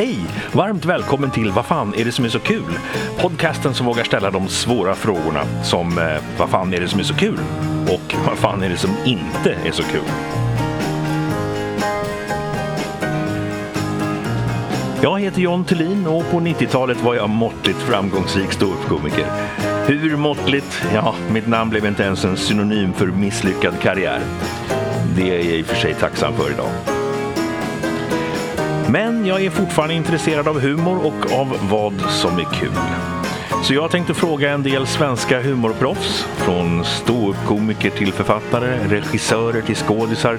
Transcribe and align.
Hej! 0.00 0.18
Varmt 0.52 0.84
välkommen 0.84 1.30
till 1.30 1.50
Vad 1.50 1.66
fan 1.66 1.94
är 1.94 2.04
det 2.04 2.12
som 2.12 2.24
är 2.24 2.28
så 2.28 2.38
kul? 2.38 2.78
Podcasten 3.18 3.74
som 3.74 3.86
vågar 3.86 4.04
ställa 4.04 4.30
de 4.30 4.48
svåra 4.48 4.94
frågorna 4.94 5.44
som 5.62 5.98
eh, 5.98 6.04
Vad 6.38 6.50
fan 6.50 6.74
är 6.74 6.80
det 6.80 6.88
som 6.88 7.00
är 7.00 7.04
så 7.04 7.14
kul? 7.14 7.38
Och 7.88 8.14
Vad 8.26 8.38
fan 8.38 8.62
är 8.62 8.68
det 8.68 8.76
som 8.76 8.90
inte 9.04 9.56
är 9.64 9.72
så 9.72 9.82
kul? 9.82 10.02
Jag 15.02 15.20
heter 15.20 15.40
John 15.40 15.64
Thulin 15.64 16.06
och 16.06 16.30
på 16.30 16.40
90-talet 16.40 17.02
var 17.02 17.14
jag 17.14 17.30
måttligt 17.30 17.78
framgångsrik 17.78 18.52
ståuppkomiker. 18.52 19.26
Hur 19.86 20.16
måttligt? 20.16 20.82
Ja, 20.94 21.14
mitt 21.32 21.46
namn 21.46 21.70
blev 21.70 21.86
inte 21.86 22.02
ens 22.02 22.24
en 22.24 22.36
synonym 22.36 22.92
för 22.92 23.06
misslyckad 23.06 23.80
karriär. 23.80 24.20
Det 25.16 25.30
är 25.30 25.34
jag 25.34 25.44
i 25.44 25.62
och 25.62 25.66
för 25.66 25.76
sig 25.76 25.94
tacksam 25.94 26.32
för 26.32 26.50
idag. 26.50 26.99
Men 28.92 29.26
jag 29.26 29.44
är 29.44 29.50
fortfarande 29.50 29.94
intresserad 29.94 30.48
av 30.48 30.60
humor 30.60 31.06
och 31.06 31.32
av 31.32 31.68
vad 31.70 32.00
som 32.10 32.38
är 32.38 32.44
kul. 32.44 32.72
Så 33.64 33.74
jag 33.74 33.90
tänkte 33.90 34.14
fråga 34.14 34.50
en 34.50 34.62
del 34.62 34.86
svenska 34.86 35.42
humorproffs, 35.42 36.22
från 36.22 36.84
ståuppkomiker 36.84 37.90
till 37.90 38.12
författare, 38.12 38.88
regissörer 38.88 39.62
till 39.62 39.76
skådisar, 39.76 40.38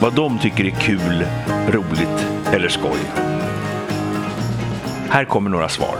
vad 0.00 0.14
de 0.14 0.38
tycker 0.38 0.64
är 0.64 0.70
kul, 0.70 1.26
roligt 1.68 2.26
eller 2.52 2.68
skoj. 2.68 2.98
Här 5.10 5.24
kommer 5.24 5.50
några 5.50 5.68
svar. 5.68 5.98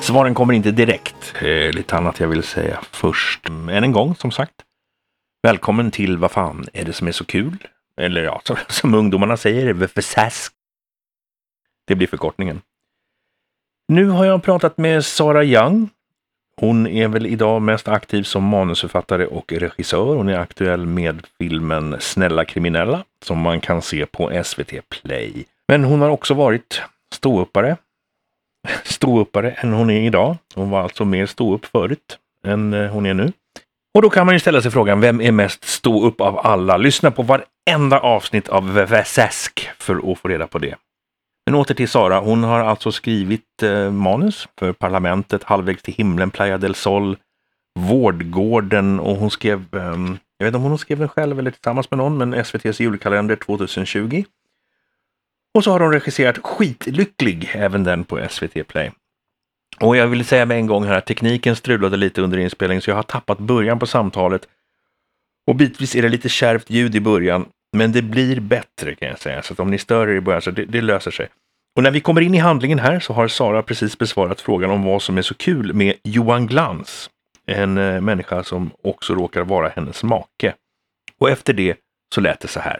Svaren 0.00 0.34
kommer 0.34 0.54
inte 0.54 0.70
direkt. 0.70 1.34
Eh, 1.42 1.72
lite 1.72 1.96
annat 1.96 2.20
jag 2.20 2.28
vill 2.28 2.42
säga 2.42 2.80
först. 2.90 3.48
Än 3.48 3.68
en 3.84 3.92
gång, 3.92 4.14
som 4.14 4.30
sagt. 4.30 4.54
Välkommen 5.42 5.90
till 5.90 6.18
Vad 6.18 6.30
fan 6.30 6.66
är 6.72 6.84
det 6.84 6.92
som 6.92 7.08
är 7.08 7.12
så 7.12 7.24
kul? 7.24 7.56
Eller 8.00 8.22
ja, 8.22 8.40
som, 8.44 8.56
som 8.68 8.94
ungdomarna 8.94 9.36
säger, 9.36 9.72
VFSASK. 9.72 10.53
Det 11.84 11.94
blir 11.94 12.06
förkortningen. 12.06 12.60
Nu 13.88 14.08
har 14.08 14.24
jag 14.24 14.42
pratat 14.42 14.78
med 14.78 15.04
Sara 15.04 15.44
Young. 15.44 15.88
Hon 16.60 16.86
är 16.86 17.08
väl 17.08 17.26
idag 17.26 17.62
mest 17.62 17.88
aktiv 17.88 18.22
som 18.22 18.44
manusförfattare 18.44 19.26
och 19.26 19.52
regissör. 19.52 20.16
Hon 20.16 20.28
är 20.28 20.38
aktuell 20.38 20.86
med 20.86 21.26
filmen 21.38 21.96
Snälla 22.00 22.44
kriminella 22.44 23.04
som 23.24 23.38
man 23.38 23.60
kan 23.60 23.82
se 23.82 24.06
på 24.06 24.42
SVT 24.44 24.88
Play. 24.88 25.44
Men 25.68 25.84
hon 25.84 26.00
har 26.00 26.08
också 26.08 26.34
varit 26.34 26.82
ståuppare. 27.14 27.76
Ståuppare 28.84 29.50
än 29.50 29.72
hon 29.72 29.90
är 29.90 30.00
idag. 30.00 30.36
Hon 30.54 30.70
var 30.70 30.82
alltså 30.82 31.04
mer 31.04 31.26
ståupp 31.26 31.64
förut 31.66 32.18
än 32.46 32.74
eh, 32.74 32.90
hon 32.90 33.06
är 33.06 33.14
nu. 33.14 33.32
Och 33.94 34.02
då 34.02 34.10
kan 34.10 34.26
man 34.26 34.34
ju 34.34 34.38
ställa 34.38 34.62
sig 34.62 34.70
frågan, 34.70 35.00
vem 35.00 35.20
är 35.20 35.32
mest 35.32 35.64
ståupp 35.64 36.20
av 36.20 36.38
alla? 36.46 36.76
Lyssna 36.76 37.10
på 37.10 37.22
varenda 37.22 37.98
avsnitt 38.00 38.48
av 38.48 38.74
VVSESK 38.74 39.68
för 39.78 40.12
att 40.12 40.18
få 40.18 40.28
reda 40.28 40.46
på 40.46 40.58
det. 40.58 40.74
Men 41.54 41.60
åter 41.60 41.74
till 41.74 41.88
Sara. 41.88 42.20
Hon 42.20 42.44
har 42.44 42.60
alltså 42.60 42.92
skrivit 42.92 43.62
eh, 43.62 43.90
manus 43.90 44.48
för 44.58 44.72
Parlamentet, 44.72 45.44
Halvvägs 45.44 45.82
till 45.82 45.94
himlen, 45.94 46.30
Playa 46.30 46.58
del 46.58 46.74
Sol, 46.74 47.16
Vårdgården 47.74 49.00
och 49.00 49.16
hon 49.16 49.30
skrev, 49.30 49.64
eh, 49.72 49.80
jag 50.38 50.44
vet 50.44 50.46
inte 50.46 50.56
om 50.56 50.62
hon 50.62 50.78
skrev 50.78 50.98
den 50.98 51.08
själv 51.08 51.38
eller 51.38 51.50
tillsammans 51.50 51.90
med 51.90 51.98
någon, 51.98 52.18
men 52.18 52.34
SVTs 52.34 52.80
julkalender 52.80 53.36
2020. 53.36 54.24
Och 55.54 55.64
så 55.64 55.70
har 55.70 55.80
hon 55.80 55.92
regisserat 55.92 56.38
Skitlycklig, 56.38 57.50
även 57.52 57.84
den 57.84 58.04
på 58.04 58.28
SVT 58.30 58.68
Play. 58.68 58.90
Och 59.80 59.96
jag 59.96 60.06
vill 60.06 60.24
säga 60.24 60.46
med 60.46 60.56
en 60.56 60.66
gång 60.66 60.84
här 60.84 60.98
att 60.98 61.06
tekniken 61.06 61.56
strulade 61.56 61.96
lite 61.96 62.22
under 62.22 62.38
inspelningen 62.38 62.82
så 62.82 62.90
jag 62.90 62.96
har 62.96 63.02
tappat 63.02 63.38
början 63.38 63.78
på 63.78 63.86
samtalet. 63.86 64.48
Och 65.46 65.56
bitvis 65.56 65.96
är 65.96 66.02
det 66.02 66.08
lite 66.08 66.28
kärvt 66.28 66.70
ljud 66.70 66.94
i 66.94 67.00
början, 67.00 67.46
men 67.76 67.92
det 67.92 68.02
blir 68.02 68.40
bättre 68.40 68.94
kan 68.94 69.08
jag 69.08 69.18
säga. 69.18 69.42
Så 69.42 69.52
att 69.52 69.60
om 69.60 69.70
ni 69.70 69.78
stör 69.78 70.08
er 70.08 70.14
i 70.14 70.20
början 70.20 70.42
så 70.42 70.50
det, 70.50 70.64
det 70.64 70.80
löser 70.80 71.10
sig. 71.10 71.28
Och 71.76 71.82
när 71.82 71.90
vi 71.90 72.00
kommer 72.00 72.20
in 72.20 72.34
i 72.34 72.38
handlingen 72.38 72.78
här 72.78 73.00
så 73.00 73.12
har 73.12 73.28
Sara 73.28 73.62
precis 73.62 73.98
besvarat 73.98 74.40
frågan 74.40 74.70
om 74.70 74.82
vad 74.84 75.02
som 75.02 75.18
är 75.18 75.22
så 75.22 75.34
kul 75.34 75.72
med 75.74 75.94
Johan 76.04 76.46
Glans. 76.46 77.10
En 77.46 77.78
eh, 77.78 78.00
människa 78.00 78.44
som 78.44 78.70
också 78.84 79.14
råkar 79.14 79.42
vara 79.44 79.68
hennes 79.68 80.02
make. 80.02 80.54
Och 81.20 81.30
efter 81.30 81.52
det 81.52 81.76
så 82.14 82.20
lät 82.20 82.40
det 82.40 82.48
så 82.48 82.60
här. 82.60 82.78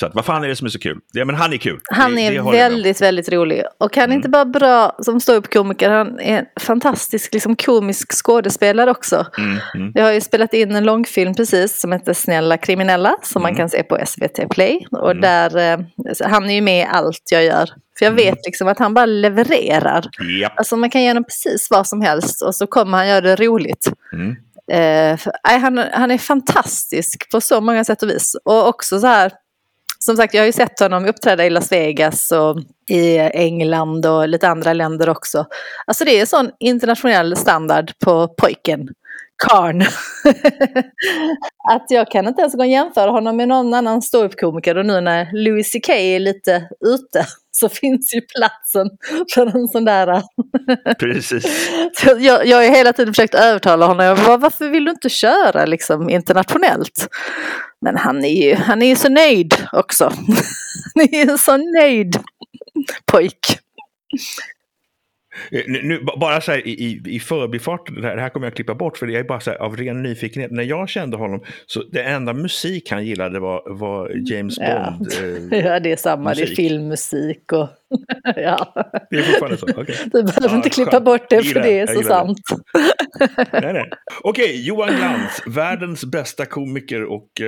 Så 0.00 0.06
att, 0.06 0.14
vad 0.14 0.24
fan 0.24 0.44
är 0.44 0.48
det 0.48 0.56
som 0.56 0.64
är 0.64 0.68
så 0.70 0.78
kul? 0.78 0.98
Ja, 1.12 1.24
men 1.24 1.34
han 1.34 1.52
är 1.52 1.56
kul. 1.56 1.80
Han 1.90 2.14
Det- 2.14 2.20
är 2.26 2.32
det 2.32 2.50
väldigt, 2.52 3.02
väldigt 3.02 3.28
rolig. 3.32 3.62
Och 3.80 3.96
han 3.96 4.02
är 4.02 4.06
Mm. 4.06 4.16
inte 4.16 4.28
bara 4.28 4.44
bra 4.44 4.96
som 5.02 5.20
ståuppkomiker, 5.20 5.90
han 5.90 6.20
är 6.20 6.38
en 6.38 6.46
fantastisk 6.60 7.32
liksom, 7.34 7.56
komisk 7.56 8.12
skådespelare 8.12 8.90
också. 8.90 9.26
Mm, 9.38 9.58
mm. 9.74 9.92
Jag 9.94 10.04
har 10.04 10.12
ju 10.12 10.20
spelat 10.20 10.54
in 10.54 10.74
en 10.76 10.84
långfilm 10.84 11.34
precis 11.34 11.80
som 11.80 11.92
heter 11.92 12.12
Snälla 12.14 12.56
kriminella 12.56 13.16
som 13.22 13.42
man 13.42 13.48
Mm. 13.50 13.58
kan 13.58 13.68
se 13.68 13.82
på 13.82 13.98
SVT 14.06 14.46
Play. 14.50 14.86
Och 14.90 15.10
Mm. 15.10 15.20
där, 15.20 15.56
eh, 15.72 15.78
han 16.30 16.50
är 16.50 16.54
ju 16.54 16.60
med 16.60 16.78
i 16.80 16.86
allt 16.90 17.22
jag 17.30 17.44
gör. 17.44 17.70
För 18.02 18.06
jag 18.06 18.12
Mm. 18.20 18.24
vet 18.24 18.46
liksom 18.46 18.68
att 18.68 18.78
han 18.78 18.94
bara 18.94 19.06
levererar. 19.06 20.08
Japp. 20.40 20.58
Alltså 20.58 20.76
man 20.76 20.90
kan 20.90 21.02
ge 21.02 21.08
honom 21.08 21.24
precis 21.24 21.70
vad 21.70 21.86
som 21.86 22.00
helst 22.00 22.42
och 22.42 22.54
så 22.54 22.66
kommer 22.66 22.98
han 22.98 23.08
göra 23.08 23.20
det 23.20 23.36
roligt. 23.36 23.92
Mm. 24.12 24.30
Eh, 24.72 25.16
för, 25.16 25.32
nej, 25.48 25.58
han, 25.58 25.78
han 25.78 26.10
är 26.10 26.18
fantastisk 26.18 27.30
på 27.30 27.40
så 27.40 27.60
många 27.60 27.84
sätt 27.84 28.02
och 28.02 28.08
vis. 28.10 28.36
Och 28.44 28.68
också 28.68 29.00
så 29.00 29.06
här, 29.06 29.32
som 29.98 30.16
sagt 30.16 30.34
jag 30.34 30.40
har 30.40 30.46
ju 30.46 30.52
sett 30.52 30.80
honom 30.80 31.04
uppträda 31.06 31.46
i 31.46 31.50
Las 31.50 31.72
Vegas 31.72 32.32
och 32.32 32.58
i 32.90 33.18
England 33.18 34.06
och 34.06 34.28
lite 34.28 34.48
andra 34.48 34.72
länder 34.72 35.08
också. 35.08 35.46
Alltså 35.86 36.04
det 36.04 36.20
är 36.20 36.26
sån 36.26 36.50
internationell 36.60 37.36
standard 37.36 37.92
på 38.04 38.28
pojken. 38.28 38.88
Karn. 39.48 39.80
att 41.68 41.86
jag 41.88 42.10
kan 42.10 42.28
inte 42.28 42.40
ens 42.40 42.54
gå 42.54 42.60
och 42.60 42.66
jämföra 42.66 43.10
honom 43.10 43.36
med 43.36 43.48
någon 43.48 43.74
annan 43.74 44.02
ståuppkomiker 44.02 44.78
och 44.78 44.86
nu 44.86 45.00
när 45.00 45.28
Louis 45.32 45.72
CK 45.72 45.88
är 45.88 46.18
lite 46.20 46.68
ute 46.86 47.26
så 47.62 47.68
finns 47.68 48.14
ju 48.14 48.20
platsen 48.20 48.90
för 49.34 49.46
en 49.46 49.68
sån 49.68 49.84
där 49.84 50.22
Precis. 50.98 51.42
så 51.94 52.16
jag, 52.18 52.46
jag 52.46 52.56
har 52.56 52.64
hela 52.64 52.92
tiden 52.92 53.14
försökt 53.14 53.34
övertala 53.34 53.86
honom. 53.86 54.06
Jag 54.06 54.16
bara, 54.18 54.36
varför 54.36 54.68
vill 54.68 54.84
du 54.84 54.90
inte 54.90 55.08
köra 55.08 55.66
liksom 55.66 56.10
internationellt? 56.10 57.08
Men 57.80 57.96
han 57.96 58.24
är 58.24 58.42
ju, 58.42 58.54
han 58.54 58.82
är 58.82 58.86
ju 58.86 58.96
så 58.96 59.08
nöjd 59.08 59.54
också. 59.72 60.04
Han 60.94 61.08
är 61.12 61.26
ju 61.26 61.38
så 61.38 61.56
nöjd 61.56 62.16
pojk. 63.04 63.58
Eh, 65.50 65.62
Nu, 65.66 65.80
nu, 65.82 66.00
ba- 66.04 66.16
bara 66.16 66.40
så 66.40 66.52
här 66.52 66.66
i, 66.66 66.70
i, 66.70 67.02
i 67.06 67.20
förbifart, 67.20 67.94
det 68.00 68.06
här, 68.08 68.16
det 68.16 68.22
här 68.22 68.28
kommer 68.28 68.46
jag 68.46 68.54
klippa 68.54 68.74
bort 68.74 68.96
för 68.98 69.06
det 69.06 69.16
är 69.16 69.24
bara 69.24 69.40
så 69.40 69.50
här, 69.50 69.58
av 69.58 69.76
ren 69.76 70.02
nyfikenhet. 70.02 70.50
När 70.50 70.62
jag 70.62 70.88
kände 70.88 71.16
honom, 71.16 71.40
så 71.66 71.82
det 71.82 72.02
enda 72.02 72.32
musik 72.32 72.90
han 72.90 73.06
gillade 73.06 73.40
var, 73.40 73.62
var 73.66 74.10
James 74.32 74.58
Ja. 74.58 74.94
Bond. 74.98 75.12
Eh, 75.52 75.58
Ja, 75.64 75.80
det 75.80 75.92
är 75.92 75.96
samma. 75.96 76.34
Det 76.34 76.40
är 76.40 76.42
Musik. 76.42 76.56
filmmusik 76.56 77.52
och... 77.52 77.68
ja. 78.36 78.74
det 79.10 79.16
är 79.16 79.22
fortfarande 79.22 79.56
så? 79.58 79.66
Okej. 79.76 79.96
Du 80.04 80.10
behöver 80.22 80.48
Ja, 80.48 80.56
inte 80.56 80.70
klippa 80.70 80.90
skönt. 80.90 81.04
bort 81.04 81.30
det 81.30 81.42
för 81.42 81.60
det 81.60 81.78
är 81.78 81.86
så 81.86 82.02
sant. 82.02 82.38
Nej, 83.52 83.72
nej. 83.72 83.90
Okej, 84.22 84.66
Johan 84.66 84.96
Glans, 84.96 85.42
världens 85.46 86.04
bästa 86.04 86.46
komiker 86.46 87.04
och 87.04 87.40
eh, 87.40 87.46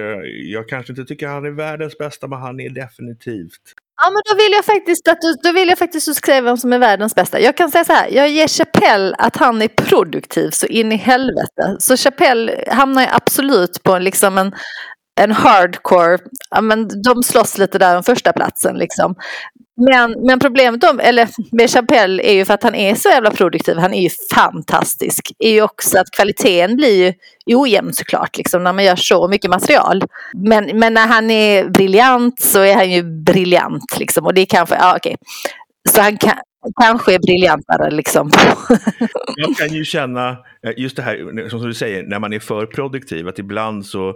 jag 0.53 0.69
kanske 0.69 0.93
inte 0.93 1.05
tycker 1.05 1.27
han 1.29 1.45
är 1.47 1.51
världens 1.51 1.99
bästa, 1.99 2.27
men 2.29 2.39
han 2.39 2.61
är 2.61 2.71
definitivt. 2.71 3.61
Ja 4.03 4.11
men 4.11 4.23
då 4.31 4.45
vill 4.45 4.53
jag 4.53 4.65
faktiskt 4.65 5.09
att 5.09 5.21
du, 5.21 5.35
då 5.43 5.53
vill 5.53 5.69
jag 5.69 5.79
faktiskt 5.79 6.09
att 6.09 6.15
du 6.15 6.17
skriver 6.17 6.43
vem 6.43 6.57
som 6.57 6.73
är 6.73 6.79
världens 6.79 7.15
bästa. 7.15 7.41
Jag 7.41 7.57
kan 7.57 7.71
säga 7.71 7.85
så 7.85 7.93
här, 7.93 8.09
jag 8.11 8.29
ger 8.29 8.49
Chapelle 8.49 9.15
att 9.19 9.37
han 9.37 9.63
är 9.63 9.69
produktiv 9.69 10.51
så 10.51 10.67
in 10.67 10.93
i 10.93 10.97
helvete. 10.97 11.77
Så 11.79 11.97
Chapelle 11.97 12.65
hamnar 12.71 13.03
ju 13.03 13.09
absolut 13.11 13.83
på 13.83 13.93
en, 13.93 14.05
liksom 14.05 14.39
en, 14.39 14.55
en 15.21 15.33
hardcore, 15.33 16.19
ja 16.51 16.61
men 16.61 17.03
de 17.03 17.23
slåss 17.23 17.59
lite 17.59 17.79
där 17.79 17.97
om 17.97 18.03
första 18.03 18.33
platsen 18.33 18.77
liksom. 18.77 19.15
Men, 19.77 20.27
men 20.27 20.39
problemet 20.41 20.85
om, 20.85 21.01
eller 21.01 21.29
med 21.53 21.71
Chapelle 21.71 22.23
är 22.23 22.33
ju 22.33 22.45
för 22.45 22.55
att 22.55 22.63
han 22.63 22.75
är 22.75 22.95
så 22.95 23.09
jävla 23.09 23.31
produktiv, 23.31 23.77
han 23.77 23.95
är 23.95 24.03
ju 24.03 24.11
fantastisk. 24.35 25.33
Är 25.39 25.51
ju 25.51 25.63
också 25.63 25.99
att 25.99 26.11
kvaliteten 26.11 26.77
blir 26.77 27.15
ju 27.47 27.57
ojämn 27.57 27.93
såklart, 27.93 28.37
liksom, 28.37 28.65
när 28.65 28.73
man 28.73 28.85
gör 28.85 28.97
så 28.97 29.29
mycket 29.29 29.51
material. 29.51 30.03
Men, 30.35 30.79
men 30.79 30.95
när 30.95 31.07
han 31.07 31.31
är 31.31 31.69
briljant 31.69 32.41
så 32.41 32.61
är 32.61 32.75
han 32.75 32.91
ju 32.91 33.03
briljant 33.03 33.99
liksom. 33.99 34.27
Och 34.27 34.35
det 34.35 34.41
är 34.41 34.47
kanske, 34.47 34.75
ja 34.75 34.97
okej. 34.97 35.17
Så 35.89 36.01
han 36.01 36.17
kan, 36.17 36.39
kanske 36.81 37.15
är 37.15 37.19
briljantare 37.19 37.91
liksom. 37.91 38.31
Jag 39.37 39.57
kan 39.57 39.69
ju 39.69 39.85
känna, 39.85 40.31
eh, 40.67 40.73
just 40.77 40.97
det 40.97 41.03
här 41.03 41.49
som 41.49 41.63
du 41.63 41.75
säger, 41.75 42.03
när 42.03 42.19
man 42.19 42.33
är 42.33 42.39
för 42.39 42.67
produktiv, 42.67 43.29
att 43.29 43.39
ibland 43.39 43.87
så 43.87 44.15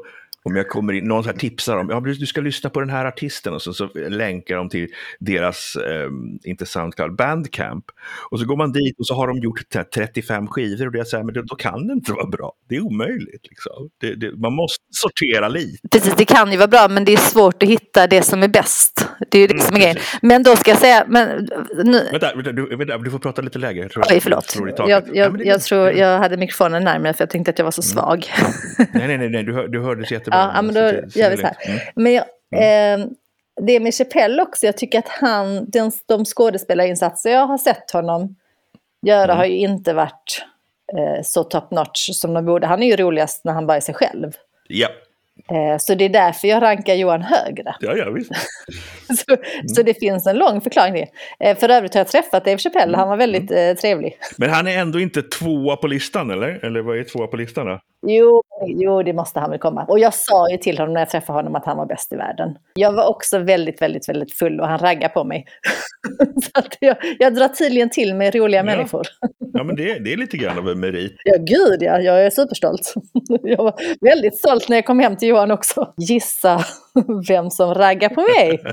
om 0.49 0.56
jag 0.56 0.69
kommer 0.69 0.93
in, 0.93 1.05
någon 1.05 1.25
så 1.25 1.33
tipsar 1.33 1.77
om, 1.77 1.91
ja 1.91 2.00
du 2.00 2.27
ska 2.27 2.41
lyssna 2.41 2.71
på 2.71 2.81
den 2.81 2.91
här 2.91 3.05
artisten 3.05 3.53
och 3.55 3.62
så, 3.62 3.73
så 3.73 3.89
länkar 4.09 4.56
de 4.56 4.69
till 4.69 4.89
deras, 5.21 5.77
eh, 5.77 6.09
inte 6.45 6.67
Soundcloud, 6.67 7.17
Bandcamp. 7.17 7.85
Och 8.31 8.41
så 8.41 8.47
går 8.47 8.56
man 8.56 8.73
dit 8.73 8.99
och 8.99 9.06
så 9.06 9.15
har 9.15 9.27
de 9.29 9.39
gjort 9.39 9.61
t- 9.73 9.85
35 9.95 10.47
skivor 10.47 10.87
och 10.87 10.93
det 10.93 10.99
är 11.00 11.05
så 11.05 11.17
här, 11.17 11.25
men 11.25 11.35
då, 11.47 11.56
kan 11.56 11.87
det 11.87 11.93
inte 11.93 12.12
vara 12.12 12.27
bra. 12.27 12.53
Det 12.69 12.77
är 12.77 12.81
omöjligt. 12.81 13.47
Liksom. 13.50 13.89
Det, 14.00 14.15
det, 14.15 14.37
man 14.37 14.53
måste 14.53 14.85
sortera 14.91 15.49
lite. 15.49 15.89
Precis, 15.93 16.15
det 16.17 16.25
kan 16.25 16.50
ju 16.53 16.56
vara 16.56 16.69
bra 16.69 16.89
men 16.91 17.05
det 17.05 17.12
är 17.12 17.17
svårt 17.17 17.62
att 17.62 17.69
hitta 17.69 18.06
det 18.06 18.23
som 18.23 18.43
är 18.43 18.49
bäst. 18.49 19.09
Det 19.31 19.39
är 19.39 19.43
ju 19.43 19.47
det 19.47 19.53
Mm, 19.55 19.67
som 19.67 19.77
är 19.77 19.81
grejen. 19.81 19.97
Men 20.23 20.43
då 20.43 20.56
ska 20.56 20.71
jag 20.71 20.79
säga, 20.81 21.05
men 21.09 21.49
nu, 21.85 22.09
Vänta, 22.12 22.35
vänta, 22.35 22.53
du, 22.53 22.77
vänta, 22.77 22.99
du 22.99 23.11
får 23.11 23.19
prata 23.19 23.43
lite 23.43 23.59
lägre. 23.59 23.83
Jag 23.83 23.91
tror 23.91 24.05
Oj, 24.11 24.21
förlåt. 24.21 24.50
slår 24.50 24.69
i 24.71 24.73
taket. 24.73 24.91
Jag, 24.91 25.03
Ja, 25.17 25.25
jag, 25.39 25.47
jag 25.47 25.62
tror 25.62 25.85
det- 25.87 25.93
jag 25.93 26.19
hade 26.19 26.37
mikrofonen 26.37 26.85
närmare 26.85 27.12
för 27.15 27.23
jag 27.23 27.31
tänkte 27.31 27.50
att 27.50 27.59
jag 27.59 27.65
var 27.65 27.71
så 27.73 27.83
svag. 27.83 28.27
Nej, 28.79 28.89
nej, 29.06 29.19
nej, 29.19 29.29
nej 29.29 29.43
du, 29.45 29.53
hör, 29.55 29.69
du 29.69 29.81
hördes 29.81 30.11
jättebra. 30.12 30.38
Ja, 30.38 30.52
ja, 30.55 30.62
men 30.62 30.75
då 30.75 30.81
gör 31.20 31.31
vi 31.31 31.37
så 31.37 31.46
här. 31.46 31.56
Mm. 31.67 31.81
Men 31.94 32.12
jag, 32.12 32.25
eh, 32.52 33.06
det 33.61 33.81
med 33.81 33.94
Chappelle 33.94 34.43
också, 34.43 34.67
jag 34.67 34.76
tycker 34.76 34.99
att 34.99 35.08
han, 35.08 35.70
den, 35.70 35.93
de 36.06 36.25
skådespelarinsatser 36.25 37.31
jag 37.31 37.46
har 37.46 37.58
sett 37.58 37.90
honom 37.90 38.37
göra 39.06 39.25
Mm. 39.25 39.37
har 39.37 39.44
ju 39.44 39.56
inte 39.56 39.93
varit 39.93 40.44
eh, 40.96 41.23
så 41.25 41.44
top 41.44 41.70
notch 41.70 42.11
som 42.12 42.35
de 42.35 42.44
borde. 42.46 42.67
Han 42.67 42.82
är 42.82 42.87
ju 42.87 42.96
roligast 42.96 43.44
när 43.44 43.52
han 43.52 43.67
bara 43.67 43.76
är 43.76 43.81
sig 43.81 43.94
själv. 43.94 44.32
Ja, 44.69 44.88
Eh, 45.50 45.79
så 45.79 45.94
det 45.94 46.05
är 46.05 46.08
därför 46.08 46.49
jag 46.49 46.62
rankar 46.62 46.94
Johan 46.94 47.23
högre. 47.23 47.75
ja, 47.81 47.96
ja 47.96 48.11
visst. 48.11 48.31
Så, 49.08 49.37
så 49.67 49.82
det 49.82 49.94
finns 49.94 50.26
en 50.26 50.37
lång 50.37 50.61
förklaring 50.61 50.94
till. 50.94 51.06
Eh, 51.40 51.58
för 51.58 51.69
övrigt 51.69 51.94
har 51.94 52.00
jag 52.00 52.08
träffat 52.08 52.44
Dave 52.44 52.58
Chappelle, 52.58 52.96
han 52.96 53.08
var 53.08 53.17
väldigt 53.17 53.50
eh, 53.50 53.75
trevlig. 53.75 54.19
Men 54.37 54.50
han 54.50 54.67
är 54.67 54.79
ändå 54.79 55.00
inte 55.00 55.23
tvåa 55.23 55.76
på 55.76 55.87
listan, 55.87 56.31
eller? 56.31 56.64
Eller 56.64 56.81
vad 56.81 56.99
är 56.99 57.05
tvåa 57.05 57.26
på 57.26 57.37
listan 57.37 57.67
då? 57.67 57.81
Jo, 58.06 58.43
jo, 58.67 59.03
det 59.03 59.12
måste 59.12 59.41
han 59.41 59.50
väl 59.50 59.59
komma. 59.59 59.85
Och 59.85 59.99
jag 59.99 60.15
sa 60.15 60.50
ju 60.50 60.56
till 60.56 60.79
honom 60.79 60.95
när 60.95 61.00
jag 61.00 61.11
träffade 61.11 61.39
honom 61.39 61.55
att 61.55 61.65
han 61.65 61.77
var 61.77 61.87
bäst 61.87 62.12
i 62.12 62.17
världen. 62.17 62.59
Jag 62.75 62.93
var 62.93 63.06
också 63.09 63.39
väldigt, 63.39 63.83
väldigt, 63.83 64.09
väldigt 64.09 64.33
full 64.35 64.61
och 64.61 64.69
han 64.69 64.79
raggade 64.79 65.15
på 65.15 65.25
mig. 65.25 65.47
så 66.43 66.50
att 66.55 66.77
jag, 66.81 66.97
jag 67.19 67.35
drar 67.35 67.49
tydligen 67.49 67.91
till 67.91 68.15
med 68.15 68.35
roliga 68.35 68.61
Ja. 68.61 68.65
människor. 68.65 69.06
Ja, 69.53 69.65
men 69.65 69.77
det, 69.77 69.99
det 69.99 70.12
är 70.12 70.17
lite 70.17 70.37
grann 70.37 70.59
av 70.59 70.69
en 70.69 70.81
merit. 70.81 71.12
Ja, 71.25 71.37
gud 71.39 71.83
ja, 71.83 72.00
jag 72.00 72.27
är 72.27 72.31
superstolt. 72.31 72.95
jag 73.43 73.62
var 73.65 73.75
väldigt 74.00 74.39
stolt 74.39 74.69
när 74.69 74.77
jag 74.77 74.87
kom 74.87 74.99
hem 75.00 75.17
till 75.17 75.29
Johan 75.29 75.50
också. 75.50 75.95
Gissa 75.97 76.65
vem 77.29 77.50
som 77.50 77.75
raggar 77.75 78.09
på 78.09 78.21
mig. 78.21 78.61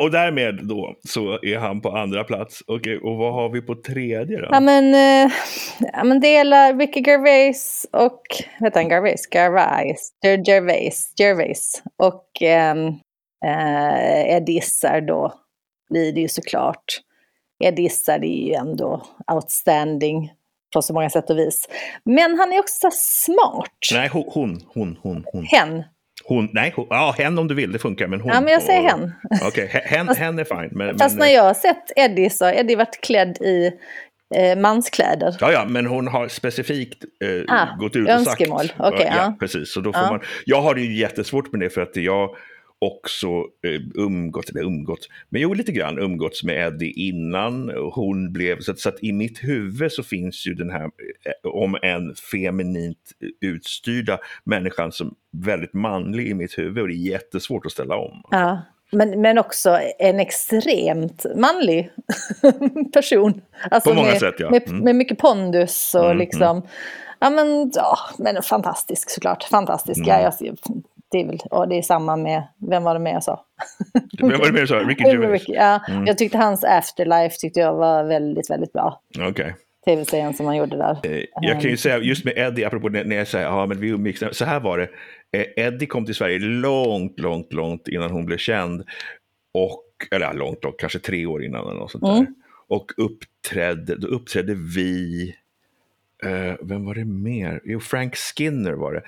Och 0.00 0.10
därmed 0.10 0.60
då 0.62 0.94
så 1.08 1.38
är 1.42 1.58
han 1.58 1.80
på 1.80 1.90
andra 1.96 2.24
plats. 2.24 2.62
Okej, 2.66 2.98
och 2.98 3.16
vad 3.16 3.34
har 3.34 3.48
vi 3.48 3.62
på 3.62 3.74
tredje 3.74 4.38
då? 4.40 4.48
Ja 4.50 4.60
men, 4.60 4.94
eh, 4.94 5.32
ja, 5.92 6.04
men 6.04 6.20
delar 6.20 6.74
Ricky 6.74 7.00
Gervais 7.06 7.86
och, 7.92 8.22
vet 8.60 8.74
han 8.74 8.88
Gervais? 8.88 9.28
Gervais? 9.34 10.10
Ger- 10.24 10.44
Gervais, 10.48 11.12
Gervais. 11.18 11.82
Och 11.98 12.28
ehm, 12.42 12.86
eh, 13.46 14.36
Ed 14.36 14.48
Izzard 14.48 15.06
då 15.06 15.32
blir 15.90 16.12
det 16.12 16.20
ju 16.20 16.28
såklart. 16.28 16.84
Ed 17.64 17.78
Izzard 17.78 18.24
är 18.24 18.46
ju 18.48 18.52
ändå 18.52 19.02
outstanding 19.32 20.32
på 20.74 20.82
så 20.82 20.94
många 20.94 21.10
sätt 21.10 21.30
och 21.30 21.38
vis. 21.38 21.68
Men 22.04 22.38
han 22.38 22.52
är 22.52 22.58
också 22.58 22.74
så 22.80 22.90
smart. 22.92 23.70
Nej, 23.92 24.08
hon, 24.12 24.24
hon, 24.28 24.62
hon, 24.72 24.96
hon. 25.02 25.24
hon. 25.32 25.44
Hen. 25.44 25.84
Hon 26.26 26.48
nej, 26.52 26.72
hon, 26.76 26.86
ja, 26.90 27.14
hen 27.18 27.38
om 27.38 27.48
du 27.48 27.54
vill, 27.54 27.72
det 27.72 27.78
funkar. 27.78 28.06
Men 28.06 28.20
hon. 28.20 28.32
Ja 28.32 28.40
men 28.40 28.52
jag 28.52 28.62
säger 28.62 28.84
och- 28.84 28.90
hen. 28.90 29.12
Okej, 29.42 29.70
he- 29.72 29.80
hen, 29.96 30.08
hen 30.08 30.38
är 30.38 30.44
fine. 30.44 30.68
Men, 30.78 30.98
Fast 30.98 31.16
men, 31.18 31.26
när 31.26 31.34
jag 31.34 31.42
har 31.42 31.54
sett 31.54 31.92
Eddie 31.96 32.30
så 32.30 32.44
har 32.44 32.52
Eddie 32.52 32.76
varit 32.76 33.00
klädd 33.00 33.38
i 33.42 33.70
eh, 34.36 34.58
manskläder. 34.58 35.36
Ja, 35.40 35.52
ja, 35.52 35.64
men 35.68 35.86
hon 35.86 36.08
har 36.08 36.28
specifikt 36.28 37.04
eh, 37.24 37.54
Ah, 37.54 37.76
gått 37.78 37.96
ut 37.96 38.08
önskemål. 38.08 38.56
och 38.60 38.64
sagt. 38.66 38.80
Okej, 38.94 39.06
ja, 39.10 39.16
ja. 39.16 39.36
precis. 39.40 39.72
Så 39.72 39.80
då 39.80 39.92
får 39.92 40.00
man, 40.10 40.20
jag 40.44 40.60
har 40.62 40.76
ju 40.76 40.96
jättesvårt 40.96 41.52
med 41.52 41.60
det 41.60 41.70
för 41.70 41.80
att 41.80 41.96
jag 41.96 42.30
också 42.78 43.26
eh, 43.62 43.80
umgått, 43.94 44.50
eller 44.50 44.62
umgått, 44.62 45.08
men 45.28 45.40
jo 45.40 45.54
lite 45.54 45.72
grann 45.72 45.98
umgåtts 45.98 46.42
med 46.42 46.66
Eddie 46.66 46.92
innan 47.08 47.70
hon 47.92 48.32
blev, 48.32 48.60
så 48.60 48.72
att, 48.72 48.78
så 48.78 48.88
att 48.88 49.02
i 49.02 49.12
mitt 49.12 49.44
huvud 49.44 49.92
så 49.92 50.02
finns 50.02 50.46
ju 50.46 50.54
den 50.54 50.70
här, 50.70 50.84
eh, 50.84 51.50
om 51.50 51.76
en 51.82 52.14
feminint 52.14 53.12
utstyrda 53.40 54.18
människan 54.44 54.92
som 54.92 55.14
väldigt 55.30 55.74
manlig 55.74 56.28
i 56.28 56.34
mitt 56.34 56.58
huvud 56.58 56.82
och 56.82 56.88
det 56.88 56.94
är 56.94 57.10
jättesvårt 57.10 57.66
att 57.66 57.72
ställa 57.72 57.96
om. 57.96 58.22
Ja. 58.30 58.62
Men, 58.90 59.20
men 59.20 59.38
också 59.38 59.78
en 59.98 60.20
extremt 60.20 61.26
manlig 61.36 61.90
person. 62.92 63.40
Alltså 63.70 63.90
På 63.90 63.96
många 63.96 64.08
med, 64.08 64.18
sätt, 64.18 64.34
ja. 64.38 64.48
Mm. 64.48 64.78
med 64.78 64.96
mycket 64.96 65.18
pondus 65.18 65.94
och 65.94 66.04
Mm, 66.04 66.18
liksom. 66.18 66.62
Ja 67.18 67.30
men, 67.30 67.70
ja, 67.74 67.98
men 68.18 68.42
fantastisk 68.42 69.10
såklart. 69.10 69.42
Fantastisk. 69.42 69.98
Mm. 69.98 70.10
Ja, 70.10 70.32
jag, 70.40 70.56
det, 71.14 71.20
är 71.20 71.26
väl, 71.26 71.38
och 71.50 71.68
det 71.68 71.78
är 71.78 71.82
samma 71.82 72.16
med, 72.16 72.42
vem 72.70 72.82
var 72.82 72.94
det 72.94 73.00
med 73.00 73.14
jag 73.14 73.24
sa? 73.24 73.46
Vem 74.20 74.30
var 74.38 74.46
det 74.46 74.52
mer 74.52 74.66
så? 74.66 74.78
Ricky 74.78 75.04
Det 75.04 75.16
var 75.16 75.22
Gervais? 75.24 75.40
Ricky, 75.40 75.52
Ja, 75.52 75.80
Mm. 75.88 76.06
Jag 76.06 76.18
tyckte 76.18 76.38
hans 76.38 76.64
Afterlife 76.64 77.36
tyckte 77.40 77.60
jag 77.60 77.74
var 77.74 78.04
väldigt, 78.04 78.50
väldigt 78.50 78.72
bra. 78.72 79.00
Okej. 79.20 79.54
Tv-serien 79.84 80.34
som 80.34 80.46
han 80.46 80.56
gjorde 80.56 80.76
där. 80.76 80.98
Eh, 81.02 81.24
Jag 81.40 81.60
kan 81.60 81.70
ju 81.70 81.76
säga, 81.76 81.98
just 81.98 82.24
med 82.24 82.34
Eddie, 82.38 82.64
apropå 82.64 82.88
när 82.88 83.16
jag 83.16 83.28
säger 83.28 83.46
ja 83.46 83.66
men 83.66 83.80
vi 83.80 83.88
umgicks, 83.88 84.22
så 84.32 84.44
här 84.44 84.60
var 84.60 84.78
det. 84.78 84.88
Eh, 85.38 85.64
Eddie 85.66 85.86
kom 85.86 86.06
till 86.06 86.14
Sverige 86.14 86.38
långt, 86.38 87.20
långt, 87.20 87.52
långt 87.52 87.88
innan 87.88 88.10
hon 88.10 88.26
blev 88.26 88.36
känd. 88.38 88.84
Och, 89.54 89.84
eller 90.10 90.26
ja, 90.26 90.32
långt, 90.32 90.64
långt, 90.64 90.76
kanske 90.78 90.98
tre 90.98 91.26
år 91.26 91.44
innan 91.44 91.66
eller 91.66 91.78
något 91.80 91.90
sånt 91.90 92.04
där. 92.04 92.12
Mm. 92.18 92.34
Och 92.68 92.92
uppträdde, 92.96 93.96
då 93.96 94.06
uppträdde 94.06 94.54
vi, 94.76 95.28
eh, 96.24 96.54
vem 96.62 96.84
var 96.84 96.94
det 96.94 97.04
mer? 97.04 97.60
Jo, 97.64 97.80
Frank 97.80 98.16
Skinner 98.16 98.72
var 98.72 98.92
det. 98.92 99.02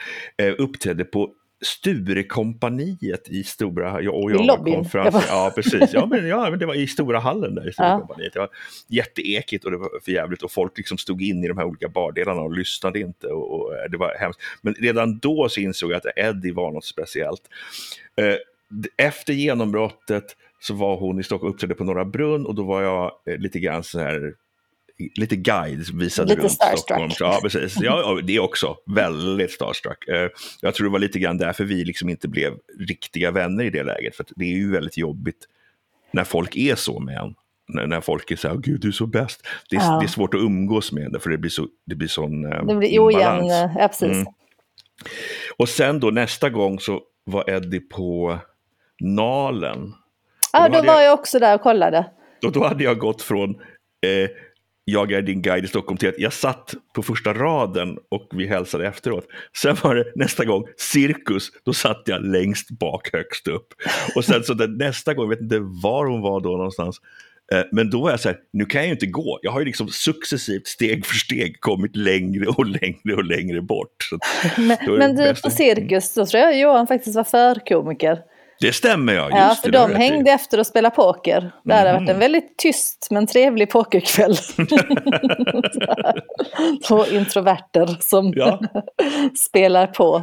Eh, 0.46 0.54
uppträdde 0.58 1.04
på 1.04 1.30
Sturekompaniet 1.64 3.28
i 3.28 3.44
Stora, 3.44 4.02
jag, 4.02 4.14
och 4.14 4.30
jag 4.30 4.44
I 4.44 4.46
var 4.46 4.56
lobbyn. 4.56 4.74
konferens. 4.74 5.26
Ja, 5.28 5.52
precis. 5.54 5.90
Ja 5.92 6.06
men, 6.06 6.28
ja, 6.28 6.50
men 6.50 6.58
det 6.58 6.66
var 6.66 6.74
i 6.74 6.86
Stora 6.86 7.18
hallen 7.18 7.54
där 7.54 7.62
i 7.62 7.66
Ja. 7.66 7.72
Sturekompaniet. 7.72 8.32
Det 8.32 8.38
var 8.38 8.48
jätteekigt 8.88 9.64
och 9.64 9.70
det 9.70 9.76
var 9.76 9.88
för 10.04 10.12
jävligt 10.12 10.42
och 10.42 10.50
folk 10.52 10.76
liksom 10.76 10.98
stod 10.98 11.22
in 11.22 11.44
i 11.44 11.48
de 11.48 11.58
här 11.58 11.64
olika 11.64 11.88
bardelarna 11.88 12.40
och 12.40 12.52
lyssnade 12.56 13.00
inte 13.00 13.26
och, 13.26 13.54
och 13.60 13.74
eh, 13.74 13.90
det 13.90 13.96
var 13.96 14.14
hemskt. 14.20 14.40
Men 14.62 14.74
redan 14.74 15.18
då 15.18 15.48
så 15.48 15.60
insåg 15.60 15.90
jag 15.90 15.96
att 15.96 16.18
Eddie 16.18 16.52
var 16.52 16.72
något 16.72 16.84
speciellt. 16.84 17.42
Eh, 18.16 18.34
efter 19.06 19.32
genombrottet 19.32 20.24
så 20.60 20.74
var 20.74 20.96
hon 20.96 21.20
i 21.20 21.22
Stockholm 21.22 21.52
uppträdde 21.54 21.74
på 21.74 21.84
Norra 21.84 22.04
Brunn 22.04 22.46
och 22.46 22.54
då 22.54 22.62
var 22.64 22.82
jag 22.82 23.12
eh, 23.26 23.38
lite 23.38 23.58
grann 23.58 23.84
så 23.84 23.98
här 24.00 24.34
lite 25.16 25.36
guide, 25.36 25.84
visade 25.94 26.28
Lite 26.28 26.40
runt 26.42 26.52
starstruck. 26.52 26.78
Stockholm. 26.78 27.10
Ja, 27.20 27.38
precis. 27.42 27.76
Ja, 27.80 28.20
det 28.24 28.38
också. 28.40 28.76
Väldigt 28.86 29.50
starstruck. 29.50 30.08
Eh, 30.08 30.28
Jag 30.60 30.74
tror 30.74 30.86
det 30.86 30.92
var 30.92 30.98
lite 30.98 31.18
grann 31.18 31.38
därför 31.38 31.64
vi 31.64 31.84
liksom 31.84 32.08
inte 32.08 32.28
blev 32.28 32.52
riktiga 32.88 33.30
vänner 33.30 33.64
i 33.64 33.70
det 33.70 33.82
läget. 33.82 34.16
För 34.16 34.26
det 34.36 34.44
är 34.44 34.56
ju 34.56 34.72
väldigt 34.72 34.96
jobbigt 34.98 35.38
när 36.10 36.24
folk 36.24 36.56
är 36.56 36.74
så 36.74 37.00
med 37.00 37.16
en. 37.16 37.34
När, 37.88 38.00
folk 38.00 38.30
är 38.30 38.36
så 38.36 38.48
här, 38.48 38.56
gud 38.56 38.80
du 38.80 38.88
är 38.88 38.92
så 38.92 39.06
bäst. 39.06 39.46
Det 39.70 39.76
är, 39.76 39.80
Ja. 39.80 39.98
det 40.00 40.06
är 40.06 40.08
svårt 40.08 40.34
att 40.34 40.40
umgås 40.40 40.92
med 40.92 41.12
det, 41.12 41.20
för 41.20 41.30
det 41.30 41.38
blir, 41.38 41.50
så, 41.50 41.66
det 41.86 41.94
blir 41.94 42.08
sån 42.08 42.52
eh, 42.52 42.64
Det 42.64 42.74
blir 42.76 43.00
ojämn, 43.00 43.42
imbalans. 43.44 43.72
ja 43.78 43.88
precis. 43.88 44.02
Mm. 44.12 44.26
Och 45.56 45.68
sen 45.68 46.00
då 46.00 46.10
nästa 46.10 46.50
gång 46.50 46.80
så 46.80 47.00
var 47.24 47.50
Eddie 47.50 47.80
på 47.80 48.38
Nalen. 49.00 49.92
Ja, 50.52 50.68
då 50.68 50.74
då 50.80 50.82
var 50.86 50.94
jag- 50.94 51.04
jag 51.04 51.18
också 51.18 51.38
där 51.38 51.54
och 51.54 51.60
kollade. 51.60 52.06
Och 52.44 52.52
då 52.52 52.64
hade 52.66 52.84
jag 52.84 52.98
gått 52.98 53.22
från 53.22 53.50
eh, 53.50 54.30
jag 54.88 55.12
är 55.12 55.22
din 55.22 55.42
guide 55.42 55.64
i 55.64 55.68
Stockholm 55.68 55.98
till 55.98 56.08
att 56.08 56.18
jag 56.18 56.32
satt 56.32 56.74
på 56.94 57.02
första 57.02 57.34
raden 57.34 57.98
och 58.08 58.28
vi 58.32 58.46
hälsade 58.46 58.86
efteråt. 58.86 59.26
Sen 59.62 59.76
var 59.82 59.94
det 59.94 60.04
nästa 60.14 60.44
gång 60.44 60.64
cirkus, 60.76 61.50
då 61.64 61.72
satt 61.72 62.02
jag 62.04 62.24
längst 62.24 62.70
bak 62.70 63.12
högst 63.12 63.48
upp. 63.48 63.66
Och 64.16 64.24
sen 64.24 64.44
så 64.44 64.54
den, 64.54 64.76
nästa 64.76 65.14
gång, 65.14 65.24
jag 65.24 65.30
vet 65.30 65.40
inte 65.40 65.58
var 65.58 66.06
hon 66.06 66.20
var 66.20 66.40
då 66.40 66.50
någonstans, 66.50 67.00
eh, 67.52 67.62
men 67.72 67.90
då 67.90 68.00
var 68.00 68.10
jag 68.10 68.20
så 68.20 68.28
här, 68.28 68.38
nu 68.52 68.64
kan 68.64 68.80
jag 68.80 68.86
ju 68.86 68.92
inte 68.92 69.06
gå. 69.06 69.38
Jag 69.42 69.52
har 69.52 69.60
ju 69.60 69.66
liksom 69.66 69.88
successivt, 69.88 70.66
steg 70.66 71.06
för 71.06 71.14
steg, 71.14 71.60
kommit 71.60 71.96
längre 71.96 72.46
och 72.46 72.66
längre 72.66 73.14
och 73.16 73.24
längre 73.24 73.62
bort. 73.62 74.08
Men, 74.56 74.78
men 74.98 75.16
du, 75.16 75.34
på 75.34 75.50
cirkus, 75.50 76.14
då 76.14 76.26
tror 76.26 76.42
jag 76.42 76.58
Johan 76.58 76.86
faktiskt 76.86 77.16
var 77.16 77.24
förkomiker. 77.24 78.18
Det 78.60 78.72
stämmer 78.72 79.12
ja, 79.12 79.22
just 79.24 79.36
Ja, 79.36 79.54
för 79.62 79.70
det 79.70 79.78
de 79.78 79.88
rätt 79.88 79.98
i. 79.98 80.02
hängde 80.02 80.30
efter 80.30 80.60
och 80.60 80.66
spelade 80.66 80.96
poker. 80.96 81.50
Det 81.64 81.74
hade 81.74 81.92
Mhm. 81.92 82.04
varit 82.04 82.10
en 82.14 82.18
väldigt 82.18 82.56
tyst 82.58 83.08
men 83.10 83.26
trevlig 83.26 83.70
pokerkväll. 83.70 84.36
Två 86.88 87.06
introverter 87.06 87.96
som 88.00 88.32
Ja. 88.36 88.60
spelar 89.48 89.86
på. 89.86 90.22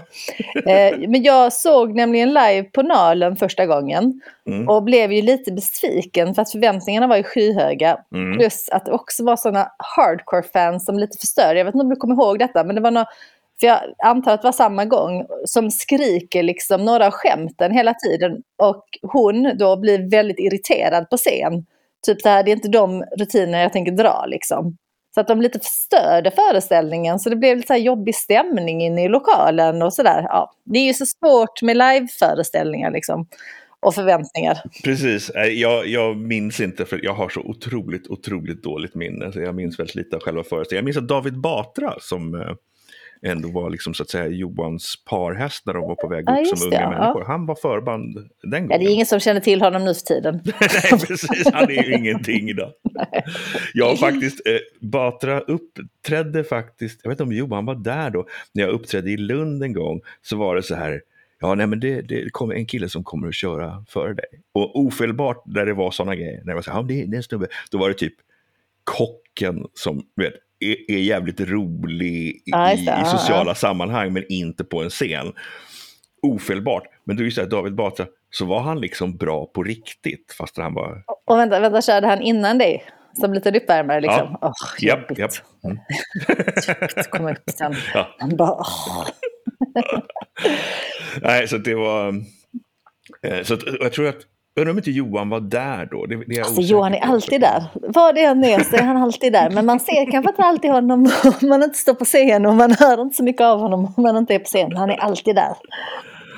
Eh, 0.67 0.97
men 1.09 1.23
jag 1.23 1.53
såg 1.53 1.95
nämligen 1.95 2.29
live 2.29 2.63
på 2.63 2.81
Nalen 2.81 3.35
första 3.35 3.65
gången 3.65 4.21
Mm. 4.47 4.69
och 4.69 4.83
blev 4.83 5.11
ju 5.13 5.21
lite 5.21 5.51
besviken 5.51 6.35
för 6.35 6.41
att 6.41 6.51
förväntningarna 6.51 7.07
var 7.07 7.17
ju 7.17 7.23
skyhöga. 7.23 7.97
Mm. 8.15 8.37
Plus 8.37 8.69
att 8.69 8.85
det 8.85 8.91
också 8.91 9.23
var 9.23 9.35
sådana 9.35 9.67
hardcore-fans 9.97 10.85
som 10.85 10.99
lite 10.99 11.17
förstörde. 11.17 11.57
Jag 11.59 11.65
vet 11.65 11.75
inte 11.75 11.83
om 11.83 11.89
du 11.89 11.95
kommer 11.95 12.15
ihåg 12.15 12.39
detta, 12.39 12.63
men 12.63 12.75
det 12.75 12.81
var 12.81 12.91
några, 12.91 13.07
för 13.59 13.67
jag 13.67 13.79
antar 14.03 14.33
att 14.33 14.41
det 14.41 14.47
var 14.47 14.51
samma 14.51 14.85
gång, 14.85 15.25
som 15.45 15.71
skriker 15.71 16.43
liksom 16.43 16.85
några 16.85 17.07
av 17.07 17.11
skämten 17.11 17.71
hela 17.71 17.93
tiden. 17.93 18.31
Och 18.63 18.83
hon 19.01 19.57
då 19.57 19.77
blir 19.77 20.09
väldigt 20.11 20.39
irriterad 20.39 21.09
på 21.09 21.17
scen. 21.17 21.65
Typ 22.05 22.23
det 22.23 22.29
här, 22.29 22.43
det 22.43 22.51
är 22.51 22.55
inte 22.55 22.67
de 22.67 23.03
rutiner 23.19 23.61
jag 23.61 23.73
tänker 23.73 23.91
dra 23.91 24.25
liksom. 24.27 24.77
Så 25.13 25.21
att 25.21 25.27
de 25.27 25.41
lite 25.41 25.59
förstörde 25.59 26.31
föreställningen, 26.31 27.19
så 27.19 27.29
det 27.29 27.35
blev 27.35 27.57
lite 27.57 27.67
så 27.67 27.73
här 27.73 27.79
jobbig 27.79 28.15
stämning 28.15 28.81
inne 28.81 29.03
i 29.05 29.07
lokalen 29.07 29.81
och 29.81 29.93
sådär. 29.93 30.25
Ja, 30.29 30.51
det 30.63 30.79
är 30.79 30.85
ju 30.85 30.93
så 30.93 31.05
svårt 31.05 31.61
med 31.61 31.77
liveföreställningar 31.77 32.91
liksom. 32.91 33.27
Och 33.79 33.95
förväntningar. 33.95 34.61
Precis, 34.83 35.31
jag, 35.51 35.87
jag 35.87 36.17
minns 36.17 36.59
inte 36.59 36.85
för 36.85 36.99
jag 37.03 37.13
har 37.13 37.29
så 37.29 37.39
otroligt, 37.39 38.07
otroligt 38.07 38.63
dåligt 38.63 38.95
minne. 38.95 39.31
Så 39.31 39.39
jag 39.39 39.55
minns 39.55 39.79
väldigt 39.79 39.95
lite 39.95 40.15
av 40.15 40.21
själva 40.21 40.43
föreställningen. 40.43 40.79
Jag 40.79 40.85
minns 40.85 40.97
att 40.97 41.07
David 41.07 41.39
Batra 41.39 41.93
som 41.99 42.35
eh, 42.35 42.55
ändå 43.25 43.51
var 43.51 43.69
liksom, 43.69 43.93
så 43.93 44.03
att 44.03 44.09
säga 44.09 44.27
Johans 44.27 44.95
parhäst 45.09 45.65
när 45.65 45.73
de 45.73 45.81
var 45.87 45.95
på 45.95 46.07
väg 46.07 46.23
Ja, 46.27 46.41
upp 46.41 46.47
som 46.57 46.69
det, 46.69 46.75
unga 46.77 46.81
ja. 46.85 46.89
människor. 46.99 47.23
Han 47.25 47.45
var 47.45 47.55
förband 47.55 48.15
den 48.15 48.29
Ja, 48.51 48.59
gången. 48.59 48.79
det 48.79 48.85
är 48.85 48.93
ingen 48.93 49.05
som 49.05 49.19
känner 49.19 49.41
till 49.41 49.61
honom 49.61 49.85
nu 49.85 49.93
för 49.93 50.01
tiden. 50.01 50.41
Nej, 50.45 50.99
precis. 51.07 51.47
Han 51.53 51.63
är 51.63 51.83
ju 51.83 51.95
ingenting 51.95 52.49
idag. 52.49 52.71
Jag 53.73 53.99
faktiskt, 53.99 54.47
eh, 54.47 54.57
Batra 54.87 55.39
uppträdde 55.39 56.43
faktiskt, 56.43 56.99
jag 57.03 57.09
vet 57.09 57.15
inte 57.15 57.23
om 57.23 57.31
Johan 57.33 57.65
var 57.65 57.75
där 57.75 58.09
då, 58.09 58.25
när 58.53 58.63
jag 58.63 58.71
uppträdde 58.71 59.11
i 59.11 59.17
Lund 59.17 59.63
en 59.63 59.73
gång, 59.73 60.01
så 60.21 60.37
var 60.37 60.55
det 60.55 60.63
så 60.63 60.75
här, 60.75 61.01
Ja, 61.39 61.55
nej, 61.55 61.67
men 61.67 61.79
det, 61.79 62.01
det 62.01 62.29
kommer 62.31 62.55
en 62.55 62.65
kille 62.65 62.89
som 62.89 63.03
kommer 63.03 63.27
att 63.27 63.35
köra 63.35 63.85
före 63.89 64.13
dig. 64.13 64.25
Och 64.53 64.79
ofelbart 64.79 65.43
där 65.45 65.65
det 65.65 65.73
var 65.73 65.91
sådana 65.91 66.15
grejer, 66.15 66.37
när 66.37 66.45
det 66.45 66.55
var 66.55 66.61
så 66.61 66.71
här, 66.71 66.77
ja, 66.79 66.83
det, 66.83 66.93
det 67.05 67.15
är 67.15 67.17
en 67.17 67.23
snubbe, 67.23 67.47
då 67.71 67.77
var 67.77 67.87
det 67.89 67.93
typ 67.95 68.13
kocken 68.83 69.67
som 69.73 70.01
vet, 70.15 70.33
är, 70.71 70.91
är 70.91 70.97
jävligt 70.99 71.41
rolig 71.41 72.13
i, 72.45 72.51
det. 72.51 72.73
i 72.73 72.85
Ja, 72.85 73.05
sociala 73.05 73.55
sammanhang, 73.55 74.13
men 74.13 74.23
inte 74.29 74.63
på 74.63 74.83
en 74.83 74.89
scen. 74.89 75.33
Ofelbart. 76.21 76.83
Men 77.05 77.15
då 77.15 77.21
är 77.21 77.25
det 77.25 77.31
så 77.31 77.41
här, 77.41 77.47
David 77.49 77.75
Batra, 77.75 78.05
så 78.29 78.45
var 78.45 78.59
han 78.59 78.81
liksom 78.81 79.17
bra 79.17 79.45
på 79.45 79.63
riktigt, 79.63 80.35
fast 80.37 80.57
han 80.57 80.73
var... 80.73 81.03
Och 81.25 81.37
vänta, 81.37 81.59
vänta, 81.59 81.81
körde 81.81 82.07
han 82.07 82.21
innan 82.21 82.57
dig? 82.57 82.85
Som 83.19 83.33
lite 83.33 83.51
uppvärmare 83.57 84.01
liksom? 84.01 84.37
Ja. 84.41 84.47
Åh, 84.47 84.85
Japp, 84.85 85.17
japp. 85.17 85.31
Mm. 85.63 85.77
Komma 87.11 87.31
upp 87.31 87.43
sen. 87.57 87.75
Ja. 87.93 88.15
Han 88.19 88.35
bara, 88.37 88.51
åh. 88.51 89.07
Nej, 91.21 91.47
så 91.47 91.57
det 91.57 91.75
var... 91.75 92.07
eh, 93.27 93.43
Så 93.43 93.53
att, 93.53 93.59
jag 93.79 93.93
tror 93.93 94.07
att, 94.07 94.17
undrar 94.61 94.71
om 94.71 94.77
inte 94.77 94.91
Johan 94.91 95.29
var 95.29 95.39
där 95.39 95.87
då? 95.91 96.05
Det, 96.05 96.15
det 96.27 96.35
är 96.35 96.43
Alltså 96.43 96.61
Johan 96.61 96.93
är 96.93 96.99
alltid 96.99 97.41
där. 97.41 97.63
Vad 97.73 98.15
det 98.15 98.21
än 98.21 98.43
är 98.43 98.59
så 98.59 98.75
är 98.75 98.81
han 98.83 98.97
alltid 98.97 99.33
där. 99.33 99.49
Men 99.49 99.65
man 99.65 99.79
ser 99.79 100.11
kanske 100.11 100.29
inte 100.31 100.43
alltid 100.43 100.71
honom 100.71 101.11
om 101.41 101.47
man 101.49 101.63
inte 101.63 101.77
står 101.77 101.93
på 101.93 102.05
scen 102.05 102.45
och 102.45 102.53
man 102.55 102.71
hör 102.71 103.01
inte 103.01 103.15
så 103.15 103.23
mycket 103.23 103.41
av 103.41 103.59
honom 103.59 103.93
om 103.97 104.03
man 104.03 104.17
inte 104.17 104.35
är 104.35 104.39
på 104.39 104.45
scen. 104.45 104.75
Han 104.75 104.89
är 104.89 104.95
alltid 104.97 105.35
där. 105.35 105.53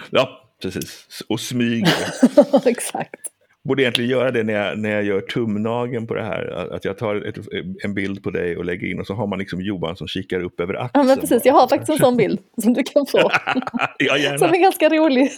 Ja, 0.10 0.30
precis. 0.62 1.08
Och 1.30 1.40
smyger. 1.40 1.94
Exakt. 2.66 3.16
Borde 3.64 3.82
egentligen 3.84 4.10
göra 4.12 4.32
det 4.32 4.44
när 4.44 4.54
jag, 4.54 4.80
när 4.80 4.90
jag 4.90 5.04
gör 5.04 5.22
tumnageln 5.22 6.08
på 6.08 6.14
det 6.14 6.24
här. 6.24 6.68
Att- 6.76 6.86
jag 6.86 6.98
tar 6.98 7.16
ett, 7.16 7.36
en 7.84 7.94
bild 7.94 8.24
på 8.24 8.30
dig 8.30 8.58
och 8.58 8.66
lägger 8.66 8.88
in 8.92 9.00
och 9.00 9.08
så 9.08 9.14
har 9.14 9.28
man 9.28 9.40
liksom 9.40 9.62
Johan 9.62 9.96
som 9.98 10.08
kikar 10.08 10.44
upp 10.44 10.60
över 10.60 10.74
axeln. 10.74 10.90
Ja, 10.94 11.04
men 11.04 11.20
precis, 11.20 11.46
jag 11.46 11.54
har 11.54 11.68
faktiskt 11.68 11.90
en 11.90 11.98
sån 11.98 12.18
bild 12.18 12.40
som 12.62 12.74
du 12.74 12.84
kan 12.84 13.06
få. 13.06 13.18
Ja, 13.98 14.14
Som 14.14 14.22
gärna. 14.22 14.48
är 14.56 14.62
ganska 14.62 14.90
rolig. 14.90 15.32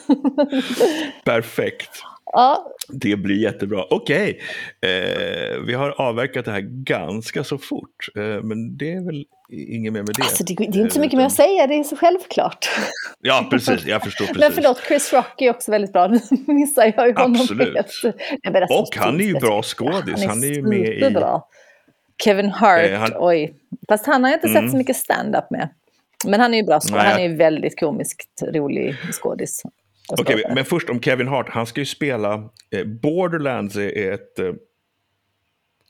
Perfekt. 1.23 1.89
Ja, 2.33 2.71
Det 2.89 3.15
blir 3.15 3.35
jättebra. 3.37 3.85
Okej, 3.89 4.39
eh, 4.81 5.59
vi 5.67 5.73
har 5.73 6.01
avverkat 6.01 6.45
det 6.45 6.51
här 6.51 6.61
ganska 6.83 7.43
så 7.43 7.57
fort. 7.57 8.07
Eh, 8.15 8.43
men 8.43 8.77
det 8.77 8.91
är 8.93 9.05
väl 9.05 9.25
inget 9.51 9.93
mer 9.93 9.99
med 10.01 10.15
det. 10.17 10.23
alltså 10.23 10.43
det, 10.43 10.55
det 10.55 10.77
är 10.77 10.81
inte 10.81 10.93
så 10.95 10.99
mycket 11.01 11.17
mer 11.17 11.25
att 11.25 11.31
säga, 11.33 11.67
det 11.67 11.73
är 11.75 11.83
så 11.83 11.95
självklart. 11.95 12.69
Ja, 13.21 13.47
precis. 13.51 13.85
Jag 13.85 14.03
förstår 14.03 14.25
precis. 14.25 14.39
Men 14.39 14.51
förlåt, 14.51 14.81
Chris 14.87 15.13
Rock 15.13 15.41
är 15.41 15.49
också 15.49 15.71
väldigt 15.71 15.93
bra. 15.93 16.07
Nu 16.07 16.19
missar 16.53 16.93
jag 16.97 17.07
ju 17.07 17.13
honom 17.13 17.41
Absolut. 17.41 17.75
helt. 17.75 18.69
Och 18.71 18.95
han 18.97 19.19
är 19.21 19.25
ju 19.25 19.33
bra 19.33 19.61
skådis. 19.63 20.25
Han 20.25 20.43
är 20.43 20.47
ju 20.47 20.61
med 20.61 20.79
i... 20.79 20.99
superbra. 20.99 21.41
Kevin 22.23 22.49
Hart, 22.49 22.85
Eh, 22.85 22.99
han- 22.99 23.11
oj. 23.15 23.53
Fast 23.89 24.05
han 24.05 24.23
har 24.23 24.31
jag 24.31 24.37
inte 24.37 24.47
Mm. 24.47 24.61
sett 24.63 24.71
så 24.71 24.77
mycket 24.77 24.95
stand-up 24.95 25.51
med. 25.51 25.69
Men 26.25 26.39
han 26.39 26.53
är 26.53 26.57
ju 26.57 26.63
bra, 26.63 26.79
skå- 26.79 26.95
Nej, 26.95 27.05
han 27.11 27.19
är 27.19 27.29
ju 27.29 27.35
väldigt 27.35 27.79
komiskt 27.79 28.43
rolig 28.53 28.95
skådis. 29.11 29.61
Okej, 30.07 30.25
skådespelare. 30.25 30.55
men 30.55 30.65
först 30.65 30.89
om 30.89 31.01
Kevin 31.01 31.27
Hart. 31.27 31.49
Han 31.49 31.65
ska 31.65 31.81
ju 31.81 31.85
spela... 31.85 32.49
Eh, 32.71 32.85
Borderlands 32.85 33.75
är 33.75 34.11
ett 34.11 34.39
eh, 34.39 34.53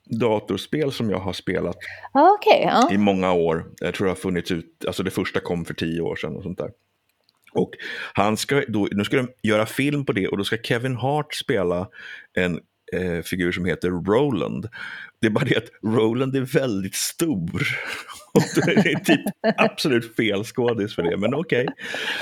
datorspel 0.09 0.91
som 0.91 1.09
jag 1.09 1.19
har 1.19 1.33
spelat 1.33 1.77
okej. 2.13 2.63
ja. 2.63 2.91
i 2.91 2.97
många 2.97 3.33
år. 3.33 3.65
Jag 3.79 3.93
tror 3.93 4.05
det 4.05 4.11
har 4.11 4.15
funnits 4.15 4.51
ut, 4.51 4.85
alltså 4.87 5.03
det 5.03 5.11
första 5.11 5.39
kom 5.39 5.65
för 5.65 5.73
tio 5.73 6.01
år 6.01 6.15
sedan 6.15 6.35
och 6.35 6.43
sånt 6.43 6.57
där. 6.57 6.71
Och 7.53 7.71
han 8.13 8.37
ska 8.37 8.63
då, 8.67 8.87
nu 8.91 9.03
ska 9.03 9.17
de 9.17 9.29
göra 9.41 9.65
film 9.65 10.05
på 10.05 10.11
det 10.11 10.27
och 10.27 10.37
då 10.37 10.43
ska 10.43 10.57
Kevin 10.57 10.95
Hart 10.95 11.35
spela 11.35 11.89
en 12.33 12.59
eh, 12.93 13.21
figur 13.21 13.51
som 13.51 13.65
heter 13.65 13.89
Roland. 13.89 14.67
Det 15.21 15.27
är 15.27 15.31
bara 15.31 15.45
det 15.45 15.57
att 15.57 15.93
Roland 15.93 16.35
är 16.35 16.41
väldigt 16.41 16.95
stor. 16.95 17.67
Och 18.33 18.43
det 18.55 18.91
är 18.91 18.99
typ 18.99 19.21
absolut 19.57 20.15
fel 20.15 20.43
skådis 20.43 20.95
för 20.95 21.03
det, 21.03 21.17
men 21.17 21.33
okej. 21.33 21.67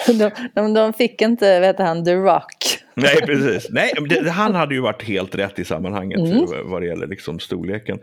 De, 0.07 0.31
de, 0.55 0.73
de 0.73 0.93
fick 0.93 1.21
inte, 1.21 1.59
vet 1.59 1.79
han, 1.79 2.05
The 2.05 2.15
Rock. 2.15 2.84
Nej, 2.95 3.15
precis. 3.25 3.67
Nej, 3.71 3.91
det, 4.09 4.29
han 4.29 4.55
hade 4.55 4.75
ju 4.75 4.81
varit 4.81 5.03
helt 5.03 5.35
rätt 5.35 5.59
i 5.59 5.65
sammanhanget 5.65 6.19
Mm. 6.19 6.45
vad- 6.45 6.65
vad 6.65 6.81
det 6.81 6.85
gäller 6.87 7.07
liksom 7.07 7.39
storleken. 7.39 7.99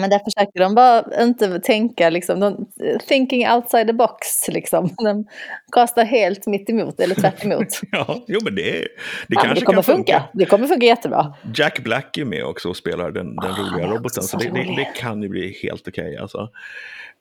Men 0.00 0.10
där 0.10 0.18
försöker 0.18 0.60
de 0.60 0.74
bara 0.74 1.04
inte 1.24 1.60
tänka, 1.60 2.10
liksom, 2.10 2.40
de, 2.40 2.66
thinking 3.08 3.48
outside 3.50 3.86
the 3.86 3.92
box. 3.92 4.48
Liksom. 4.48 4.90
De 5.04 5.24
kastar 5.72 6.04
helt 6.04 6.46
mitt 6.46 6.70
emot 6.70 7.00
eller 7.00 7.14
tvärt 7.14 7.44
emot. 7.44 7.66
Ja, 7.92 8.24
jo 8.28 8.38
men 8.44 8.54
det, 8.54 8.62
det 8.62 8.88
Ja, 9.28 9.40
kanske 9.40 9.60
det 9.60 9.66
kommer 9.66 9.82
kan 9.82 9.94
funka. 9.96 10.22
Det 10.32 10.44
kommer 10.46 10.66
funka 10.66 10.86
jättebra. 10.86 11.34
Jack 11.54 11.78
Black 11.84 12.16
är 12.18 12.24
med 12.24 12.44
också 12.44 12.68
och 12.68 12.76
spelar 12.76 13.10
den, 13.10 13.36
den 13.36 13.50
Ah, 13.50 13.56
roliga 13.72 13.86
roboten. 13.86 14.22
Så 14.22 14.28
så 14.28 14.36
det, 14.36 14.44
det, 14.50 14.74
det 14.76 14.88
kan 14.96 15.22
ju 15.22 15.28
bli 15.28 15.58
helt 15.62 15.88
okej 15.88 16.16
alltså. 16.16 16.48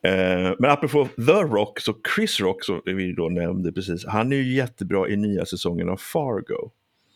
Eh, 0.08 0.53
men 0.60 0.72
apropå 0.72 1.08
The 1.15 1.32
Rock, 1.32 1.79
så 1.79 1.94
Chris 2.15 2.39
Rock 2.39 2.63
som 2.63 2.82
vi 2.86 3.13
då 3.13 3.29
nämnde 3.29 3.72
precis, 3.72 4.05
han 4.05 4.32
är 4.32 4.36
ju 4.36 4.53
jättebra 4.55 5.10
i 5.10 5.15
nya 5.15 5.46
säsongen 5.46 5.89
av 5.89 5.98
Fargo. 5.98 6.72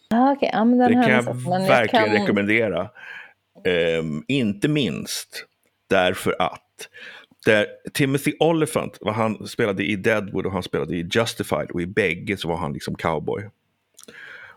Ja, 0.10 0.32
okej. 0.32 0.50
Ja, 0.54 0.66
Det 0.66 0.94
kan 0.94 1.02
jag 1.10 1.24
jag 1.26 1.68
verkligen 1.68 2.06
kan- 2.06 2.14
rekommendera. 2.16 2.90
Ehm, 3.66 4.24
inte 4.28 4.68
minst 4.68 5.46
därför 5.90 6.36
att 6.40 6.88
där 7.46 7.68
Timothy 7.94 8.34
Olyphant, 8.40 8.98
vad 9.02 9.14
han 9.14 9.48
spelade 9.48 9.84
i 9.84 9.96
Deadwood 9.96 10.46
och 10.46 10.52
han 10.52 10.64
spelade 10.64 10.96
i 10.96 11.10
Justified 11.12 11.72
och 11.72 11.82
i 11.82 11.86
bägge 11.88 12.38
så 12.38 12.48
var 12.48 12.58
han 12.58 12.74
liksom 12.74 12.96
cowboy. 12.96 13.50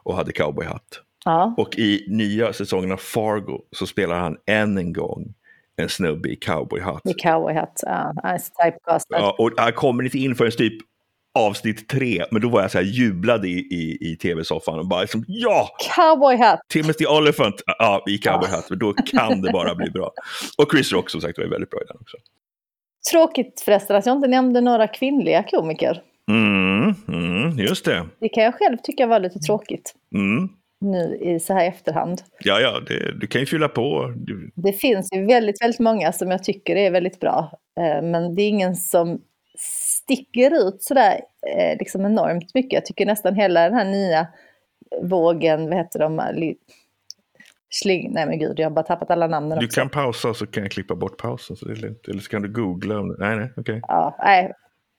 Och 0.05 0.17
hade 0.17 0.33
cowboyhatt. 0.33 1.01
Ja. 1.25 1.55
Och 1.57 1.79
i 1.79 2.05
nya 2.09 2.53
säsongen 2.53 2.93
av 2.93 2.97
Fargo 2.97 3.61
så 3.73 3.87
spelar 3.87 4.19
han 4.19 4.37
än 4.47 4.79
en 4.79 4.93
gång 4.93 5.35
en 5.77 5.89
snubbe 5.89 6.29
i 6.29 6.37
cowboyhatt. 6.37 7.05
Med 7.05 7.19
cowboyhatt. 7.21 7.81
Ja, 7.87 8.13
nice 8.33 8.51
typecastad. 8.65 9.19
Ja, 9.19 9.37
och 9.39 9.51
han 9.57 9.73
kommer 9.73 10.03
inte 10.05 10.19
in 10.19 10.35
förrän 10.35 10.51
typ 10.53 10.75
avsnitt 11.39 11.89
tre, 11.89 12.25
men 12.31 12.43
då 12.43 12.49
var 12.49 12.63
jag 12.63 12.71
så 12.71 12.79
här 12.79 12.85
jublad 12.85 13.45
i, 13.45 13.49
i, 13.51 13.99
i 14.13 14.17
tv-soffan 14.17 14.79
och 14.79 14.87
bara 14.87 15.01
liksom 15.01 15.25
ja! 15.29 15.69
Cowboyhatt. 15.97 16.61
Timothy 16.69 17.07
Olyphant 17.07 17.63
ja, 17.79 18.05
i 18.09 18.19
cowboyhatt, 18.19 18.65
för 18.69 18.77
då 18.77 18.93
kan 18.93 19.43
det 19.43 19.53
bara 19.53 19.75
bli 19.75 19.91
bra. 19.91 20.11
Och 20.59 20.71
Chris 20.73 20.93
Rock 20.93 21.11
som 21.11 21.21
sagt 21.21 21.39
var 21.39 21.45
väldigt 21.47 21.71
bra 21.71 21.81
i 21.81 21.85
den 21.89 21.97
också. 22.01 22.17
Tråkigt 23.13 23.63
förresten 23.65 23.97
att 23.97 24.07
jag 24.07 24.17
inte 24.17 24.29
nämnde 24.29 24.61
några 24.61 24.89
kvinnliga 24.89 25.43
komiker. 25.43 26.03
Mm, 26.31 26.95
mm, 27.09 27.59
just 27.59 27.85
det. 27.85 28.07
Det 28.21 28.29
kan 28.29 28.45
jag 28.45 28.55
själv 28.55 28.77
tycka 28.83 29.07
var 29.07 29.21
lite 29.21 29.39
tråkigt 29.39 29.95
Mm. 30.15 30.49
nu 30.81 31.19
i 31.23 31.41
så 31.41 31.55
här 31.55 31.67
efterhand. 31.69 32.23
Ja, 32.45 32.61
ja, 32.61 32.81
det, 32.89 33.13
du 33.21 33.27
kan 33.27 33.41
ju 33.41 33.47
fylla 33.47 33.69
på. 33.69 34.13
Du, 34.17 34.51
Det 34.55 34.73
finns 34.73 35.13
ju 35.13 35.27
väldigt, 35.27 35.63
väldigt 35.63 35.81
många 35.81 36.13
som 36.13 36.31
jag 36.31 36.45
tycker 36.45 36.77
är 36.77 36.91
väldigt 36.91 37.21
bra. 37.21 37.53
Eh, 37.81 38.03
Men 38.03 38.35
det 38.35 38.43
är 38.43 38.49
ingen 38.49 38.77
som 38.77 39.21
sticker 40.03 40.69
ut 40.69 40.83
sådär 40.83 41.21
eh, 41.57 41.79
liksom 41.79 42.05
enormt 42.07 42.55
mycket. 42.55 42.73
Jag 42.73 42.85
tycker 42.87 43.07
nästan 43.07 43.35
hela 43.35 43.61
den 43.65 43.75
här 43.75 43.85
nya 43.85 44.27
vågen, 45.03 45.69
vad 45.69 45.77
heter 45.79 45.99
de? 45.99 46.23
Li- 46.35 46.57
Sling, 47.71 48.13
nej 48.13 48.27
men 48.27 48.39
gud, 48.39 48.59
jag 48.59 48.67
har 48.67 48.71
bara 48.71 48.83
tappat 48.83 49.11
alla 49.11 49.27
namnen 49.27 49.59
du 49.59 49.67
också. 49.67 49.81
kan 49.81 49.89
pausa 49.89 50.35
så 50.35 50.47
kan 50.47 50.63
jag 50.63 50.73
klippa 50.73 50.95
bort 50.95 51.17
pausen. 51.19 51.57
Så 51.57 51.65
det 51.67 51.73
är 51.73 51.77
lugnt. 51.77 52.09
Eller 52.09 52.21
så 52.21 52.31
kan 52.31 52.43
du 52.43 52.49
googla. 52.49 52.99
Om 53.01 53.09
det. 53.09 53.17
Nej, 53.19 53.37
nej, 53.37 53.49
okej. 53.57 53.81
Ja, 53.89 54.17
nej. 54.25 54.53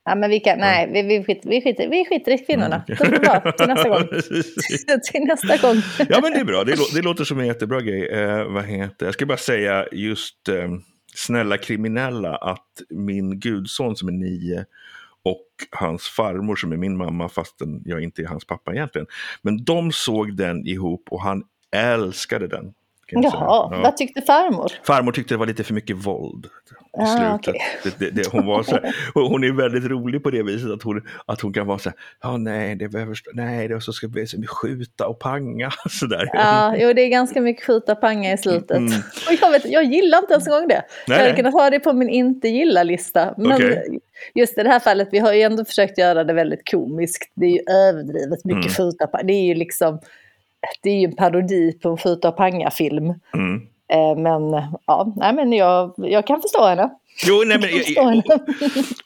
Ja, 0.06 0.16
men 0.16 0.30
vi 0.30 0.40
kan, 0.40 0.60
nej, 0.60 0.90
vi, 0.94 1.02
vi, 1.02 1.24
skiter, 1.24 1.50
vi, 1.50 1.62
skiter, 1.62 1.90
vi 1.90 2.06
skiter 2.06 2.32
i 2.32 2.38
kvinnorna. 2.38 2.84
Det 2.88 2.96
får 2.96 3.06
vara 3.06 3.52
till 3.52 3.68
nästa 3.68 3.90
gång. 3.90 4.08
till 5.12 5.22
nästa 5.24 5.68
gång. 5.68 5.82
ja, 6.10 6.20
men 6.22 6.32
det 6.34 6.40
är 6.40 6.46
bra. 6.46 6.64
Det, 6.64 6.76
det 6.96 7.02
låter 7.02 7.24
som 7.24 7.40
en 7.40 7.48
jättebra 7.48 7.82
grej. 7.82 8.08
Eh, 8.10 8.44
vad 8.52 8.66
heter 8.66 9.06
Jag 9.06 9.14
ska 9.14 9.26
bara 9.26 9.38
säga 9.38 9.86
just 9.92 10.50
eh, 10.50 10.56
Snälla 11.16 11.58
kriminella 11.58 12.36
att 12.36 12.68
min 12.90 13.40
gudson 13.40 13.96
som 13.96 14.08
är 14.08 14.12
nio 14.12 14.66
och 15.24 15.48
hans 15.72 16.04
farmor 16.04 16.56
som 16.56 16.72
är 16.72 16.78
min 16.78 16.98
mamma 16.98 17.30
fastän 17.30 17.82
jag 17.86 18.04
inte 18.04 18.22
är 18.22 18.28
hans 18.28 18.46
pappa 18.46 18.74
egentligen. 18.74 19.08
Men 19.42 19.64
de 19.64 19.92
såg 19.92 20.38
den 20.38 20.68
ihop 20.68 21.08
och 21.12 21.22
han 21.22 21.44
älskade 21.76 22.48
den. 22.48 22.74
Jaha, 23.12 23.32
Ja. 23.72 23.80
vad 23.84 23.98
tyckte 23.98 24.22
farmor? 24.22 24.72
Farmor 24.84 25.12
tyckte 25.12 25.34
det 25.34 25.38
var 25.38 25.46
lite 25.46 25.64
för 25.64 25.74
mycket 25.74 25.96
våld. 25.96 26.46
I 26.46 26.50
Ah, 27.00 27.36
okej. 27.36 27.54
det, 27.84 28.00
det, 28.00 28.10
det, 28.12 28.28
hon, 28.32 28.46
var 28.46 28.64
så 28.64 28.72
här, 28.72 28.96
och 29.16 29.22
hon 29.22 29.44
är 29.44 29.52
väldigt 29.52 29.84
rolig 29.92 30.24
på 30.24 30.30
det 30.30 30.44
viset 30.44 30.72
att 30.72 30.84
hon, 30.84 31.02
att 31.26 31.42
hon 31.42 31.54
kan 31.54 31.68
vara 31.68 31.78
så 31.78 31.90
här, 31.90 31.98
ja 32.22 32.38
nej, 32.38 32.76
det 32.76 32.90
behöver, 32.90 33.16
nej, 33.34 33.68
det 33.68 33.82
så 33.82 33.94
ska 33.94 34.08
vi 34.08 34.26
skjuta 34.48 35.08
och 35.08 35.20
panga. 35.20 35.72
Så 35.90 36.06
där. 36.06 36.30
Ja, 36.34 36.76
jo, 36.78 36.94
det 36.94 37.02
är 37.02 37.08
ganska 37.10 37.42
mycket 37.42 37.66
skjuta 37.66 37.96
panga 37.96 38.34
i 38.34 38.38
slutet. 38.38 38.78
Mm. 38.78 38.94
Och 39.28 39.34
jag, 39.42 39.52
vet, 39.52 39.66
jag 39.72 39.84
gillar 39.84 40.18
inte 40.18 40.34
ens 40.34 40.48
en 40.48 40.54
gång 40.54 40.68
det. 40.68 40.84
Nej, 41.08 41.18
jag 41.18 41.26
hade 41.26 41.36
kunnat 41.36 41.54
ha 41.54 41.70
det 41.70 41.80
på 41.80 41.94
min 41.94 42.10
inte 42.10 42.48
gilla-lista. 42.48 43.34
Men 43.38 43.52
Okej. 43.52 44.00
just 44.36 44.58
i 44.58 44.64
det 44.64 44.70
här 44.70 44.80
fallet, 44.80 45.08
vi 45.12 45.20
har 45.20 45.34
ju 45.34 45.42
ändå 45.42 45.66
försökt 45.66 45.98
göra 45.98 46.24
det 46.24 46.34
väldigt 46.34 46.72
komiskt. 46.72 47.32
Det 47.36 47.46
är 47.46 47.50
ju 47.52 47.62
överdrivet 47.90 48.46
mycket 48.46 48.78
Mm. 48.80 48.92
skjuta. 48.92 49.24
Det 49.24 49.34
är 49.34 49.44
ju 49.46 49.56
liksom, 49.56 50.00
det 50.82 50.90
är 50.90 51.00
ju 51.00 51.06
en 51.06 51.16
parodi 51.16 51.80
på 51.82 51.90
en 51.90 51.98
skjuta 51.98 52.32
panga-film. 52.32 53.14
Mm. 53.34 53.62
Eh, 53.94 54.18
men 54.18 54.52
ja, 54.88 55.14
nej, 55.16 55.34
men 55.34 55.54
jag, 55.54 55.94
jag 55.98 56.28
kan 56.28 56.42
förstå 56.42 56.66
henne. 56.66 56.90
Jo, 57.26 57.44
nej, 57.46 57.60
men, 57.60 57.70
Jag 57.96 58.18
och, 58.18 58.24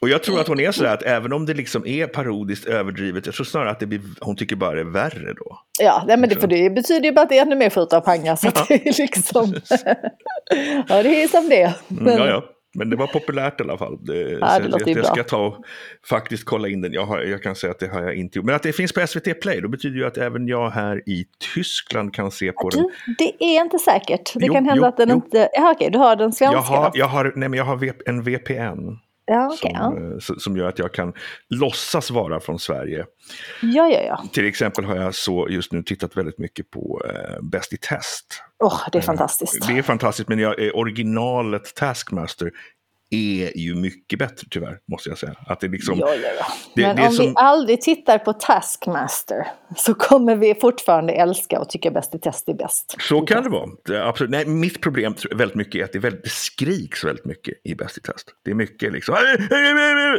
och 0.00 0.08
jag 0.08 0.22
tror 0.22 0.40
att 0.40 0.48
hon 0.48 0.60
är 0.60 0.72
så 0.72 0.82
där 0.82 0.94
att 0.94 1.02
även 1.02 1.32
om 1.32 1.46
det 1.46 1.54
liksom 1.54 1.86
är 1.86 2.06
parodiskt 2.06 2.66
överdrivet, 2.66 3.26
jag 3.26 3.34
tror 3.34 3.44
snarare 3.44 3.70
att 3.70 3.80
det 3.80 3.86
blir, 3.86 4.00
hon 4.20 4.36
tycker 4.36 4.56
bara 4.56 4.74
det 4.74 4.80
är 4.80 4.84
värre 4.84 5.34
då. 5.34 5.58
Ja, 5.80 6.04
nej, 6.06 6.16
men 6.16 6.28
det, 6.28 6.36
för 6.36 6.46
det 6.46 6.70
betyder 6.70 7.04
ju 7.04 7.12
bara 7.12 7.22
att 7.22 7.28
det 7.28 7.38
är 7.38 7.42
ännu 7.42 7.56
mer 7.56 7.70
skjuta 7.70 8.00
panga. 8.00 8.36
Så 8.36 8.48
att 8.48 8.68
det 8.68 8.88
är 8.88 9.00
liksom... 9.00 9.54
ja, 10.88 11.02
det 11.02 11.22
är 11.22 11.28
som 11.28 11.48
det 11.48 11.62
är. 11.62 11.72
Mm, 11.90 12.18
ja, 12.18 12.26
ja. 12.26 12.44
Men 12.78 12.90
det 12.90 12.96
var 12.96 13.06
populärt 13.06 13.60
i 13.60 13.62
alla 13.64 13.78
fall. 13.78 13.98
Det, 14.04 14.38
Ja, 14.40 14.58
det 14.58 14.90
jag, 14.90 14.98
jag 14.98 15.06
ska 15.06 15.24
ta 15.24 15.46
och 15.46 15.64
faktiskt 16.08 16.44
kolla 16.44 16.68
in 16.68 16.80
den. 16.80 16.92
Jag, 16.92 17.04
har, 17.04 17.20
jag 17.20 17.42
kan 17.42 17.54
säga 17.54 17.70
att 17.70 17.78
det 17.78 17.88
har 17.88 18.02
jag 18.02 18.14
inte 18.14 18.38
gjort. 18.38 18.46
Men 18.46 18.54
att 18.54 18.62
det 18.62 18.72
finns 18.72 18.92
på 18.92 19.06
SVT 19.06 19.40
Play, 19.40 19.60
då 19.60 19.68
betyder 19.68 19.96
ju 19.96 20.06
att 20.06 20.16
även 20.16 20.48
jag 20.48 20.70
här 20.70 21.02
i 21.08 21.24
Tyskland 21.54 22.14
kan 22.14 22.30
se 22.30 22.52
på 22.52 22.70
den. 22.70 22.82
Du, 22.82 23.14
det 23.18 23.44
är 23.44 23.60
inte 23.60 23.78
säkert. 23.78 24.34
Det 24.34 24.46
Jo, 24.46 24.54
kan 24.54 24.64
hända 24.64 24.82
jo, 24.82 24.84
att 24.84 24.96
den 24.96 25.08
jo. 25.08 25.14
inte... 25.14 25.48
Ja, 25.52 25.72
okej, 25.76 25.90
du 25.90 25.98
har 25.98 26.16
den 26.16 26.32
svenska. 26.32 26.56
Jag 26.56 26.62
har, 26.62 26.90
jag 26.94 27.06
har, 27.06 27.32
nej, 27.36 27.48
men 27.48 27.58
jag 27.58 27.64
har 27.64 27.92
en 28.06 28.22
VPN 28.22 29.07
Ja, 29.30 29.46
okej. 29.46 29.74
som, 29.74 30.26
ja. 30.28 30.34
eh, 30.34 30.38
som 30.38 30.56
gör 30.56 30.68
att 30.68 30.78
jag 30.78 30.94
kan 30.94 31.12
låtsas 31.48 32.10
vara 32.10 32.40
från 32.40 32.58
Sverige. 32.58 33.06
ja, 33.62 33.88
ja, 33.88 34.00
ja. 34.00 34.22
Till 34.32 34.46
exempel 34.46 34.84
har 34.84 34.96
jag 34.96 35.14
så 35.14 35.48
just 35.50 35.72
nu 35.72 35.82
tittat 35.82 36.16
väldigt 36.16 36.38
mycket 36.38 36.70
på 36.70 37.02
eh, 37.04 37.42
Bäst 37.42 37.72
i 37.72 37.76
test. 37.76 38.42
Åh, 38.58 38.80
det 38.92 38.98
är 38.98 39.02
fantastiskt. 39.02 39.66
Det 39.66 39.78
är 39.78 39.82
fantastiskt, 39.82 40.28
men 40.28 40.38
jag, 40.38 40.66
eh, 40.66 40.70
originalet 40.74 41.74
Taskmaster 41.74 42.50
är 43.10 43.58
ju 43.58 43.74
mycket 43.74 44.18
bättre 44.18 44.46
tyvärr, 44.50 44.78
måste 44.90 45.08
jag 45.08 45.18
säga. 45.18 45.34
Att 45.46 45.60
det 45.60 45.68
liksom, 45.68 45.98
Ja, 45.98 46.08
ja, 46.14 46.28
ja. 46.38 46.46
Det- 46.74 46.82
Men 46.82 46.96
det 46.96 47.02
om 47.02 47.08
vi 47.10 47.16
som- 47.16 47.36
aldrig 47.36 47.80
tittar 47.80 48.18
på 48.18 48.32
Taskmaster 48.32 49.46
så 49.76 49.94
kommer 49.94 50.36
vi 50.36 50.54
fortfarande 50.54 51.12
älska 51.12 51.60
och 51.60 51.68
tycka 51.70 51.90
Bäst 51.90 52.14
i 52.14 52.18
test 52.18 52.48
är 52.48 52.54
bäst. 52.54 52.96
Så 53.00 53.20
kan 53.20 53.42
det 53.42 53.48
vara. 53.50 53.68
Absolut. 54.08 54.30
Nej, 54.30 54.46
mitt 54.46 54.80
problem 54.80 55.14
väldigt 55.36 55.54
mycket 55.56 55.74
är 55.80 55.84
att 55.84 55.92
det, 55.92 55.98
är 55.98 56.00
väldigt, 56.00 56.24
det 56.24 56.30
skriks 56.30 57.04
väldigt 57.04 57.24
mycket 57.24 57.54
i 57.64 57.74
Bäst 57.74 57.98
i 57.98 58.00
test. 58.00 58.26
Det 58.44 58.50
är 58.50 58.54
mycket 58.54 58.92
liksom... 58.92 59.14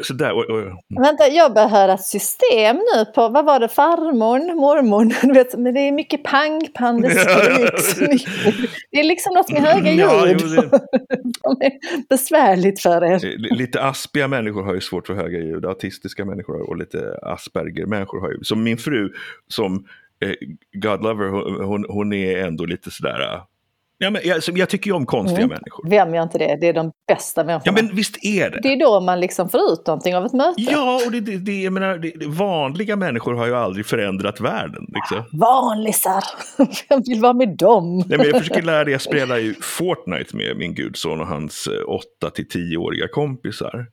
Sådär. 0.03 0.31
Och, 0.31 0.43
och, 0.49 0.63
Vänta, 1.03 1.27
jag 1.27 1.53
bör 1.53 1.67
höra 1.67 1.97
system 1.97 2.75
nu 2.95 3.05
på, 3.05 3.29
vad 3.29 3.45
var 3.45 3.59
det, 3.59 3.67
farmor, 3.67 4.55
mormor, 4.55 5.13
du 5.27 5.33
vet, 5.33 5.57
men 5.59 5.73
det 5.73 5.79
är 5.79 5.91
mycket 5.91 6.23
pang, 6.23 6.67
pang, 6.73 7.01
det 7.01 7.09
skriks 7.09 7.97
mycket. 8.09 8.71
Det 8.91 8.99
är 8.99 9.03
liksom 9.03 9.33
något 9.33 9.51
med 9.51 9.61
höga 9.61 9.91
Ja, 9.91 10.27
ljud. 10.27 10.37
jo, 10.41 10.47
det- 10.47 10.69
som 11.41 11.61
är 11.61 11.71
besvärligt 12.09 12.78
för 12.81 13.03
er. 13.03 13.25
Eh, 13.25 13.57
lite 13.57 13.81
aspiga 13.83 14.27
människor 14.27 14.63
har 14.63 14.73
ju 14.73 14.81
svårt 14.81 15.07
för 15.07 15.13
höga 15.13 15.39
ljud, 15.39 15.65
autistiska 15.65 16.25
människor 16.25 16.69
och 16.69 16.77
lite 16.77 17.19
Asperger-människor 17.21 18.21
har 18.21 18.31
ju. 18.31 18.43
Som 18.43 18.63
min 18.63 18.77
fru, 18.77 19.11
som 19.47 19.85
eh, 20.19 20.33
God 20.73 21.03
lover, 21.03 21.27
hon, 21.27 21.65
hon, 21.65 21.85
hon 21.89 22.13
är 22.13 22.45
ändå 22.45 22.65
lite 22.65 22.91
sådär 22.91 23.41
eh, 24.01 24.05
Ja, 24.05 24.09
men 24.09 24.21
jag, 24.25 24.41
jag 24.57 24.69
tycker 24.69 24.89
ju 24.89 24.95
om 24.95 25.05
konstiga 25.05 25.39
Mm. 25.43 25.49
människor. 25.49 25.89
Vem 25.89 26.13
gör 26.15 26.23
inte 26.23 26.37
det? 26.37 26.57
Det 26.61 26.67
är 26.67 26.73
de 26.73 26.91
bästa 27.07 27.41
Ja, 27.41 27.45
människorna. 27.45 27.75
men 27.81 27.95
visst 27.95 28.17
är 28.25 28.49
det. 28.49 28.59
Det 28.63 28.73
är 28.73 28.79
då 28.79 28.99
man 29.01 29.19
liksom 29.19 29.49
får 29.49 29.59
ut 29.73 29.87
någonting 29.87 30.15
av 30.15 30.25
ett 30.25 30.33
möte. 30.33 30.61
Ja, 30.61 31.01
och 31.05 31.11
det, 31.11 31.19
det, 31.19 31.37
det, 31.37 31.61
jag 31.63 31.73
menar, 31.73 31.97
det, 31.97 32.25
vanliga 32.27 32.95
människor 32.95 33.33
har 33.33 33.45
ju 33.47 33.55
aldrig 33.55 33.85
förändrat 33.85 34.39
världen. 34.41 34.85
Liksom. 34.87 35.39
Vanlisar! 35.39 36.23
Vem 36.89 37.01
vill 37.07 37.21
vara 37.21 37.33
med 37.33 37.57
dem? 37.57 37.97
Nej, 38.07 38.17
men 38.17 38.27
jag 38.27 38.37
försöker 38.37 38.61
lära 38.61 38.83
dig, 38.83 38.91
jag 38.91 39.01
spelar 39.01 39.37
ju 39.37 39.53
Fortnite 39.61 40.35
med 40.35 40.57
min 40.57 40.73
gudson 40.75 41.21
och 41.21 41.27
hans 41.27 41.67
eh, 41.67 41.89
8 41.89 42.29
till 42.35 42.45
10-åriga 42.47 43.07
kompisar. 43.07 43.85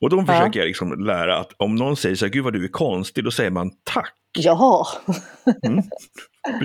Och 0.00 0.10
de 0.10 0.26
försöker 0.26 0.60
jag 0.60 0.66
liksom 0.66 1.04
lära 1.04 1.38
att 1.38 1.52
om 1.56 1.74
någon 1.74 1.96
säger 1.96 2.16
så 2.16 2.24
här, 2.24 2.32
gud 2.32 2.44
vad 2.44 2.52
du 2.52 2.64
är 2.64 2.68
konstig, 2.68 3.24
då 3.24 3.30
säger 3.30 3.50
man 3.50 3.70
tack. 3.94 4.12
Ja, 4.38 4.86
För 5.44 5.52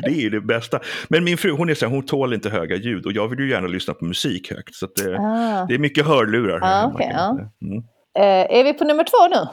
det 0.03 0.11
är 0.11 0.21
ju 0.21 0.29
det 0.29 0.41
bästa. 0.41 0.79
Men 1.09 1.23
min 1.23 1.37
fru, 1.37 1.51
hon 1.51 1.69
är 1.69 1.73
så 1.73 1.85
här, 1.85 1.93
hon 1.93 2.05
tål 2.05 2.33
inte 2.33 2.49
höga 2.49 2.75
ljud 2.75 3.05
och 3.05 3.11
jag 3.11 3.27
vill 3.27 3.39
ju 3.39 3.49
gärna 3.49 3.67
lyssna 3.67 3.93
på 3.93 4.05
musik 4.05 4.51
högt. 4.51 4.75
Så 4.75 4.87
det, 4.95 5.17
Ah. 5.19 5.65
det 5.65 5.73
är 5.73 5.79
mycket 5.79 6.05
hörlurar. 6.05 6.59
Ah, 6.63 6.91
kan 6.97 7.07
jag 7.09 7.35
säga. 7.35 7.49
Mm. 7.61 7.83
Eh, 8.19 8.57
är 8.59 8.63
vi 8.63 8.73
på 8.73 8.83
nummer 8.83 9.03
två 9.03 9.35
nu? 9.35 9.47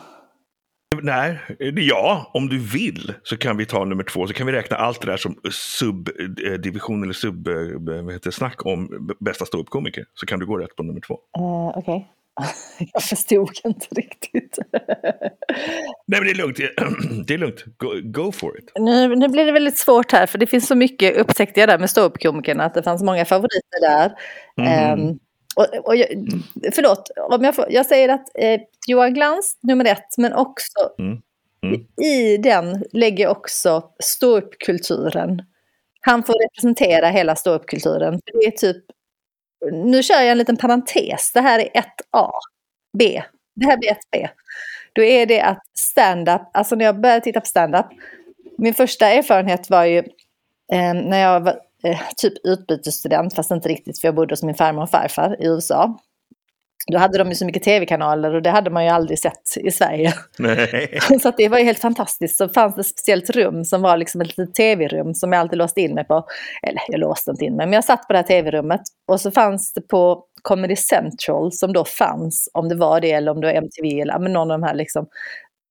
Nej, 1.03 1.39
det- 1.59 1.83
ja, 1.83 2.31
om 2.35 2.49
du 2.49 2.59
vill 2.59 3.13
så 3.23 3.37
kan 3.37 3.57
vi 3.57 3.67
ta 3.67 3.85
nummer 3.85 4.05
två. 4.05 4.27
Så 4.27 4.33
kan 4.35 4.47
vi 4.47 4.53
räkna 4.53 4.77
allt 4.77 5.01
det 5.01 5.07
där 5.07 5.17
som 5.17 5.35
subdivision 5.51 7.03
eller 7.03 7.13
sub, 7.13 7.49
eh, 7.49 7.55
vad 8.05 8.13
heter 8.13 8.31
det, 8.31 8.33
snack 8.33 8.67
om 8.67 9.09
bästa 9.21 9.45
ståuppkomiker. 9.45 10.05
Så 10.15 10.27
kan 10.27 10.39
du 10.39 10.47
gå 10.47 10.59
rätt 10.59 10.77
på 10.77 10.83
nummer 10.83 11.01
två. 11.01 11.15
Eh, 11.39 11.79
Okej. 11.79 12.09
Jag 12.93 13.03
förstod 13.03 13.51
inte 13.65 13.87
riktigt. 13.91 14.59
Nej, 16.07 16.21
men 16.21 16.25
det 16.25 16.31
är 16.31 16.35
lugnt. 16.35 16.59
Det 17.27 17.35
är 17.35 17.39
lugnt. 17.39 17.65
Go, 17.77 17.89
go 18.05 18.33
for 18.33 18.59
it. 18.59 18.73
Nu, 18.79 19.17
nu 19.17 19.29
blir 19.29 19.47
det 19.47 19.53
väldigt 19.53 19.79
svårt 19.79 20.13
här 20.13 20.27
för 20.27 20.39
det 20.39 20.47
finns 20.47 20.67
så 20.67 20.75
mycket 20.75 21.17
upptäckte 21.17 21.61
jag 21.61 21.69
där 21.69 21.79
med 21.79 21.91
ståuppkomikerna 21.91 22.65
att 22.65 22.75
det 22.75 22.83
fanns 22.83 23.03
många 23.03 23.25
favoriter 23.25 23.81
där. 23.81 24.13
Mm. 24.59 25.01
Ehm, 25.01 25.19
och, 25.57 25.87
och 25.87 25.97
jag, 25.97 26.09
förlåt, 26.75 27.11
om 27.31 27.45
jag, 27.45 27.55
får, 27.55 27.67
jag 27.71 27.87
säger 27.87 28.09
att 28.09 28.29
eh, 28.35 28.61
Johan 28.87 29.15
Glans 29.15 29.59
nummer 29.63 29.85
ett 29.85 30.19
men 30.19 30.33
också 30.33 30.79
Mm. 30.99 31.19
Mm. 31.63 31.81
i 32.07 32.37
den 32.37 32.85
lägger 32.93 33.29
också 33.29 33.83
ståuppkulturen. 33.99 35.43
Han 36.01 36.23
får 36.23 36.35
representera 36.49 37.09
hela 37.09 37.37
ståuppkulturen. 37.37 38.21
Det 38.25 38.47
är 38.47 38.51
typ, 38.51 38.85
nu 39.73 40.03
kör 40.03 40.21
jag 40.21 40.31
en 40.31 40.39
liten 40.39 40.57
parentes, 40.57 41.33
det 41.33 41.41
här 41.41 41.59
är 41.59 41.83
1A, 41.83 42.31
B. 42.99 43.23
Det 43.55 43.67
här 43.67 43.77
blir 43.77 43.91
1B. 43.91 44.29
Då 44.93 45.03
är 45.03 45.27
det 45.27 45.41
att 45.41 45.63
stand-up, 45.75 46.43
alltså 46.53 46.75
när 46.75 46.85
jag 46.85 47.01
började 47.01 47.21
titta 47.21 47.41
på 47.41 47.47
stand-up, 47.47 47.87
min 48.59 48.75
första 48.75 49.07
erfarenhet 49.07 49.71
var 49.71 49.85
ju 49.85 49.99
eh, 50.73 50.95
när 50.95 51.19
jag 51.19 51.41
var 51.41 51.61
eh, 51.85 52.01
typ 52.17 52.33
utbytesstudent, 52.45 53.35
fast 53.35 53.51
inte 53.51 53.69
riktigt 53.69 54.01
för 54.01 54.09
jag 54.09 54.15
bodde 54.15 54.33
hos 54.33 54.43
min 54.43 54.55
farmor 54.55 54.83
och 54.83 54.91
farfar 54.91 55.37
i 55.43 55.47
USA. 55.47 55.99
Då 56.87 56.99
hade 56.99 57.19
de 57.19 57.29
ju 57.29 57.35
så 57.35 57.47
mycket 57.47 57.63
tv-kanaler 57.63 58.35
och 58.35 58.43
det 58.43 58.51
hade 58.51 58.71
man 58.71 58.85
ju 58.85 58.91
aldrig 58.91 59.19
sett 59.19 59.57
i 59.57 59.71
Sverige. 59.71 60.13
Nej. 60.39 60.99
Så 61.23 61.33
det 61.37 61.49
var 61.49 61.59
ju 61.59 61.65
helt 61.65 61.79
fantastiskt. 61.79 62.37
Så 62.37 62.49
fanns 62.49 62.75
det 62.75 62.81
ett 62.81 62.87
speciellt 62.87 63.31
rum 63.31 63.65
som 63.65 63.83
var 63.83 63.97
liksom 63.97 64.21
ett 64.21 64.39
litet 64.39 64.55
tv-rum 64.55 65.15
som 65.15 65.33
jag 65.33 65.41
alltid 65.41 65.59
låste 65.59 65.81
in 65.81 65.95
mig 65.95 66.05
på. 66.05 66.27
Eller 66.63 66.81
jag 66.89 67.01
låste 67.01 67.31
inte 67.31 67.45
in 67.45 67.57
mig, 67.57 67.67
men 67.67 67.73
jag 67.73 67.85
satt 67.85 68.07
på 68.07 68.13
det 68.13 68.19
här 68.19 68.27
tv-rummet. 68.27 68.81
Och 69.09 69.21
så 69.21 69.31
fanns 69.31 69.73
det 69.73 69.81
på 69.81 70.25
Comedy 70.43 70.77
Central 70.77 71.53
som 71.53 71.73
då 71.73 71.85
fanns, 71.85 72.51
om 72.55 72.69
det 72.69 72.75
var 72.75 73.01
det 73.01 73.13
eller 73.13 73.33
om 73.33 73.41
det 73.41 73.47
var 73.47 73.55
MTV 73.55 74.01
eller 74.01 74.19
men 74.19 74.33
någon 74.33 74.51
av 74.51 74.61
de 74.61 74.67
här 74.67 74.75
liksom, 74.75 75.07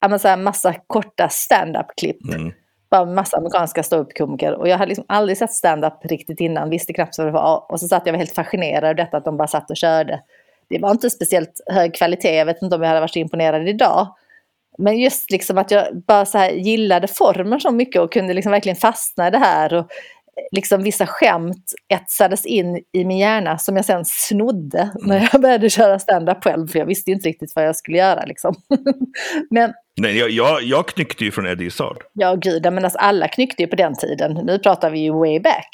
men 0.07 0.19
så 0.19 0.27
här 0.27 0.37
massa 0.37 0.75
korta 0.87 1.29
stand-up-klipp. 1.29 2.33
Mm. 2.33 2.51
Bara 2.91 3.05
massa 3.05 3.37
amerikanska 3.37 3.83
ståuppkomiker. 3.83 4.53
Och 4.53 4.67
jag 4.67 4.77
hade 4.77 4.89
liksom 4.89 5.05
aldrig 5.07 5.37
sett 5.37 5.53
stand-up 5.53 6.05
riktigt 6.05 6.39
innan, 6.39 6.69
visste 6.69 6.93
knappt 6.93 7.17
vad 7.17 7.27
det 7.27 7.31
var. 7.31 7.71
Och 7.71 7.79
så 7.79 7.87
satt 7.87 8.05
jag 8.05 8.13
var 8.13 8.17
helt 8.17 8.35
fascinerad 8.35 8.89
av 8.89 8.95
detta 8.95 9.17
att 9.17 9.25
de 9.25 9.37
bara 9.37 9.47
satt 9.47 9.69
och 9.69 9.77
körde. 9.77 10.19
Det 10.69 10.79
var 10.79 10.91
inte 10.91 11.09
speciellt 11.09 11.61
hög 11.67 11.95
kvalitet, 11.95 12.35
jag 12.35 12.45
vet 12.45 12.61
inte 12.61 12.75
om 12.75 12.81
jag 12.81 12.89
hade 12.89 13.01
varit 13.01 13.13
så 13.13 13.19
imponerad 13.19 13.67
idag. 13.67 14.15
Men 14.77 14.97
just 14.97 15.31
liksom 15.31 15.57
att 15.57 15.71
jag 15.71 16.03
bara 16.07 16.25
så 16.25 16.37
här 16.37 16.49
gillade 16.51 17.07
formen 17.07 17.59
så 17.59 17.71
mycket 17.71 18.01
och 18.01 18.13
kunde 18.13 18.33
liksom 18.33 18.51
verkligen 18.51 18.75
fastna 18.75 19.27
i 19.27 19.31
det 19.31 19.37
här. 19.37 19.73
Och 19.73 19.87
liksom 20.51 20.83
vissa 20.83 21.07
skämt 21.07 21.73
etsades 21.87 22.45
in 22.45 22.83
i 22.93 23.05
min 23.05 23.17
hjärna 23.17 23.57
som 23.57 23.75
jag 23.75 23.85
sen 23.85 24.05
snodde 24.05 24.89
när 24.95 25.29
jag 25.31 25.41
började 25.41 25.69
köra 25.69 25.99
stand-up 25.99 26.43
själv. 26.43 26.67
För 26.67 26.79
jag 26.79 26.85
visste 26.85 27.11
inte 27.11 27.29
riktigt 27.29 27.55
vad 27.55 27.65
jag 27.65 27.75
skulle 27.75 27.97
göra 27.97 28.25
liksom. 28.25 28.55
Men 29.49 29.73
Nej, 30.01 30.17
jag, 30.17 30.29
jag, 30.29 30.63
jag 30.63 30.87
knyckte 30.87 31.23
ju 31.23 31.31
från 31.31 31.47
Eddie 31.47 31.65
Izzard. 31.65 31.97
Ja, 32.13 32.35
gud, 32.35 32.73
men 32.73 32.83
alltså 32.83 32.99
alla 32.99 33.27
knyckte 33.27 33.63
ju 33.63 33.67
på 33.67 33.75
den 33.75 33.95
tiden. 33.95 34.33
Nu 34.45 34.59
pratar 34.59 34.89
vi 34.89 34.99
ju 34.99 35.11
way 35.11 35.39
back. 35.39 35.69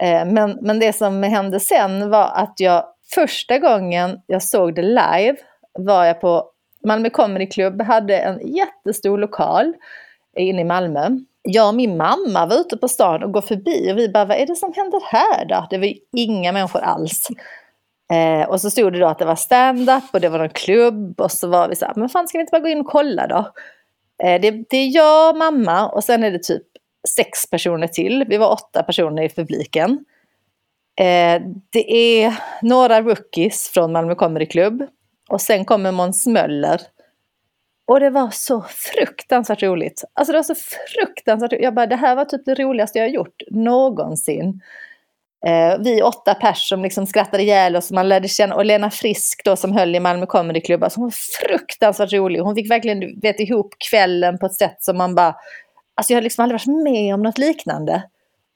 Eh, 0.00 0.24
Men, 0.24 0.58
men 0.62 0.78
det 0.78 0.92
som 0.92 1.22
hände 1.22 1.60
sen 1.60 2.10
var 2.10 2.30
att 2.34 2.54
jag 2.56 2.84
första 3.14 3.58
gången 3.58 4.20
jag 4.26 4.42
såg 4.42 4.74
det 4.74 4.82
live 4.82 5.36
var 5.72 6.04
jag 6.04 6.20
på 6.20 6.50
Malmö 6.84 7.10
Comedy 7.10 7.46
Club, 7.46 7.82
hade 7.82 8.18
en 8.18 8.54
jättestor 8.56 9.18
lokal 9.18 9.74
inne 10.36 10.60
i 10.60 10.64
Malmö. 10.64 11.08
Jag 11.42 11.68
och 11.68 11.74
min 11.74 11.96
mamma 11.96 12.46
var 12.46 12.56
ute 12.60 12.76
på 12.76 12.88
stan 12.88 13.22
och 13.22 13.32
går 13.32 13.40
förbi 13.40 13.92
och 13.92 13.98
vi 13.98 14.08
bara, 14.08 14.24
vad 14.24 14.36
är 14.36 14.46
det 14.46 14.56
som 14.56 14.72
händer 14.76 15.00
här 15.04 15.44
då? 15.44 15.66
Det 15.70 15.78
var 15.78 15.86
ju 15.86 15.94
inga 16.12 16.52
människor 16.52 16.80
alls. 16.80 17.28
Eh, 18.12 18.48
och 18.48 18.60
så 18.60 18.70
stod 18.70 18.92
det 18.92 18.98
då 18.98 19.06
att 19.06 19.18
det 19.18 19.24
var 19.24 19.36
stand-up 19.36 20.04
och 20.12 20.20
det 20.20 20.28
var 20.28 20.38
någon 20.38 20.48
klubb 20.48 21.20
och 21.20 21.32
så 21.32 21.48
var 21.48 21.68
vi 21.68 21.76
så 21.76 21.84
här, 21.84 21.94
men 21.96 22.08
fan 22.08 22.28
ska 22.28 22.38
vi 22.38 22.40
inte 22.40 22.50
bara 22.50 22.62
gå 22.62 22.68
in 22.68 22.80
och 22.80 22.86
kolla 22.86 23.26
då? 23.26 23.52
Eh, 24.24 24.40
det, 24.40 24.50
det 24.50 24.76
är 24.76 24.96
jag, 24.96 25.36
mamma 25.36 25.88
och 25.88 26.04
sen 26.04 26.24
är 26.24 26.30
det 26.30 26.42
typ 26.42 26.62
sex 27.16 27.50
personer 27.50 27.86
till. 27.86 28.24
Vi 28.28 28.36
var 28.36 28.52
åtta 28.52 28.82
personer 28.82 29.22
i 29.22 29.28
publiken. 29.28 30.04
Eh, 30.96 31.42
det 31.70 31.92
är 31.92 32.34
några 32.62 33.02
rookies 33.02 33.68
från 33.68 33.92
Malmö 33.92 34.14
Comedy 34.14 34.46
Club. 34.46 34.86
Och 35.28 35.40
sen 35.40 35.64
kommer 35.64 35.92
Måns 35.92 36.26
Möller. 36.26 36.80
Och 37.86 38.00
det 38.00 38.10
var 38.10 38.30
så 38.30 38.64
fruktansvärt 38.68 39.62
roligt. 39.62 40.04
Alltså 40.12 40.32
det 40.32 40.38
var 40.38 40.42
så 40.42 40.54
fruktansvärt 40.94 41.52
roligt. 41.52 41.64
Jag 41.64 41.74
bara, 41.74 41.86
det 41.86 41.96
här 41.96 42.16
var 42.16 42.24
typ 42.24 42.44
det 42.44 42.54
roligaste 42.54 42.98
jag 42.98 43.06
har 43.06 43.10
gjort 43.10 43.42
någonsin. 43.50 44.60
Eh, 45.46 45.78
vi 45.78 46.02
åtta 46.02 46.34
pers 46.34 46.68
som 46.68 46.82
liksom 46.82 47.06
skrattade 47.06 47.42
ihjäl 47.42 47.76
oss. 47.76 47.90
Man 47.90 48.08
lärde 48.08 48.28
känna, 48.28 48.54
och 48.54 48.64
Lena 48.64 48.90
Frisk 48.90 49.44
då 49.44 49.56
som 49.56 49.72
höll 49.72 49.96
i 49.96 50.00
Malmö 50.00 50.26
Comedy 50.26 50.60
Club. 50.60 50.84
Alltså 50.84 51.00
hon 51.00 51.06
var 51.06 51.48
fruktansvärt 51.48 52.12
rolig. 52.12 52.40
Hon 52.40 52.54
fick 52.54 52.70
verkligen 52.70 53.20
vet, 53.20 53.40
ihop 53.40 53.74
kvällen 53.90 54.38
på 54.38 54.46
ett 54.46 54.54
sätt 54.54 54.76
som 54.82 54.96
man 54.96 55.14
bara... 55.14 55.34
Alltså 55.94 56.12
jag 56.12 56.16
har 56.16 56.22
liksom 56.22 56.42
aldrig 56.42 56.60
varit 56.60 56.82
med 56.82 57.14
om 57.14 57.22
något 57.22 57.38
liknande. 57.38 58.02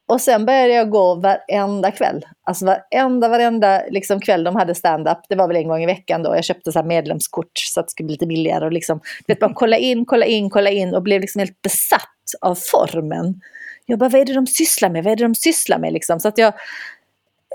Och 0.08 0.20
sen 0.20 0.46
började 0.46 0.72
jag 0.72 0.90
gå 0.90 1.14
varenda 1.14 1.90
kväll. 1.90 2.26
Alltså 2.44 2.66
varenda, 2.66 3.28
varenda 3.28 3.82
liksom 3.90 4.20
kväll 4.20 4.44
de 4.44 4.56
hade 4.56 4.74
stand-up. 4.74 5.18
Det 5.28 5.36
var 5.36 5.48
väl 5.48 5.56
en 5.56 5.68
gång 5.68 5.82
i 5.82 5.86
veckan 5.86 6.22
då. 6.22 6.36
Jag 6.36 6.44
köpte 6.44 6.72
så 6.72 6.78
här 6.78 6.86
medlemskort 6.86 7.50
så 7.54 7.80
att 7.80 7.86
det 7.86 7.90
skulle 7.90 8.06
bli 8.06 8.14
lite 8.14 8.26
billigare. 8.26 8.64
Och 8.64 8.72
liksom, 8.72 9.00
vet, 9.26 9.38
bara 9.38 9.54
kolla 9.54 9.76
in, 9.76 10.04
kolla 10.04 10.26
in, 10.26 10.50
kolla 10.50 10.70
in 10.70 10.94
och 10.94 11.02
blev 11.02 11.20
liksom 11.20 11.38
helt 11.38 11.62
besatt 11.62 12.02
av 12.40 12.54
formen. 12.54 13.40
Jag 13.86 13.98
bara, 13.98 14.08
vad 14.08 14.20
är 14.20 14.24
det 14.24 14.34
de 14.34 14.46
sysslar 14.46 14.90
med? 14.90 15.04
Vad 15.04 15.12
är 15.12 15.16
det 15.16 15.24
de 15.24 15.34
sysslar 15.34 15.78
med? 15.78 15.92
Liksom. 15.92 16.20
Så 16.20 16.28
att 16.28 16.38
jag 16.38 16.52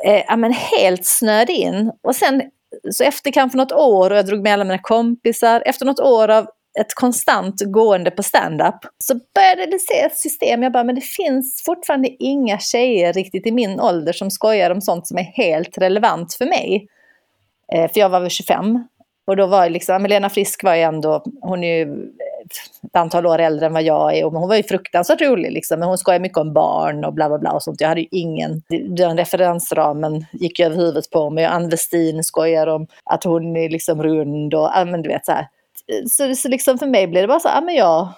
eh, 0.05 0.23
ja, 0.27 0.35
men 0.35 0.53
helt 0.53 1.05
snöade 1.05 1.53
in. 1.53 1.91
Och 2.01 2.15
sen 2.15 2.41
så 2.91 3.03
efter 3.03 3.31
kanske 3.31 3.57
något 3.57 3.71
år 3.71 4.11
och 4.11 4.17
jag 4.17 4.25
drog 4.25 4.41
med 4.41 4.53
alla 4.53 4.63
mina 4.63 4.79
kompisar, 4.81 5.63
efter 5.65 5.85
något 5.85 5.99
år 5.99 6.29
av 6.29 6.47
ett 6.79 6.93
konstant 6.93 7.61
gående 7.61 8.11
på 8.11 8.23
stand-up 8.23 8.75
så 8.97 9.13
började 9.35 9.71
det 9.71 9.79
se 9.79 9.99
ett 9.99 10.17
system. 10.17 10.63
Jag 10.63 10.71
bara, 10.71 10.83
men 10.83 10.95
det 10.95 11.01
finns 11.01 11.63
fortfarande 11.65 12.09
inga 12.19 12.59
tjejer 12.59 13.13
riktigt 13.13 13.47
i 13.47 13.51
min 13.51 13.79
ålder 13.79 14.13
som 14.13 14.31
skojar 14.31 14.69
om 14.69 14.81
sånt 14.81 15.07
som 15.07 15.17
är 15.17 15.23
helt 15.23 15.77
relevant 15.77 16.33
för 16.33 16.45
mig. 16.45 16.87
Eh, 17.73 17.91
för 17.91 17.99
jag 17.99 18.09
var 18.09 18.19
väl 18.19 18.29
25 18.29 18.87
och 19.27 19.35
då 19.35 19.45
var 19.45 19.69
liksom, 19.69 20.03
Melena 20.03 20.29
Frisk 20.29 20.63
var 20.63 20.75
ju 20.75 20.81
ändå, 20.81 21.23
hon 21.41 21.63
är 21.63 21.77
ju 21.77 22.09
ett 22.85 22.95
antal 22.95 23.25
år 23.25 23.39
äldre 23.39 23.65
än 23.65 23.73
vad 23.73 23.83
jag 23.83 24.17
är 24.17 24.25
och 24.25 24.31
hon 24.31 24.49
var 24.49 24.55
ju 24.55 24.63
fruktansvärt 24.63 25.21
rolig 25.21 25.51
liksom. 25.51 25.79
Men 25.79 25.87
hon 25.87 25.97
skojar 25.97 26.19
mycket 26.19 26.37
om 26.37 26.53
barn 26.53 27.05
och 27.05 27.13
bla 27.13 27.29
bla 27.29 27.39
bla 27.39 27.51
och 27.51 27.63
sånt. 27.63 27.81
Jag 27.81 27.89
hade 27.89 28.01
ju 28.01 28.07
ingen, 28.11 28.61
den 28.89 29.17
referensramen 29.17 30.25
gick 30.31 30.59
ju 30.59 30.65
över 30.65 30.75
huvudet 30.75 31.09
på 31.09 31.29
mig. 31.29 31.45
Ann 31.45 31.69
Westin 31.69 32.23
skojar 32.23 32.67
om 32.67 32.87
att 33.03 33.23
hon 33.23 33.57
är 33.57 33.69
liksom 33.69 34.03
rund 34.03 34.53
och, 34.53 34.69
ja 34.75 34.85
men 34.85 35.01
du 35.01 35.09
vet 35.09 35.25
så 35.25 35.31
här. 35.31 35.47
Så, 36.09 36.35
så 36.35 36.47
liksom 36.47 36.77
för 36.77 36.87
mig 36.87 37.07
blir 37.07 37.21
det 37.21 37.27
bara 37.27 37.39
så 37.39 37.47
ja 37.47 37.57
ah, 37.57 37.61
men 37.61 37.75
jag 37.75 38.13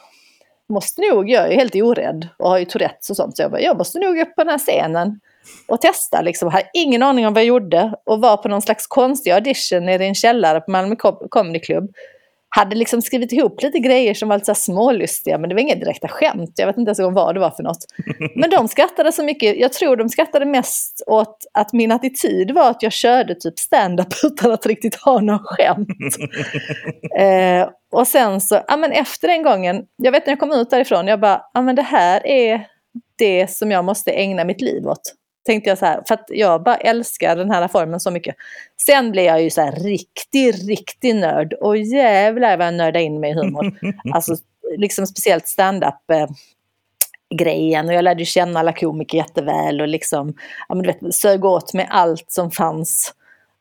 måste 0.70 1.02
nog, 1.02 1.30
jag 1.30 1.52
är 1.52 1.56
helt 1.56 1.76
orädd 1.76 2.28
och 2.38 2.50
har 2.50 2.58
ju 2.58 2.66
Tourettes 2.66 3.10
och 3.10 3.16
sånt. 3.16 3.38
Så 3.38 3.44
jag 3.44 3.52
bara, 3.52 3.62
jag 3.62 3.78
måste 3.78 4.00
nog 4.00 4.20
upp 4.20 4.36
på 4.36 4.44
den 4.44 4.50
här 4.50 4.58
scenen 4.58 5.20
och 5.68 5.82
testa. 5.82 6.22
Liksom. 6.22 6.46
Jag 6.48 6.54
hade 6.54 6.70
ingen 6.74 7.04
aning 7.04 7.28
om 7.28 7.34
vad 7.34 7.42
jag 7.42 7.48
gjorde 7.48 7.94
och 8.06 8.22
var 8.22 8.38
på 8.38 8.48
någon 8.48 8.62
slags 8.62 8.88
konstig 8.88 9.32
audition 9.32 9.86
nere 9.86 10.04
i 10.04 10.08
en 10.08 10.16
källare 10.16 10.62
på 10.62 10.72
Malmö 10.72 10.96
Comedy 11.30 11.60
Club 11.60 11.92
hade 12.56 12.76
liksom 12.76 13.02
skrivit 13.02 13.32
ihop 13.32 13.64
lite 13.64 13.80
grejer 13.80 14.14
som 14.14 14.30
var 14.30 14.36
lite 14.36 14.46
så 14.46 14.56
smålustiga, 14.56 15.38
men 15.38 15.50
det 15.50 15.56
var 15.56 15.62
inga 15.62 15.76
direkta 15.76 16.08
skämt. 16.08 16.54
Jag 16.56 16.68
vet 16.68 16.78
inte 16.78 16.90
ens 16.90 17.16
vad 17.16 17.36
det 17.36 17.40
var 17.40 17.52
för 17.52 17.64
något. 17.64 17.86
Men 18.36 18.50
de 18.50 18.68
skrattade 18.68 19.12
så 19.12 19.24
mycket, 19.24 19.58
jag 19.58 19.74
tror 19.74 19.96
de 19.96 20.10
skrattade 20.10 20.46
mest 20.46 21.04
åt 21.08 21.38
att 21.54 21.74
min 21.74 21.92
attityd 21.92 22.52
var 22.52 22.70
att 22.70 22.84
jag 22.84 22.92
körde 22.92 23.36
typ 23.36 23.60
stand-up 23.60 24.08
utan 24.24 24.52
att 24.52 24.66
riktigt 24.66 24.96
ha 24.96 25.20
någon 25.20 25.40
skämt. 25.44 25.88
eh, 27.20 27.70
och 27.92 28.08
sen 28.08 28.42
så, 28.42 28.62
ja 28.68 28.78
men 28.78 28.92
efter 28.92 29.28
den 29.28 29.44
gången, 29.44 29.84
jag 29.96 30.12
vet 30.12 30.26
när 30.26 30.32
jag 30.32 30.40
kom 30.40 30.52
ut 30.52 30.70
därifrån, 30.70 31.08
jag 31.08 31.20
bara, 31.20 31.42
ja 31.54 31.62
men 31.62 31.76
det 31.76 31.82
här 31.82 32.28
är 32.28 32.68
det 33.18 33.52
som 33.52 33.72
jag 33.72 33.86
måste 33.86 34.12
ägna 34.12 34.44
mitt 34.44 34.62
liv 34.62 34.88
åt. 34.88 35.14
Tänkte 35.46 35.70
jag 35.70 35.78
så 35.78 35.86
här, 35.86 36.04
för 36.08 36.14
att 36.14 36.26
jag 36.28 36.64
bara 36.64 36.78
älskar 36.78 37.36
den 37.36 37.52
här 37.52 37.68
formen 37.68 38.00
så 38.00 38.12
mycket. 38.12 38.36
Sen 38.86 39.12
blev 39.12 39.26
jag 39.26 39.44
ju 39.44 39.50
så 39.50 39.62
här 39.62 39.72
riktig, 39.72 40.70
riktig 40.70 41.16
nörd. 41.16 41.54
Och 41.54 41.78
jävlar 41.78 42.58
vad 42.58 42.68
jag 42.68 42.74
nördade 42.74 43.04
in 43.04 43.20
mig 43.20 43.32
i 43.32 43.34
humor. 43.34 43.80
alltså 44.14 44.36
liksom 44.78 45.08
speciellt 45.08 45.48
stand-up 45.48 46.12
eh, 46.12 46.28
grejen 47.36 47.88
och 47.88 47.94
jag 47.94 48.04
lärde 48.04 48.26
känna 48.26 48.60
alla 48.60 48.74
komiker 48.74 49.18
jätteväl 49.18 49.82
och 49.82 49.88
liksom, 49.88 50.34
ja 50.70 50.76
men 50.76 50.84
du 50.84 50.92
vet, 50.92 51.16
sög 51.16 51.46
åt 51.46 51.74
med 51.74 51.88
allt 51.90 52.26
som 52.28 52.52
fanns 52.52 53.14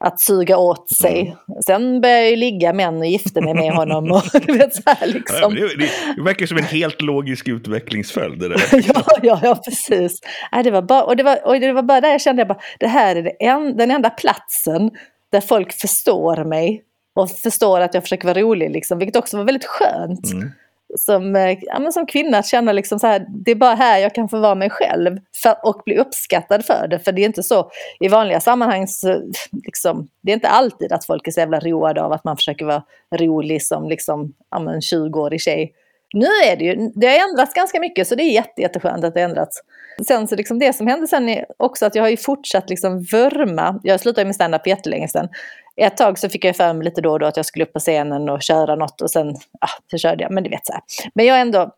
att 0.05 0.21
suga 0.21 0.57
åt 0.57 0.91
sig. 0.91 1.21
Mm. 1.21 1.63
Sen 1.67 2.01
började 2.01 2.21
jag 2.21 2.31
ju 2.31 2.37
ligga 2.37 2.73
med 2.73 2.87
en 2.87 2.99
och 2.99 3.07
gifte 3.07 3.41
mig 3.41 3.55
med 3.55 3.73
honom. 3.73 4.13
Och, 4.13 4.23
du 4.47 4.59
vet, 4.59 4.75
så 4.75 4.83
här, 4.87 5.07
liksom. 5.07 5.57
ja, 5.57 5.69
det, 5.69 5.87
det, 6.17 6.23
verkar 6.23 6.47
som 6.47 6.57
en 6.57 6.65
helt 6.65 7.03
logisk 7.03 7.49
utvecklingsföljd. 7.49 8.39
Det 8.39 8.49
där. 8.49 8.61
ja, 8.95 9.05
ja, 9.23 9.41
ja, 9.43 9.55
precis. 9.65 10.21
Ja, 10.53 10.63
det, 10.63 10.71
var 10.71 10.83
bara, 10.83 11.03
och, 11.05 11.17
det 11.17 11.23
var, 11.23 11.47
och 11.47 11.61
det 11.61 11.73
var 11.73 11.83
bara 11.83 12.01
där 12.01 12.11
jag 12.11 12.21
kände 12.21 12.43
att 12.43 12.63
det 12.79 12.89
här 12.89 13.17
är 13.17 13.23
det 13.23 13.45
en, 13.45 13.77
den 13.77 13.91
enda 13.91 14.11
platsen 14.11 14.91
där 15.33 15.41
folk 15.41 15.73
förstår 15.73 16.45
mig 16.45 16.83
och 17.15 17.31
förstår 17.31 17.81
att 17.81 17.95
jag 17.95 18.03
försöker 18.03 18.29
vara 18.29 18.41
rolig, 18.41 18.71
liksom, 18.71 18.99
vilket 18.99 19.17
också 19.17 19.37
var 19.37 19.45
väldigt 19.45 19.67
skönt. 19.67 20.33
Mm 20.33 20.51
som, 20.99 21.37
eh, 21.37 21.59
ja, 21.61 21.79
men 21.79 21.93
som 21.93 22.07
kvinna 22.07 22.39
att 22.39 22.47
känna 22.47 22.73
liksom 22.73 22.99
så 22.99 23.07
här, 23.07 23.27
det 23.29 23.51
är 23.51 23.55
bara 23.55 23.75
här 23.75 23.99
jag 23.99 24.15
kan 24.15 24.29
få 24.29 24.41
vara 24.41 24.55
mig 24.55 24.71
själv 24.71 25.19
för, 25.43 25.57
och 25.63 25.83
bli 25.85 25.99
uppskattad 25.99 26.65
för 26.65 26.89
det. 26.89 26.99
För 26.99 27.13
det 27.13 27.23
är 27.23 27.27
inte 27.27 27.43
så, 27.43 27.71
i 28.01 28.09
vanliga 28.09 28.41
sammanhang 28.41 28.89
så, 28.89 29.23
liksom, 29.65 30.09
det 30.23 30.33
är 30.33 30.35
inte 30.35 30.49
alltid 30.49 30.93
att 30.93 31.07
folk 31.07 31.29
är 31.29 31.33
så 31.33 31.41
jävla 31.41 31.61
roade 31.61 32.03
av 32.03 32.13
att 32.13 32.25
man 32.25 32.37
försöker 32.37 32.65
vara 32.65 32.83
rolig 33.15 33.63
som 33.63 33.89
liksom, 33.89 34.33
ja, 34.51 34.73
en 34.73 34.81
20-årig 34.81 35.41
tjej. 35.41 35.73
Nu 36.15 36.27
är 36.27 36.57
det 36.57 36.65
ju, 36.65 36.91
det 36.95 37.07
har 37.07 37.29
ändrats 37.29 37.55
ganska 37.55 37.81
mycket 37.81 38.09
så 38.09 38.15
det 38.15 38.23
är 38.23 38.31
jätte, 38.31 38.63
jätteskönt 38.63 39.05
att 39.05 39.15
det 39.15 39.21
har 39.21 39.29
ändrats. 39.29 39.61
Sen 40.07 40.29
så 40.29 40.37
liksom 40.37 40.59
det 40.59 40.73
som 40.73 40.87
hände 40.87 41.07
sen 41.07 41.29
är 41.29 41.47
också 41.57 41.87
att 41.87 41.95
jag 41.95 42.03
har 42.03 42.09
ju 42.09 42.17
fortsatt 42.17 42.71
liksom 42.71 43.03
vurma, 43.03 43.81
jag 43.83 44.01
slutade 44.01 44.25
med 44.25 44.35
standup 44.35 44.67
jättelänge 44.67 45.09
sedan, 45.09 45.29
ett 45.77 45.97
tag 45.97 46.19
så 46.19 46.29
fick 46.29 46.45
jag 46.45 46.57
för 46.57 46.73
mig 46.73 46.85
lite 46.85 47.01
då 47.01 47.13
och 47.13 47.19
då 47.19 47.27
att 47.27 47.37
jag 47.37 47.47
skulle 47.47 47.65
upp 47.65 47.73
på 47.73 47.79
scenen 47.79 48.29
och 48.29 48.43
köra 48.43 48.75
något 48.75 49.01
och 49.01 49.11
sen, 49.11 49.37
ja, 49.61 49.69
så 49.91 49.99
körde 49.99 50.23
jag, 50.23 50.33
men 50.33 50.43
du 50.43 50.51
vet 50.51 50.67
så 50.67 50.73
här. 50.73 50.83
Men 51.15 51.27
jag 51.27 51.41
ändå, 51.41 51.71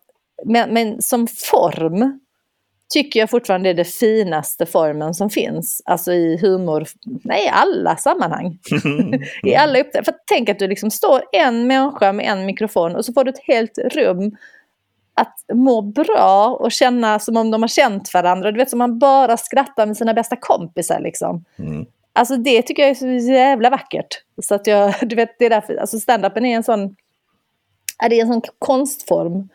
men, 0.45 0.73
men 0.73 1.01
som 1.01 1.27
form 1.27 2.19
tycker 2.89 3.19
jag 3.19 3.29
fortfarande 3.29 3.69
är 3.69 3.73
det 3.73 3.85
finaste 3.85 4.65
formen 4.65 5.13
som 5.13 5.29
finns. 5.29 5.81
Alltså 5.85 6.13
i 6.13 6.37
humor, 6.41 6.87
nej 7.03 7.45
i 7.45 7.49
alla 7.49 7.95
sammanhang. 7.95 8.59
I 9.43 9.55
alla 9.55 9.79
uppdrag. 9.79 10.05
För 10.05 10.13
tänk 10.25 10.49
att 10.49 10.59
du 10.59 10.67
liksom 10.67 10.91
står 10.91 11.21
en 11.31 11.67
människa 11.67 12.13
med 12.13 12.25
en 12.25 12.45
mikrofon 12.45 12.95
och 12.95 13.05
så 13.05 13.13
får 13.13 13.23
du 13.23 13.29
ett 13.29 13.43
helt 13.43 13.77
rum 13.77 14.37
att 15.13 15.35
må 15.53 15.81
bra 15.81 16.57
och 16.59 16.71
känna 16.71 17.19
som 17.19 17.37
om 17.37 17.51
de 17.51 17.63
har 17.63 17.67
känt 17.67 18.13
varandra. 18.13 18.51
Du 18.51 18.57
vet 18.57 18.69
som 18.69 18.79
man 18.79 18.99
bara 18.99 19.37
skrattar 19.37 19.85
med 19.85 19.97
sina 19.97 20.13
bästa 20.13 20.35
kompisar 20.35 20.99
liksom. 20.99 21.45
Mm. 21.59 21.85
Alltså 22.13 22.37
det 22.37 22.61
tycker 22.61 22.83
jag 22.83 22.89
är 22.89 22.95
så 22.95 23.31
jävla 23.31 23.69
vackert. 23.69 24.23
Så 24.41 24.55
att 24.55 24.67
jag, 24.67 24.93
du 25.01 25.15
vet, 25.15 25.35
det 25.39 25.45
är 25.45 25.49
därför, 25.49 25.75
alltså 25.75 25.97
stand-upen 25.97 26.45
är 26.45 26.55
en 26.55 26.63
sån, 26.63 26.95
är 28.03 28.09
det 28.09 28.19
en 28.19 28.27
sån 28.27 28.41
konstform. 28.59 29.49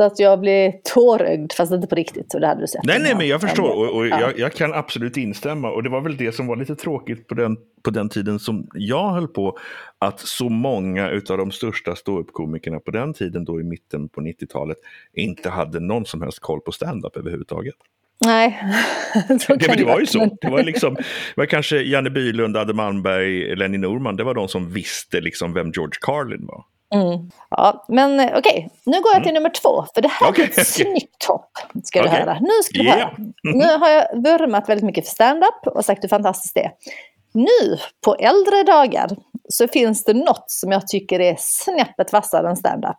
Så 0.00 0.04
att 0.04 0.18
jag 0.18 0.40
blir 0.40 0.72
tårögd, 0.94 1.52
fast 1.52 1.72
inte 1.72 1.86
på 1.86 1.94
riktigt. 1.94 2.34
Och 2.34 2.40
det 2.40 2.46
hade 2.46 2.60
du 2.60 2.66
sett. 2.66 2.84
Nej, 2.84 2.98
nej, 3.02 3.14
men 3.14 3.28
jag 3.28 3.40
förstår. 3.40 3.70
Och, 3.70 3.96
och 3.96 4.06
ja. 4.06 4.20
jag, 4.20 4.38
jag, 4.38 4.52
kan 4.52 4.74
absolut 4.74 5.16
instämma. 5.16 5.70
Och 5.70 5.82
det 5.82 5.88
var 5.88 6.00
väl 6.00 6.16
det 6.16 6.32
som 6.32 6.46
var 6.46 6.56
lite 6.56 6.76
tråkigt 6.76 7.28
på 7.28 7.34
den, 7.34 7.56
på 7.82 7.90
den 7.90 8.08
tiden 8.08 8.38
som 8.38 8.66
jag 8.74 9.10
höll 9.10 9.28
på. 9.28 9.58
Att 9.98 10.20
så 10.20 10.48
många 10.48 11.08
av 11.30 11.38
de 11.38 11.50
största 11.50 11.96
ståuppkomikerna 11.96 12.80
på 12.80 12.90
den 12.90 13.14
tiden, 13.14 13.44
då 13.44 13.60
i 13.60 13.62
mitten 13.62 14.08
på 14.08 14.20
90-talet, 14.20 14.76
inte 15.12 15.50
hade 15.50 15.80
någon 15.80 16.06
som 16.06 16.22
helst 16.22 16.38
koll 16.38 16.60
på 16.60 16.72
stand-up 16.72 17.16
överhuvudtaget. 17.16 17.74
Nej. 18.26 18.62
det, 19.28 19.48
men 19.48 19.76
det 19.76 19.84
var 19.84 20.00
ju 20.00 20.06
så. 20.06 20.36
Det 20.40 20.50
var, 20.50 20.62
liksom, 20.62 20.94
det 20.94 21.36
var 21.36 21.46
kanske 21.46 21.76
Janne 21.76 22.10
Bylund, 22.10 22.56
Adde 22.56 22.72
Malmberg, 22.72 23.56
Lenny 23.56 23.78
Norman. 23.78 24.16
Det 24.16 24.24
var 24.24 24.34
de 24.34 24.48
som 24.48 24.72
visste 24.72 25.20
liksom 25.20 25.52
vem 25.52 25.70
George 25.70 25.98
Carlin 26.00 26.46
var. 26.46 26.64
Mm. 26.94 27.30
Ja, 27.50 27.84
men 27.88 28.20
okej, 28.20 28.38
okay. 28.38 28.68
nu 28.86 29.00
går 29.00 29.12
jag 29.12 29.22
till 29.22 29.30
mm. 29.30 29.34
nummer 29.34 29.50
två. 29.50 29.84
För 29.94 30.02
det 30.02 30.08
här 30.08 30.28
okay. 30.30 30.44
är 30.44 30.48
ett 30.48 30.52
okay. 30.52 30.64
snyggt 30.64 31.24
hopp. 31.24 31.50
Ska 31.84 32.00
okay. 32.00 32.12
du 32.12 32.18
höra. 32.18 32.38
Nu 32.40 32.62
ska 32.62 32.78
du 32.78 32.84
yeah. 32.84 32.98
höra. 32.98 33.10
Mm. 33.16 33.32
Nu 33.58 33.78
har 33.78 33.88
jag 33.88 34.22
vurmat 34.22 34.68
väldigt 34.68 34.84
mycket 34.84 35.04
för 35.04 35.12
stand-up 35.12 35.66
och 35.66 35.84
sagt 35.84 36.04
hur 36.04 36.08
fantastiskt 36.08 36.54
det 36.54 36.64
är. 36.64 36.72
Nu, 37.32 37.78
på 38.04 38.14
äldre 38.14 38.62
dagar, 38.62 39.08
så 39.48 39.68
finns 39.68 40.04
det 40.04 40.14
något 40.14 40.50
som 40.50 40.72
jag 40.72 40.88
tycker 40.88 41.20
är 41.20 41.36
snäppet 41.38 42.12
vassare 42.12 42.48
än 42.48 42.56
stand-up. 42.56 42.98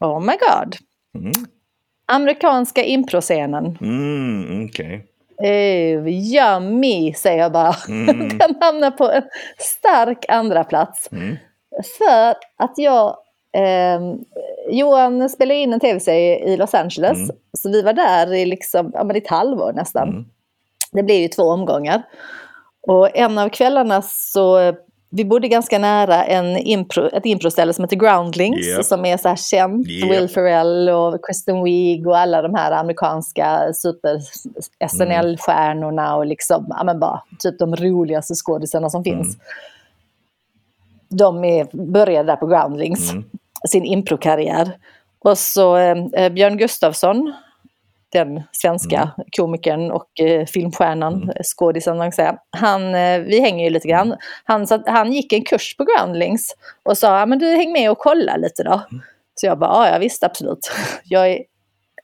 Oh 0.00 0.20
my 0.20 0.32
god. 0.32 0.76
Mm. 1.14 1.32
Amerikanska 2.06 2.84
improscenen. 2.84 3.78
Mm, 3.80 4.64
okay. 4.64 5.00
Uh, 5.44 6.08
yummy, 6.08 7.14
säger 7.14 7.38
jag 7.38 7.52
bara. 7.52 7.74
Mm. 7.88 8.28
Den 8.38 8.54
hamnar 8.60 8.90
på 8.90 9.10
en 9.10 9.22
stark 9.58 10.24
andra 10.28 10.64
plats. 10.64 11.08
Mm. 11.12 11.36
För 11.98 12.34
att 12.56 12.74
jag... 12.76 13.16
Eh, 13.52 14.00
Johan 14.70 15.28
spelade 15.28 15.60
in 15.60 15.72
en 15.72 15.80
tv-serie 15.80 16.38
i 16.38 16.56
Los 16.56 16.74
Angeles. 16.74 17.18
Mm. 17.18 17.36
Så 17.58 17.70
vi 17.70 17.82
var 17.82 17.92
där 17.92 18.34
i 18.34 18.46
liksom, 18.46 18.90
ja, 18.94 19.04
men 19.04 19.16
ett 19.16 19.28
halvår 19.28 19.72
nästan. 19.72 20.08
Mm. 20.08 20.24
Det 20.92 21.02
blev 21.02 21.16
ju 21.16 21.28
två 21.28 21.42
omgångar. 21.42 22.02
Och 22.82 23.16
en 23.16 23.38
av 23.38 23.48
kvällarna 23.48 24.02
så 24.02 24.74
vi 25.12 25.24
bodde 25.24 25.48
ganska 25.48 25.78
nära 25.78 26.24
en 26.24 26.56
impro, 26.56 27.08
ett 27.12 27.26
improställe 27.26 27.72
som 27.72 27.84
heter 27.84 27.96
Groundlings 27.96 28.66
yep. 28.66 28.84
som 28.84 29.04
är 29.04 29.16
så 29.16 29.28
här 29.28 29.36
känt. 29.36 29.88
Yep. 29.88 30.10
Will 30.10 30.28
Ferrell 30.28 30.88
och 30.88 31.26
Kristen 31.26 31.64
Wiig 31.64 32.06
och 32.06 32.18
alla 32.18 32.42
de 32.42 32.54
här 32.54 32.72
amerikanska 32.72 33.72
super-SNL-stjärnorna 33.74 36.16
och 36.16 36.26
liksom, 36.26 36.66
ja 36.78 36.84
men 36.84 37.00
bara 37.00 37.22
typ 37.38 37.58
de 37.58 37.76
roligaste 37.76 38.34
skådisarna 38.34 38.90
som 38.90 39.04
finns. 39.04 39.36
De 41.10 41.44
är, 41.44 41.92
började 41.92 42.32
där 42.32 42.36
på 42.36 42.46
Groundlings, 42.46 43.12
mm. 43.12 43.24
sin 43.68 43.84
improkarriär. 43.84 44.72
Och 45.18 45.38
så 45.38 45.76
eh, 45.76 46.28
Björn 46.28 46.56
Gustafsson 46.56 47.32
den 48.12 48.42
svenska 48.52 48.96
mm. 48.96 49.28
komikern 49.36 49.90
och 49.90 50.20
eh, 50.20 50.46
filmstjärnan, 50.46 51.22
mm. 51.22 51.34
skådisen 51.42 51.98
man 51.98 52.12
säga. 52.12 52.36
Han, 52.50 52.94
eh, 52.94 53.20
vi 53.20 53.40
hänger 53.40 53.64
ju 53.64 53.70
lite 53.70 53.88
grann. 53.88 54.06
Mm. 54.06 54.18
Han, 54.44 54.66
så, 54.66 54.82
han 54.86 55.12
gick 55.12 55.32
en 55.32 55.42
kurs 55.44 55.76
på 55.76 55.84
Groundlings 55.84 56.54
och 56.82 56.98
sa, 56.98 57.26
men 57.26 57.38
du 57.38 57.46
häng 57.46 57.72
med 57.72 57.90
och 57.90 57.98
kolla 57.98 58.36
lite 58.36 58.62
då. 58.62 58.72
Mm. 58.72 59.02
Så 59.34 59.46
jag 59.46 59.58
bara, 59.58 59.90
ja 59.90 59.98
visst 59.98 60.24
absolut. 60.24 60.72
jag 61.04 61.30
är 61.30 61.44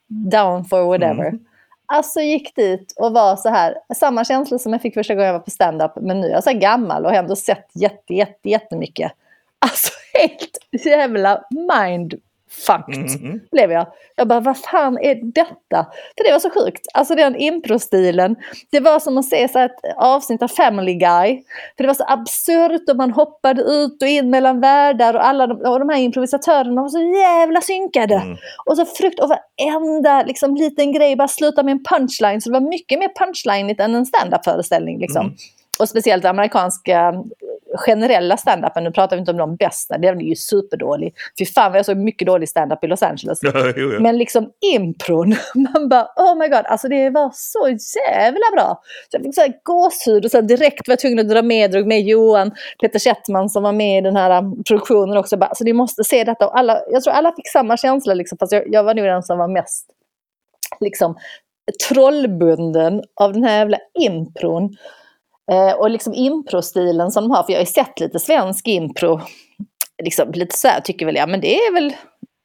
down 0.08 0.64
for 0.64 0.82
whatever. 0.82 1.28
Mm. 1.28 1.40
Alltså 1.86 2.20
gick 2.20 2.56
dit 2.56 2.94
och 2.96 3.12
var 3.12 3.36
så 3.36 3.48
här, 3.48 3.74
samma 3.94 4.24
känsla 4.24 4.58
som 4.58 4.72
jag 4.72 4.82
fick 4.82 4.94
första 4.94 5.14
gången 5.14 5.26
jag 5.26 5.32
var 5.32 5.40
på 5.40 5.50
stand-up, 5.50 5.92
men 5.96 6.20
nu 6.20 6.26
är 6.26 6.32
jag 6.32 6.44
så 6.44 6.50
här 6.50 6.58
gammal 6.58 7.04
och 7.04 7.10
har 7.10 7.18
ändå 7.18 7.36
sett 7.36 7.70
jätte, 7.74 8.14
jätte, 8.14 8.50
jättemycket. 8.50 9.12
Alltså 9.58 9.92
helt 10.20 10.84
jävla 10.86 11.44
mind 11.50 12.14
fucked. 12.50 13.20
Mm. 13.20 13.40
Blev 13.52 13.72
jag. 13.72 13.86
Jag 14.16 14.28
bara, 14.28 14.40
vad 14.40 14.58
fan 14.58 14.98
är 14.98 15.14
detta? 15.14 15.86
För 16.16 16.24
det 16.24 16.32
var 16.32 16.38
så 16.38 16.50
sjukt. 16.50 16.86
Alltså 16.94 17.14
den 17.14 17.36
improstilen. 17.36 18.36
Det 18.70 18.80
var 18.80 18.98
som 18.98 19.18
att 19.18 19.24
se 19.24 19.48
så 19.48 19.58
ett 19.58 19.76
avsnitt 19.96 20.42
av 20.42 20.48
Family 20.48 20.94
Guy. 20.94 21.42
För 21.76 21.84
det 21.84 21.86
var 21.86 21.94
så 21.94 22.04
absurt 22.08 22.90
och 22.90 22.96
man 22.96 23.10
hoppade 23.10 23.62
ut 23.62 24.02
och 24.02 24.08
in 24.08 24.30
mellan 24.30 24.60
världar 24.60 25.14
och 25.14 25.26
alla 25.26 25.46
de, 25.46 25.70
och 25.70 25.78
de 25.78 25.88
här 25.88 25.98
improvisatörerna 25.98 26.82
var 26.82 26.88
så 26.88 27.00
jävla 27.00 27.60
synkade. 27.60 28.14
Mm. 28.14 28.36
Och 28.66 28.76
så 28.76 28.84
frukt 28.84 29.20
och 29.20 29.28
varenda 29.28 30.22
liksom, 30.22 30.54
liten 30.54 30.92
grej 30.92 31.16
bara 31.16 31.28
slutar 31.28 31.62
med 31.62 31.72
en 31.72 31.84
punchline. 31.84 32.40
Så 32.40 32.50
det 32.50 32.60
var 32.60 32.68
mycket 32.68 32.98
mer 32.98 33.10
punchlineigt 33.18 33.80
än 33.80 33.94
en 33.94 34.06
stand-up 34.06 34.44
föreställning. 34.44 34.98
Liksom. 34.98 35.26
Mm. 35.26 35.36
Och 35.78 35.88
speciellt 35.88 36.24
amerikanska 36.24 37.14
generella 37.74 38.36
standupen, 38.36 38.84
nu 38.84 38.92
pratar 38.92 39.16
vi 39.16 39.20
inte 39.20 39.30
om 39.30 39.36
de 39.36 39.56
bästa, 39.56 39.98
den 39.98 40.20
är 40.20 40.24
ju 40.24 40.36
superdålig. 40.36 41.14
Fy 41.38 41.46
fan 41.46 41.72
vad 41.72 41.78
jag 41.78 41.86
såg 41.86 41.96
mycket 41.96 42.26
dålig 42.26 42.48
standup 42.48 42.84
i 42.84 42.86
Los 42.86 43.02
Angeles. 43.02 43.38
Ja, 43.42 43.72
jo, 43.76 43.92
ja. 43.92 44.00
Men 44.00 44.18
liksom 44.18 44.50
impron, 44.74 45.36
man 45.54 45.88
bara 45.88 46.08
oh 46.16 46.38
my 46.38 46.48
god, 46.48 46.66
alltså 46.66 46.88
det 46.88 47.10
var 47.10 47.30
så 47.34 47.68
jävla 48.10 48.44
bra. 48.54 48.82
Så 49.10 49.16
jag 49.16 49.22
fick 49.22 49.34
så 49.34 49.40
här 49.40 49.54
gåshud 49.62 50.24
och 50.24 50.30
så 50.30 50.40
direkt 50.40 50.88
var 50.88 50.92
jag 50.92 50.98
tvungen 50.98 51.18
att 51.18 51.28
dra 51.28 51.42
med, 51.42 51.70
drog 51.70 51.86
med 51.86 52.02
Johan, 52.02 52.50
Peter 52.80 52.98
Kettman 52.98 53.50
som 53.50 53.62
var 53.62 53.72
med 53.72 53.98
i 53.98 54.00
den 54.00 54.16
här 54.16 54.38
um, 54.38 54.64
produktionen 54.64 55.16
också. 55.16 55.36
Bara, 55.36 55.54
så 55.54 55.64
ni 55.64 55.72
måste 55.72 56.04
se 56.04 56.24
detta. 56.24 56.46
Och 56.46 56.58
alla, 56.58 56.80
jag 56.90 57.02
tror 57.02 57.14
alla 57.14 57.32
fick 57.36 57.48
samma 57.48 57.76
känsla, 57.76 58.14
liksom, 58.14 58.38
fast 58.38 58.52
jag, 58.52 58.62
jag 58.66 58.84
var 58.84 58.94
nog 58.94 59.04
den 59.04 59.22
som 59.22 59.38
var 59.38 59.48
mest 59.48 59.86
liksom, 60.80 61.16
trollbunden 61.88 63.02
av 63.20 63.32
den 63.32 63.44
här 63.44 63.58
jävla 63.58 63.78
impron. 64.00 64.76
Eh, 65.50 65.72
och 65.72 65.90
liksom 65.90 66.14
improstilen 66.14 67.10
som 67.10 67.24
de 67.24 67.30
har, 67.30 67.42
för 67.42 67.52
jag 67.52 67.58
har 67.58 67.64
ju 67.64 67.72
sett 67.72 68.00
lite 68.00 68.18
svensk 68.18 68.68
impro, 68.68 69.20
liksom 70.02 70.32
lite 70.32 70.56
så 70.56 70.68
här, 70.68 70.80
tycker 70.80 71.06
väl 71.06 71.16
jag, 71.16 71.28
men 71.28 71.40
det 71.40 71.56
är 71.56 71.72
väl 71.72 71.94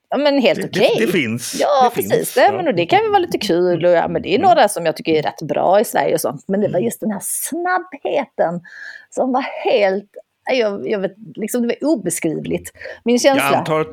ja, 0.09 0.17
men 0.17 0.41
helt 0.41 0.65
okej. 0.65 0.69
Okay. 0.69 0.99
Det, 0.99 1.05
det, 1.05 1.11
finns. 1.11 1.57
Ja, 1.59 1.83
det 1.83 1.95
precis. 1.95 2.13
Finns, 2.13 2.33
det, 2.33 2.41
ja. 2.41 2.51
men, 2.51 2.67
och 2.67 2.75
det 2.75 2.85
kan 2.85 3.03
ju 3.03 3.09
vara 3.09 3.19
lite 3.19 3.37
kul. 3.37 3.85
Och, 3.85 3.91
ja, 3.91 4.07
men 4.07 4.21
det 4.21 4.29
är 4.29 4.35
mm. 4.35 4.49
några 4.49 4.67
som 4.67 4.85
jag 4.85 4.97
tycker 4.97 5.13
är 5.13 5.23
rätt 5.23 5.41
bra 5.41 5.79
i 5.79 5.85
Sverige 5.85 6.13
och 6.13 6.21
sånt. 6.21 6.43
Men 6.47 6.61
det 6.61 6.67
var 6.67 6.75
mm. 6.75 6.85
just 6.85 6.99
den 6.99 7.11
här 7.11 7.21
snabbheten 7.23 8.61
som 9.09 9.31
var 9.31 9.45
helt 9.63 10.11
jag, 10.45 10.89
jag 10.89 10.99
vet, 10.99 11.15
liksom, 11.36 11.62
det 11.62 11.67
var 11.67 11.89
obeskrivligt. 11.89 12.71
Min 13.04 13.19
känsla. 13.19 13.43
Jag 13.43 13.58
antar 13.58 13.82
att 13.82 13.88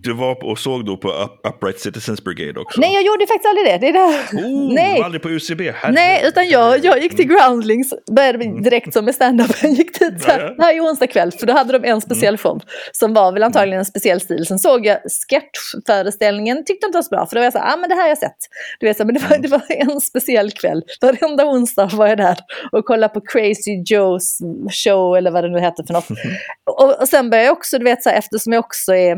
du 0.00 0.12
var 0.12 0.44
och 0.44 0.58
såg 0.58 0.86
då 0.86 0.96
på 0.96 1.08
Upright 1.48 1.80
Citizens 1.80 2.24
Brigade 2.24 2.60
också? 2.60 2.80
Nej, 2.80 2.94
jag 2.94 3.02
gjorde 3.02 3.26
faktiskt 3.26 3.48
aldrig 3.48 3.66
det. 3.66 3.78
det 3.78 3.88
är 3.88 3.92
där. 3.92 4.42
Oh, 4.42 4.74
Nej. 4.74 4.92
Du 4.92 4.98
var 4.98 5.04
aldrig 5.04 5.22
på 5.22 5.28
UCB? 5.28 5.60
Herre. 5.70 5.92
Nej, 5.92 6.24
utan 6.26 6.48
jag, 6.48 6.84
jag 6.84 7.02
gick 7.02 7.16
till 7.16 7.28
Groundlings, 7.28 7.94
började 8.16 8.44
mm. 8.44 8.62
direkt 8.62 8.92
som 8.92 9.04
med 9.04 9.14
standupen, 9.14 9.74
gick 9.74 9.98
dit 9.98 10.24
här, 10.24 10.54
varje 10.58 10.80
onsdag 10.80 11.06
kväll, 11.06 11.32
för 11.32 11.46
då 11.46 11.52
hade 11.52 11.78
de 11.78 11.88
en 11.88 12.00
speciell 12.00 12.34
mm. 12.34 12.38
show 12.38 12.62
som 12.92 13.14
var 13.14 13.32
väl 13.32 13.42
antagligen 13.42 13.78
en 13.78 13.84
speciell 13.84 14.20
stil. 14.20 14.46
Sen 14.46 14.58
såg 14.58 14.86
jag 14.86 14.98
sketchföreställningen, 15.28 16.64
tyckte 16.64 16.86
inte 16.86 16.98
var 16.98 17.02
så 17.02 17.10
bra, 17.10 17.26
för 17.26 17.36
då 17.36 17.40
var 17.40 17.44
jag 17.44 17.52
så 17.52 17.58
här, 17.58 17.74
ah, 17.74 17.76
men 17.76 17.88
det 17.88 17.94
här 17.94 18.02
har 18.02 18.08
jag 18.08 18.18
sett. 18.18 18.36
Du 18.80 18.86
vet, 18.86 18.96
så, 18.96 19.04
men 19.04 19.14
det 19.14 19.20
var, 19.20 19.36
mm. 19.36 19.42
det 19.42 19.48
var 19.48 19.62
en 19.68 20.00
speciell 20.00 20.50
kväll. 20.50 20.82
Varenda 21.00 21.46
onsdag 21.46 21.90
var 21.92 22.06
jag 22.06 22.18
där 22.18 22.38
och 22.72 22.84
kollade 22.84 23.14
på 23.14 23.20
Crazy 23.20 23.82
Joes 23.84 24.38
show, 24.84 25.16
eller 25.16 25.30
vad 25.30 25.44
det 25.44 25.50
nu 25.50 25.60
heter 25.60 25.82
för 26.00 26.14
något. 26.14 26.20
Och, 26.66 27.00
och 27.00 27.08
sen 27.08 27.30
började 27.30 27.46
jag 27.46 27.56
också, 27.56 27.78
du 27.78 27.84
vet 27.84 28.02
så 28.02 28.10
här, 28.10 28.16
eftersom 28.16 28.52
jag 28.52 28.60
också 28.64 28.94
är 28.94 29.16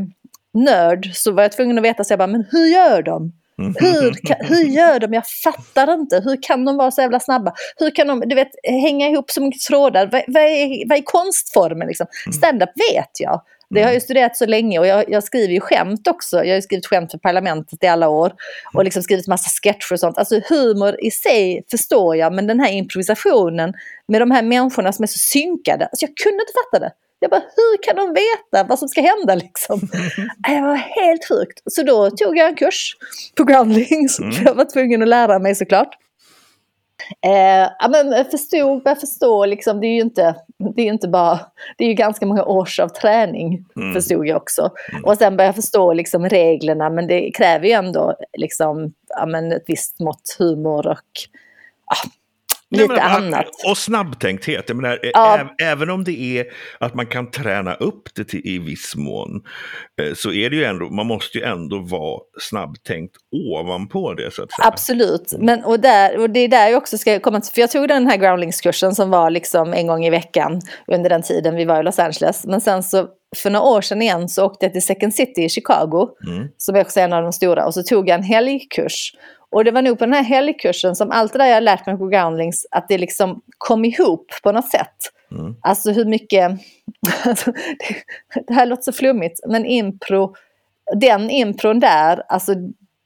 nörd 0.55 1.11
så 1.15 1.33
var 1.33 1.43
jag 1.43 1.53
tvungen 1.53 1.79
att 1.79 1.85
veta 1.85 2.05
så 2.05 2.13
jag 2.13 2.19
bara, 2.19 2.27
men 2.27 2.45
hur 2.51 2.67
gör 2.67 3.03
de? 3.03 3.33
Hur, 3.57 4.15
hur 4.49 4.65
gör 4.65 4.99
de? 4.99 5.13
Jag 5.13 5.27
fattar 5.27 5.95
inte. 5.95 6.23
Hur 6.25 6.43
kan 6.43 6.65
de 6.65 6.77
vara 6.77 6.91
så 6.91 7.01
jävla 7.01 7.21
snabba? 7.21 7.53
Hur 7.77 7.91
kan 7.91 8.07
de 8.07 8.21
du 8.21 8.35
vet, 8.35 8.51
hänga 8.63 9.09
ihop 9.09 9.31
så 9.31 9.43
mycket 9.43 9.63
trådar? 9.63 10.07
Vad, 10.07 10.23
vad, 10.27 10.43
är, 10.43 10.89
vad 10.89 10.99
är 10.99 11.03
konstformen? 11.03 11.89
Liksom? 11.89 12.07
Mm. 12.27 12.33
Stand-up 12.33 12.71
vet 12.93 13.21
jag. 13.21 13.43
Det 13.71 13.83
har 13.83 13.93
jag 13.93 14.03
studerat 14.03 14.37
så 14.37 14.47
länge 14.47 14.79
och 14.79 14.87
jag, 14.87 15.11
jag, 15.11 15.25
skriver 15.25 15.55
ju 15.55 15.61
skämt 15.61 16.09
också. 16.09 16.45
Jag 16.45 16.55
har 16.57 16.61
skrivit 16.61 16.87
skämt 16.87 17.11
för 17.11 17.19
Parlamentet 17.19 17.85
i 17.85 17.87
alla 17.87 18.09
år 18.09 18.33
och 18.75 18.85
liksom 18.85 19.03
skrivit 19.03 19.27
massa 19.27 19.51
sketcher 19.63 19.93
och 19.93 20.01
sånt. 20.01 20.19
Alltså 20.19 20.41
humor 20.49 20.97
i 21.01 21.11
sig 21.11 21.65
förstår 21.71 22.17
jag, 22.17 22.35
men 22.35 22.47
den 22.47 22.61
här 22.61 22.73
improvisationen 22.73 23.73
med 24.09 24.21
de 24.21 24.31
här 24.31 24.43
människorna 24.43 24.93
som 24.93 25.03
är 25.03 25.07
så 25.07 25.19
synkade. 25.19 25.85
Alltså 25.87 26.07
jag 26.07 26.17
kunde 26.17 26.43
inte 26.43 26.53
fatta 26.53 26.85
det. 26.85 26.93
Jag 27.21 27.31
bara, 27.31 27.43
hur 27.57 27.83
kan 27.83 27.97
de 27.97 28.15
veta 28.15 28.69
vad 28.69 28.79
som 28.79 28.89
ska 28.89 29.01
hända 29.01 29.35
liksom? 29.35 29.81
Det 30.49 30.61
var 30.61 30.77
helt 30.77 31.29
sjukt. 31.29 31.63
Så 31.67 31.83
då 31.83 32.11
tog 32.11 32.39
jag 32.39 32.49
en 32.49 32.57
kurs 32.57 32.97
på 33.37 33.45
Groundlings. 33.45 34.19
Mm. 34.19 34.35
Jag 34.45 34.55
var 34.55 34.65
tvungen 34.65 35.03
att 35.03 35.09
lära 35.09 35.39
mig 35.39 35.55
såklart. 35.55 35.99
Eh, 37.27 37.71
ja, 37.79 37.89
men 37.91 38.25
förstod, 38.25 38.83
jag 38.85 39.01
förstår 39.01 39.47
liksom, 39.47 39.81
det 39.81 39.87
är 39.87 39.95
ju 39.95 40.01
inte, 40.01 40.35
det 40.77 40.83
är 40.83 40.87
inte 40.87 41.09
bara, 41.09 41.41
det 41.79 41.85
är 41.85 41.89
ju 41.89 41.95
ganska 41.95 42.27
många 42.27 42.45
års 42.45 42.81
av 42.81 42.89
träning, 42.89 43.65
mm. 43.77 43.95
förstod 43.95 44.27
jag 44.27 44.37
också. 44.37 44.71
Mm. 44.93 45.05
Och 45.05 45.17
sen 45.17 45.37
började 45.37 45.49
jag 45.49 45.55
förstå 45.55 45.93
liksom 45.93 46.29
reglerna, 46.29 46.91
men 46.91 47.07
det 47.07 47.31
kräver 47.31 47.67
ju 47.67 47.73
ändå 47.73 48.15
liksom, 48.39 48.93
ja, 49.09 49.27
men 49.27 49.53
ett 49.53 49.65
visst 49.67 50.01
mått 50.01 50.37
humor 50.39 50.87
och 50.87 51.11
ja, 51.87 52.11
lite 52.75 52.95
Nej, 52.95 53.21
men, 53.21 53.35
annat. 53.35 53.47
Och 53.69 53.79
snabbtänkthet. 53.79 54.65
Jag 54.69 54.77
menar, 54.77 54.99
ja. 55.03 55.55
Även 55.63 55.91
om 55.91 56.05
det 56.05 56.39
är 56.39 56.47
att 56.79 56.95
man 56.95 57.07
kan 57.07 57.31
träna 57.31 57.75
upp 57.75 58.09
det 58.15 58.25
till, 58.25 58.41
i 58.45 58.59
viss 58.59 58.97
mån 58.97 59.43
eh, 60.03 60.15
så 60.15 60.33
är 60.33 60.51
det 60.51 60.57
ju 60.57 60.65
ändå, 60.65 60.91
man 60.91 61.07
måste 61.07 61.39
ju 61.39 61.45
ändå 61.45 61.79
vara 61.79 62.21
snabbtänkt 62.41 63.17
ovanpå 63.33 64.15
det. 64.15 64.35
Så 64.35 64.43
att 64.43 64.53
säga. 64.53 64.69
Absolut, 64.69 65.35
Men, 65.39 65.65
och, 65.65 65.81
där, 65.81 66.19
och 66.19 66.31
det 66.31 66.41
är 66.41 66.49
där 66.49 66.69
jag 66.69 66.79
också 66.79 66.99
ska 66.99 67.21
komma 67.21 67.41
till, 67.41 67.53
för 67.55 67.61
jag 67.61 67.71
tog 67.71 67.89
den 67.89 68.07
här 68.07 68.17
groundlingskursen 68.17 68.95
som 68.95 69.11
var 69.11 69.31
liksom 69.31 69.73
en 69.73 69.87
gång 69.87 70.05
i 70.05 70.11
veckan 70.11 70.61
under 70.87 71.11
den 71.11 71.23
tiden 71.23 71.57
vi 71.57 71.65
var 71.65 71.81
i 71.81 71.83
Los 71.83 71.99
Angeles. 71.99 72.45
Men 72.45 72.61
sen 72.61 72.83
så 72.83 73.09
för 73.37 73.51
några 73.51 73.67
år 73.67 73.81
sedan 73.81 74.03
igen 74.03 74.29
så 74.29 74.45
åkte 74.45 74.67
jag 74.67 74.73
till 74.73 74.87
Second 74.87 75.15
City 75.15 75.45
i 75.45 75.49
Chicago, 75.49 76.09
mm. 76.27 76.49
som 76.57 76.77
är 76.77 76.81
också 76.81 77.01
en 77.01 77.13
av 77.13 77.23
de 77.23 77.33
stora, 77.33 77.67
och 77.67 77.75
så 77.75 77.83
tog 77.83 78.09
jag 78.09 78.19
en 78.19 78.25
helgkurs. 78.25 79.13
Och 79.55 79.65
det 79.65 79.71
var 79.71 79.83
nog 79.83 79.99
på 79.99 80.05
den 80.05 80.15
här 80.15 80.23
helgkursen 80.23 80.97
som 80.97 81.11
allt 81.11 81.33
det 81.33 81.39
där 81.39 81.47
jag 81.47 81.63
lärt 81.63 81.87
mig 81.87 81.99
på 81.99 82.07
Groundlings, 82.07 82.67
att 82.71 82.89
det 82.89 82.99
liksom 82.99 83.43
kom 83.59 83.85
ihop 83.85 84.27
på 84.43 84.53
något 84.53 84.71
sätt. 84.71 84.97
Mm. 85.31 85.57
Alltså 85.61 85.91
hur 85.91 86.05
mycket, 86.05 86.53
alltså, 87.25 87.53
det, 87.79 88.43
det, 88.47 88.55
här 88.55 88.67
låter 88.67 88.83
så 88.83 88.93
flummigt, 88.93 89.41
men 89.47 89.67
impro, 89.67 90.35
den 90.95 91.31
impron 91.31 91.81
där, 91.81 92.23
alltså 92.29 92.55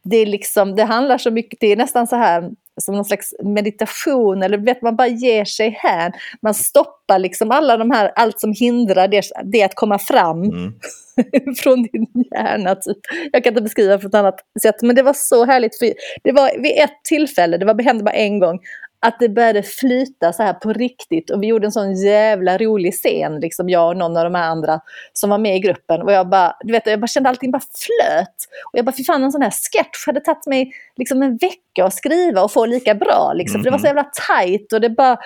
det 0.04 0.16
är 0.16 0.26
liksom, 0.26 0.76
det 0.76 0.84
handlar 0.84 1.18
så 1.18 1.30
mycket, 1.30 1.60
det 1.60 1.66
är 1.66 1.76
nästan 1.76 2.06
så 2.06 2.16
här 2.16 2.50
som 2.78 2.94
någon 2.94 3.04
slags 3.04 3.34
meditation 3.44 4.42
eller 4.42 4.58
vet 4.58 4.82
man 4.82 4.96
bara 4.96 5.08
ger 5.08 5.44
sig 5.44 5.78
här. 5.78 6.12
Man 6.42 6.54
stoppar 6.54 7.18
liksom 7.18 7.50
alla 7.50 7.76
de 7.76 7.90
här, 7.90 8.12
allt 8.16 8.40
som 8.40 8.52
hindrar 8.52 9.08
det, 9.08 9.22
det 9.44 9.62
att 9.62 9.74
komma 9.74 9.98
fram 9.98 10.42
mm. 10.42 10.72
från 11.62 11.82
din 11.82 12.06
hjärna. 12.34 12.74
Typ. 12.74 12.98
Jag 13.32 13.44
kan 13.44 13.50
inte 13.52 13.62
beskriva 13.62 13.96
det 13.96 14.02
på 14.02 14.08
ett 14.08 14.14
annat 14.14 14.40
sätt 14.62 14.82
men 14.82 14.96
det 14.96 15.02
var 15.02 15.12
så 15.12 15.44
härligt. 15.44 15.78
För 15.78 15.92
det 16.22 16.32
var 16.32 16.62
vid 16.62 16.72
ett 16.78 17.04
tillfälle, 17.08 17.58
det 17.58 17.64
var, 17.64 17.82
hände 17.82 18.04
bara 18.04 18.14
en 18.14 18.38
gång, 18.38 18.58
att 19.00 19.16
det 19.20 19.28
började 19.28 19.62
flyta 19.62 20.32
så 20.32 20.42
här 20.42 20.52
på 20.52 20.72
riktigt 20.72 21.30
och 21.30 21.42
vi 21.42 21.46
gjorde 21.46 21.66
en 21.66 21.72
sån 21.72 21.94
jävla 21.94 22.58
rolig 22.58 22.94
scen, 22.94 23.40
liksom 23.40 23.68
jag 23.68 23.88
och 23.88 23.96
någon 23.96 24.16
av 24.16 24.24
de 24.24 24.34
här 24.34 24.48
andra 24.48 24.80
som 25.12 25.30
var 25.30 25.38
med 25.38 25.56
i 25.56 25.58
gruppen 25.58 26.02
och 26.02 26.12
jag 26.12 26.28
bara, 26.28 26.56
du 26.60 26.72
vet, 26.72 26.86
jag 26.86 27.00
bara 27.00 27.06
kände 27.06 27.28
allting 27.28 27.50
bara 27.50 27.60
flöt. 27.60 28.34
Och 28.72 28.78
jag 28.78 28.84
bara, 28.84 28.96
fy 28.96 29.04
fan 29.04 29.24
en 29.24 29.32
sån 29.32 29.42
här 29.42 29.50
sketch 29.50 30.06
hade 30.06 30.20
tagit 30.20 30.46
mig 30.46 30.72
liksom 30.96 31.22
en 31.22 31.36
vecka 31.36 31.84
att 31.84 31.94
skriva 31.94 32.42
och 32.42 32.52
få 32.52 32.66
lika 32.66 32.94
bra 32.94 33.32
liksom. 33.34 33.54
Mm. 33.54 33.62
För 33.62 33.70
det 33.70 33.72
var 33.72 33.78
så 33.78 33.86
jävla 33.86 34.10
tajt 34.28 34.72
och 34.72 34.80
det 34.80 34.90
bara 34.90 35.18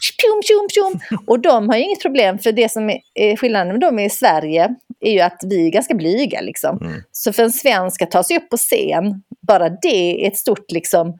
tjum, 0.00 0.42
tjum, 0.42 0.68
tjum. 0.70 1.18
Och 1.26 1.40
de 1.40 1.68
har 1.68 1.76
ju 1.76 1.82
inget 1.82 2.02
problem 2.02 2.38
för 2.38 2.52
det 2.52 2.72
som 2.72 2.90
är 3.14 3.36
skillnaden 3.36 3.68
med 3.68 3.80
dem 3.80 3.98
i 3.98 4.10
Sverige 4.10 4.74
är 5.00 5.12
ju 5.12 5.20
att 5.20 5.40
vi 5.46 5.66
är 5.66 5.70
ganska 5.70 5.94
blyga 5.94 6.40
liksom. 6.40 6.78
Mm. 6.80 7.02
Så 7.12 7.32
för 7.32 7.42
en 7.42 7.52
svensk 7.52 8.02
att 8.02 8.10
ta 8.10 8.22
sig 8.22 8.36
upp 8.36 8.50
på 8.50 8.56
scen, 8.56 9.22
bara 9.40 9.68
det 9.68 10.24
är 10.24 10.28
ett 10.28 10.36
stort 10.36 10.70
liksom 10.70 11.18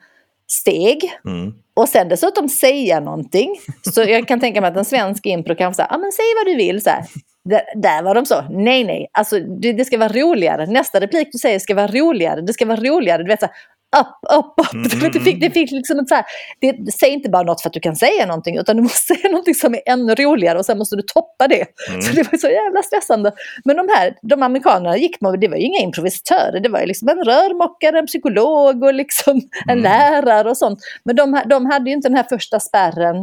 steg. 0.53 1.11
Mm. 1.25 1.53
Och 1.75 1.89
sen 1.89 2.09
dessutom 2.09 2.49
säga 2.49 2.99
någonting. 2.99 3.55
Så 3.93 4.01
jag 4.01 4.27
kan 4.27 4.39
tänka 4.39 4.61
mig 4.61 4.71
att 4.71 4.77
en 4.77 4.85
svensk 4.85 5.25
impro 5.25 5.55
kan 5.55 5.73
säga, 5.73 5.87
ja 5.89 5.97
men 5.97 6.11
säg 6.11 6.25
vad 6.37 6.53
du 6.53 6.55
vill. 6.55 6.81
Så 6.81 6.89
här. 6.89 7.05
Där, 7.49 7.61
där 7.75 8.03
var 8.03 8.15
de 8.15 8.25
så, 8.25 8.41
nej 8.49 8.83
nej, 8.83 9.07
alltså 9.11 9.39
det, 9.39 9.73
det, 9.73 9.85
ska 9.85 9.97
vara 9.97 10.13
roligare. 10.13 10.65
Nästa 10.65 10.99
replik 10.99 11.27
du 11.31 11.37
säger 11.37 11.59
ska 11.59 11.75
vara 11.75 11.87
roligare, 11.87 12.41
det 12.41 12.53
ska 12.53 12.65
vara 12.65 12.79
roligare. 12.79 13.23
Du 13.23 13.27
vet 13.27 13.39
så 13.39 13.45
här, 13.45 13.55
upp, 13.99 14.39
upp, 14.39 14.53
upp. 14.59 14.73
Mm. 14.73 15.11
Det 15.13 15.19
fick, 15.19 15.41
det 15.41 15.51
fick 15.51 15.71
liksom 15.71 15.99
ett 15.99 16.09
så 16.09 16.15
här, 16.15 16.25
det, 16.59 16.91
säg 16.91 17.09
inte 17.09 17.29
bara 17.29 17.43
något 17.43 17.61
för 17.61 17.69
att 17.69 17.73
du 17.73 17.79
kan 17.79 17.95
säga 17.95 18.25
någonting 18.25 18.57
utan 18.57 18.75
du 18.75 18.81
måste 18.81 18.99
säga 19.15 19.29
någonting 19.29 19.55
som 19.55 19.73
är 19.73 19.81
ännu 19.85 20.15
roligare 20.15 20.59
och 20.59 20.65
sen 20.65 20.77
måste 20.77 20.95
du 20.95 21.01
toppa 21.01 21.47
det. 21.47 21.65
Mm. 21.89 22.01
Så 22.01 22.13
det 22.13 22.31
var 22.31 22.37
så 22.37 22.49
jävla 22.49 22.83
stressande. 22.83 23.31
Men 23.65 23.77
de 23.77 23.89
här, 23.95 24.17
de 24.21 24.43
amerikanerna 24.43 24.97
gick 24.97 25.21
med, 25.21 25.39
det 25.39 25.47
var 25.47 25.57
ju 25.57 25.63
inga 25.63 25.79
improvisatörer, 25.79 26.59
det 26.59 26.69
var 26.69 26.79
ju 26.79 26.85
liksom 26.85 27.09
en 27.09 27.23
rörmokare, 27.23 27.99
en 27.99 28.07
psykolog 28.07 28.83
och 28.83 28.93
liksom 28.93 29.41
en 29.67 29.79
mm. 29.79 29.83
lärare 29.83 30.49
och 30.49 30.57
sånt. 30.57 30.79
Men 31.03 31.15
de, 31.15 31.41
de 31.45 31.65
hade 31.65 31.89
ju 31.89 31.95
inte 31.95 32.07
den 32.07 32.17
här 32.17 32.27
första 32.29 32.59
spärren 32.59 33.15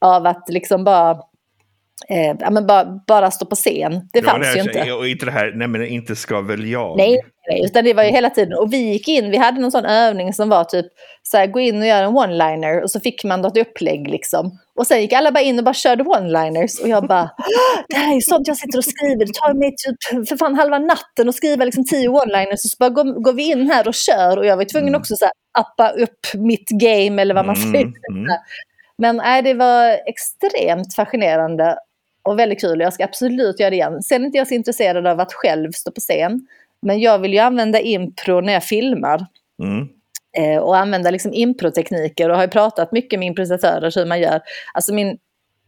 av 0.00 0.26
att 0.26 0.48
liksom 0.48 0.84
bara 0.84 1.16
eh, 2.08 2.36
ja, 2.40 2.50
men 2.50 2.66
bara, 2.66 3.00
bara 3.06 3.30
stå 3.30 3.46
på 3.46 3.56
scen. 3.56 4.08
Det 4.12 4.22
fanns 4.22 4.46
ja, 4.46 4.54
ju 4.54 4.60
inte. 4.60 4.92
Och 4.92 5.08
inte 5.08 5.26
det 5.26 5.32
här, 5.32 5.52
nej 5.56 5.68
men 5.68 5.86
inte 5.86 6.16
ska 6.16 6.40
väl 6.40 6.66
jag. 6.70 6.96
Nej, 6.96 7.20
nej, 7.48 7.64
utan 7.64 7.84
det 7.84 7.94
var 7.94 8.02
ju 8.04 8.10
hela 8.10 8.30
tiden. 8.30 8.58
Och 8.58 8.72
vi 8.72 8.76
gick 8.92 9.08
in, 9.08 9.30
vi 9.30 9.36
hade 9.36 9.60
någon 9.60 9.70
sån 9.72 9.84
övning 9.84 10.32
som 10.32 10.48
var 10.48 10.64
typ 10.64 10.86
så 11.22 11.36
här, 11.36 11.46
gå 11.46 11.60
in 11.60 11.80
och 11.80 11.86
göra 11.86 12.04
en 12.06 12.16
one-liner 12.16 12.82
och 12.82 12.90
så 12.90 13.00
fick 13.00 13.24
man 13.24 13.40
något 13.40 13.56
upplägg 13.56 14.08
liksom. 14.08 14.58
Och 14.78 14.86
sen 14.86 15.00
gick 15.00 15.12
alla 15.12 15.32
bara 15.32 15.40
in 15.40 15.58
och 15.58 15.64
bara 15.64 15.74
körde 15.74 16.04
one-liners 16.04 16.82
och 16.82 16.88
jag 16.88 17.06
bara, 17.06 17.30
det 17.88 17.96
här 17.96 18.16
är 18.16 18.20
sånt 18.20 18.48
jag 18.48 18.56
sitter 18.56 18.78
och 18.78 18.84
skriver, 18.84 19.24
det 19.26 19.34
tar 19.34 19.54
mig 19.54 19.70
typ 19.76 20.28
för 20.28 20.36
fan 20.36 20.54
halva 20.54 20.78
natten 20.78 21.28
att 21.28 21.34
skriva 21.34 21.64
liksom 21.64 21.84
tio 21.84 22.08
one-liners 22.08 22.52
och 22.52 22.70
så 22.70 22.76
bara 22.78 22.90
går, 22.90 23.04
går 23.22 23.32
vi 23.32 23.50
in 23.50 23.70
här 23.70 23.88
och 23.88 23.94
kör 23.94 24.36
och 24.36 24.46
jag 24.46 24.56
var 24.56 24.64
tvungen 24.64 24.88
Mm. 24.88 25.00
också 25.00 25.16
så 25.16 25.24
här, 25.24 25.32
appa 25.58 25.90
upp 25.90 26.18
mitt 26.34 26.68
game 26.68 27.22
eller 27.22 27.34
vad 27.34 27.46
man 27.46 27.56
Mm, 27.56 27.72
säger. 27.72 27.86
mm. 28.12 28.26
Men 28.98 29.16
nej, 29.16 29.42
det 29.42 29.54
var 29.54 29.90
extremt 30.06 30.94
fascinerande 30.94 31.76
och 32.26 32.38
väldigt 32.38 32.60
kul. 32.60 32.80
Jag 32.80 32.92
ska 32.92 33.04
absolut 33.04 33.60
göra 33.60 33.70
det 33.70 33.76
igen. 33.76 34.02
Sen 34.02 34.22
är 34.22 34.26
inte 34.26 34.38
jag 34.38 34.48
så 34.48 34.54
intresserad 34.54 35.06
av 35.06 35.20
att 35.20 35.32
själv 35.32 35.72
stå 35.72 35.90
på 35.90 36.00
scen. 36.00 36.46
Men 36.82 37.00
jag 37.00 37.18
vill 37.18 37.32
ju 37.32 37.38
använda 37.38 37.80
impro 37.80 38.40
när 38.40 38.52
jag 38.52 38.64
filmar. 38.64 39.26
Mm. 39.62 39.88
Eh, 40.38 40.62
och 40.62 40.76
använda 40.76 41.10
liksom 41.10 41.32
improtekniker 41.34 42.28
och 42.28 42.36
har 42.36 42.42
ju 42.42 42.50
pratat 42.50 42.92
mycket 42.92 43.18
med 43.18 43.26
improvisatörer 43.26 43.92
hur 43.96 44.06
man 44.06 44.20
gör. 44.20 44.40
Alltså 44.74 44.94
min, 44.94 45.18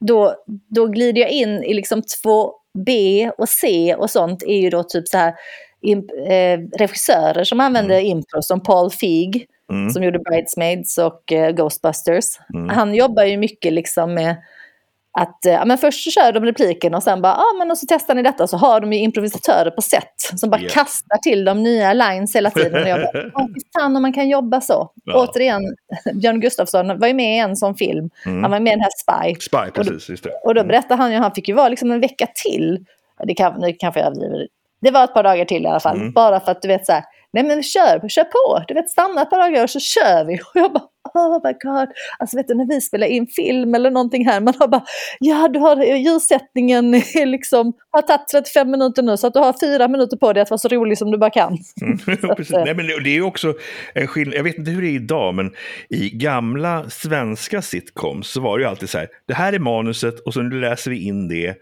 då, 0.00 0.34
då 0.68 0.86
glider 0.86 1.20
jag 1.20 1.30
in 1.30 1.64
i 1.64 1.74
liksom 1.74 2.02
2B 2.24 3.30
och 3.38 3.48
C 3.48 3.94
och 3.94 4.10
sånt 4.10 4.42
är 4.42 4.60
ju 4.60 4.70
då 4.70 4.82
typ 4.82 5.08
så 5.08 5.18
här 5.18 5.34
imp, 5.80 6.10
eh, 6.10 6.78
regissörer 6.78 7.44
som 7.44 7.60
använder 7.60 8.00
impro 8.00 8.42
som 8.42 8.62
Paul 8.62 8.90
Feig 8.90 9.46
Mm. 9.70 9.90
som 9.90 10.02
gjorde 10.02 10.18
Bridesmaids 10.18 10.98
och 10.98 11.32
eh, 11.32 11.50
Ghostbusters. 11.50 12.24
Mm. 12.54 12.68
Han 12.68 12.94
jobbar 12.94 13.24
ju 13.24 13.36
mycket 13.36 13.72
liksom 13.72 14.14
med 14.14 14.36
att 15.18 15.38
ja, 15.42 15.64
men 15.64 15.78
först 15.78 16.04
så 16.04 16.10
kör 16.10 16.32
de 16.32 16.44
repliken 16.44 16.94
och 16.94 17.02
sen 17.02 17.22
bara, 17.22 17.32
ja 17.32 17.58
men 17.58 17.70
och 17.70 17.78
så 17.78 17.86
testar 17.88 18.14
ni 18.14 18.22
detta 18.22 18.46
så 18.46 18.56
har 18.56 18.80
de 18.80 18.92
ju 18.92 18.98
improvisatörer 18.98 19.70
på 19.70 19.82
set 19.82 20.14
som 20.36 20.50
bara 20.50 20.60
Ja. 20.60 20.68
kastar 20.72 21.16
till 21.16 21.44
de 21.44 21.62
nya 21.62 21.92
lines 21.92 22.36
hela 22.36 22.50
tiden. 22.50 22.82
Och 22.82 22.88
jag 22.88 23.00
bara, 23.00 23.48
fan 23.76 23.96
om 23.96 24.02
man 24.02 24.12
kan 24.12 24.28
jobba 24.28 24.60
så. 24.60 24.90
Ja. 25.04 25.14
Återigen, 25.14 25.62
Björn 26.14 26.40
Gustafsson 26.40 26.98
var 26.98 27.06
ju 27.08 27.14
med 27.14 27.36
i 27.36 27.38
en 27.38 27.56
sån 27.56 27.74
film. 27.74 28.10
Mm. 28.26 28.42
Han 28.42 28.50
var 28.50 28.60
med 28.60 28.70
i 28.70 28.74
den 28.76 28.80
här 28.80 28.90
Spy. 29.30 29.40
Spy, 29.40 29.70
precis. 29.74 30.08
Just 30.08 30.24
det. 30.24 30.30
Och 30.44 30.54
då 30.54 30.64
berättade 30.64 31.02
han 31.02 31.12
ju, 31.12 31.18
han 31.18 31.32
fick 31.34 31.48
ju 31.48 31.54
vara 31.54 31.68
liksom 31.68 31.90
en 31.90 32.00
vecka 32.00 32.26
till. 32.44 32.84
Det 33.24 33.34
kan, 33.34 33.60
nu 33.60 33.72
kanske 33.72 34.00
jag 34.00 34.06
överdriver. 34.06 34.48
Det 34.80 34.90
var 34.90 35.04
ett 35.04 35.14
par 35.14 35.22
dagar 35.22 35.44
till 35.44 35.64
i 35.64 35.66
alla 35.66 35.80
fall. 35.80 35.96
Mm. 35.96 36.12
Bara 36.12 36.40
för 36.40 36.52
att 36.52 36.62
du 36.62 36.68
vet 36.68 36.86
så 36.86 36.92
här, 36.92 37.04
nej 37.32 37.44
men 37.44 37.62
kör, 37.62 38.08
kör 38.08 38.24
på. 38.24 38.64
Du 38.68 38.74
vet 38.74 38.90
stanna 38.90 39.22
ett 39.22 39.30
par 39.30 39.38
dagar 39.38 39.62
och 39.62 39.70
så 39.70 39.80
kör 39.80 40.24
vi. 40.24 40.34
Och 40.38 40.50
jag 40.54 40.72
bara, 40.72 40.84
oh 41.14 41.40
my 41.44 41.52
god. 41.52 41.88
Alltså 42.18 42.36
vet 42.36 42.48
du 42.48 42.54
när 42.54 42.66
vi 42.66 42.80
spelar 42.80 43.06
in 43.06 43.26
film 43.26 43.74
eller 43.74 43.90
någonting 43.90 44.26
här, 44.26 44.40
man 44.40 44.54
har 44.58 44.68
bara, 44.68 44.84
ja 45.20 45.48
du 45.48 45.58
har 45.58 45.76
ljussättningen 45.96 46.94
är 47.14 47.26
liksom, 47.26 47.72
har 47.90 48.02
tagit 48.02 48.28
35 48.32 48.70
minuter 48.70 49.02
nu 49.02 49.16
så 49.16 49.26
att 49.26 49.34
du 49.34 49.40
har 49.40 49.54
fyra 49.60 49.88
minuter 49.88 50.16
på 50.16 50.32
dig 50.32 50.42
att 50.42 50.50
vara 50.50 50.58
så 50.58 50.68
rolig 50.68 50.98
som 50.98 51.10
du 51.10 51.18
bara 51.18 51.30
kan. 51.30 51.58
Mm, 51.82 51.98
precis. 52.36 52.54
eh, 52.54 52.64
Nej, 52.64 52.74
men 52.74 52.86
det 53.04 53.16
är 53.16 53.22
också 53.22 53.54
en 53.94 54.06
skillnad. 54.06 54.34
Jag 54.36 54.44
vet 54.44 54.58
inte 54.58 54.70
hur 54.70 54.82
det 54.82 54.88
är 54.88 54.94
idag, 54.94 55.34
men 55.34 55.50
i 55.90 56.10
gamla 56.10 56.90
svenska 56.90 57.62
sitcoms 57.62 58.28
så 58.28 58.40
var 58.40 58.58
det 58.58 58.62
ju 58.62 58.68
alltid 58.70 58.88
så 58.88 58.98
här. 58.98 59.08
Det 59.26 59.34
här 59.34 59.52
är 59.52 59.58
manuset 59.58 60.20
och 60.20 60.34
sen 60.34 60.60
läser 60.60 60.90
vi 60.90 61.04
in 61.04 61.28
det 61.28 61.54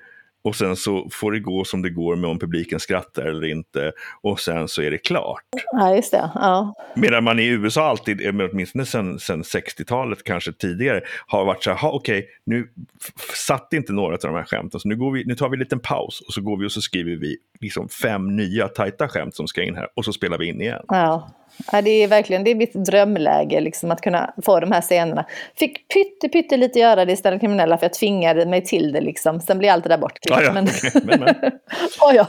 och 0.47 0.57
sen 0.57 0.77
så 0.77 1.09
får 1.13 1.33
det 1.33 1.41
gå 1.41 1.65
som 1.65 1.83
det 1.83 1.91
går 1.91 2.17
med 2.17 2.31
om 2.31 2.39
publiken 2.39 2.81
skrattar 2.81 3.23
eller 3.23 3.47
inte 3.47 3.93
och 4.21 4.41
sen 4.41 4.69
så 4.69 4.83
är 4.83 4.91
det 4.91 4.99
klart. 4.99 5.43
Ja 5.73 5.95
just 5.97 6.11
det, 6.13 6.31
ja. 6.35 6.75
Medan 6.97 7.25
man 7.25 7.39
i 7.39 7.47
USA 7.47 7.89
alltid, 7.89 8.27
eh, 8.27 8.49
åtminstone 8.53 8.87
sen, 8.87 9.19
sen 9.19 9.43
60-talet, 9.43 10.25
kanske 10.25 10.53
tidigare, 10.53 11.01
har 11.27 11.45
varit 11.45 11.65
så 11.65 11.71
här, 11.71 11.77
"Ha, 11.79 11.91
okej, 11.93 12.27
nu 12.47 12.69
f- 13.03 13.13
f- 13.19 13.37
satt 13.37 13.73
inte 13.73 13.93
några 13.93 14.15
av 14.15 14.21
de 14.21 14.35
här 14.35 14.45
skämten, 14.45 14.81
så 14.81 14.89
nu, 14.89 14.97
går 14.97 15.13
vi, 15.13 15.25
nu 15.25 15.35
tar 15.35 15.49
vi 15.49 15.55
en 15.55 15.61
liten 15.61 15.81
paus 15.81 16.21
och 16.21 16.33
så 16.33 16.41
går 16.41 16.57
vi 16.57 16.67
och 16.67 16.73
så 16.73 16.83
skriver 16.83 17.17
vi 17.17 17.37
liksom 17.61 17.89
fem 17.89 18.37
nya 18.37 18.69
tajta 18.69 19.09
skämt 19.09 19.35
som 19.35 19.47
ska 19.49 19.63
in 19.63 19.77
här 19.77 19.89
och 19.95 20.05
så 20.05 20.13
spelar 20.13 20.39
vi 20.39 20.47
in 20.47 20.61
igen. 20.61 20.83
Ja. 20.89 21.31
Ja, 21.73 21.83
det 21.83 21.91
är 21.91 22.09
verkligen 22.09 22.45
det 22.45 22.51
är 22.51 22.55
mitt 22.55 22.75
drömläge 22.75 23.61
liksom, 23.61 23.91
att 23.91 24.01
kunna 24.01 24.35
få 24.45 24.61
de 24.61 24.73
här 24.73 24.81
scenerna. 24.81 25.27
Fick 25.59 25.89
pytte, 25.89 26.29
pytte 26.29 26.57
lite 26.57 26.79
göra 26.79 27.05
det 27.05 27.13
i 27.13 27.17
Ställda 27.17 27.39
kriminella 27.39 27.79
för 27.79 27.85
jag 27.85 27.95
tvingade 27.95 28.47
mig 28.47 28.65
till 28.65 28.93
det. 28.93 29.01
Liksom. 29.01 29.41
Sen 29.41 29.59
blir 29.59 29.71
allt 29.71 29.85
det 29.85 29.89
där 29.89 29.99
bortklippt. 29.99 30.41
Ja, 30.41 30.43
ja. 30.43 30.53
Men, 30.53 30.69
Men, 31.05 31.21
men. 31.21 31.35
ja, 32.01 32.13
ja. 32.15 32.27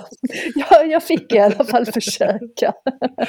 Ja, 0.55 0.83
jag 0.83 1.03
fick 1.03 1.33
i 1.33 1.39
alla 1.39 1.63
fall 1.65 1.85
försöka. 1.85 2.73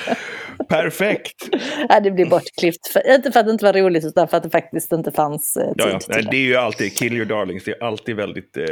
Perfekt! 0.69 1.49
Ja, 1.89 2.01
det 2.01 2.11
blir 2.11 2.27
bortklippt. 2.27 2.89
För, 2.89 3.15
inte 3.15 3.33
för 3.33 3.41
att 3.41 3.47
det 3.47 3.53
inte 3.53 3.65
var 3.65 3.73
roligt 3.73 4.05
utan 4.05 4.29
för 4.29 4.37
att 4.37 4.43
det 4.43 4.51
faktiskt 4.51 4.93
inte 4.93 5.13
fanns 5.13 5.57
eh, 5.57 5.67
tid 5.67 5.75
Ja, 5.77 5.89
ja. 5.91 5.99
Nej, 6.09 6.27
det. 6.31 6.37
är 6.37 6.41
ju 6.41 6.57
alltid 6.57 6.99
kill 6.99 7.13
your 7.13 7.25
darlings, 7.27 7.65
det 7.65 7.71
är 7.71 7.85
alltid 7.85 8.17
väldigt 8.17 8.57
eh, 8.57 8.65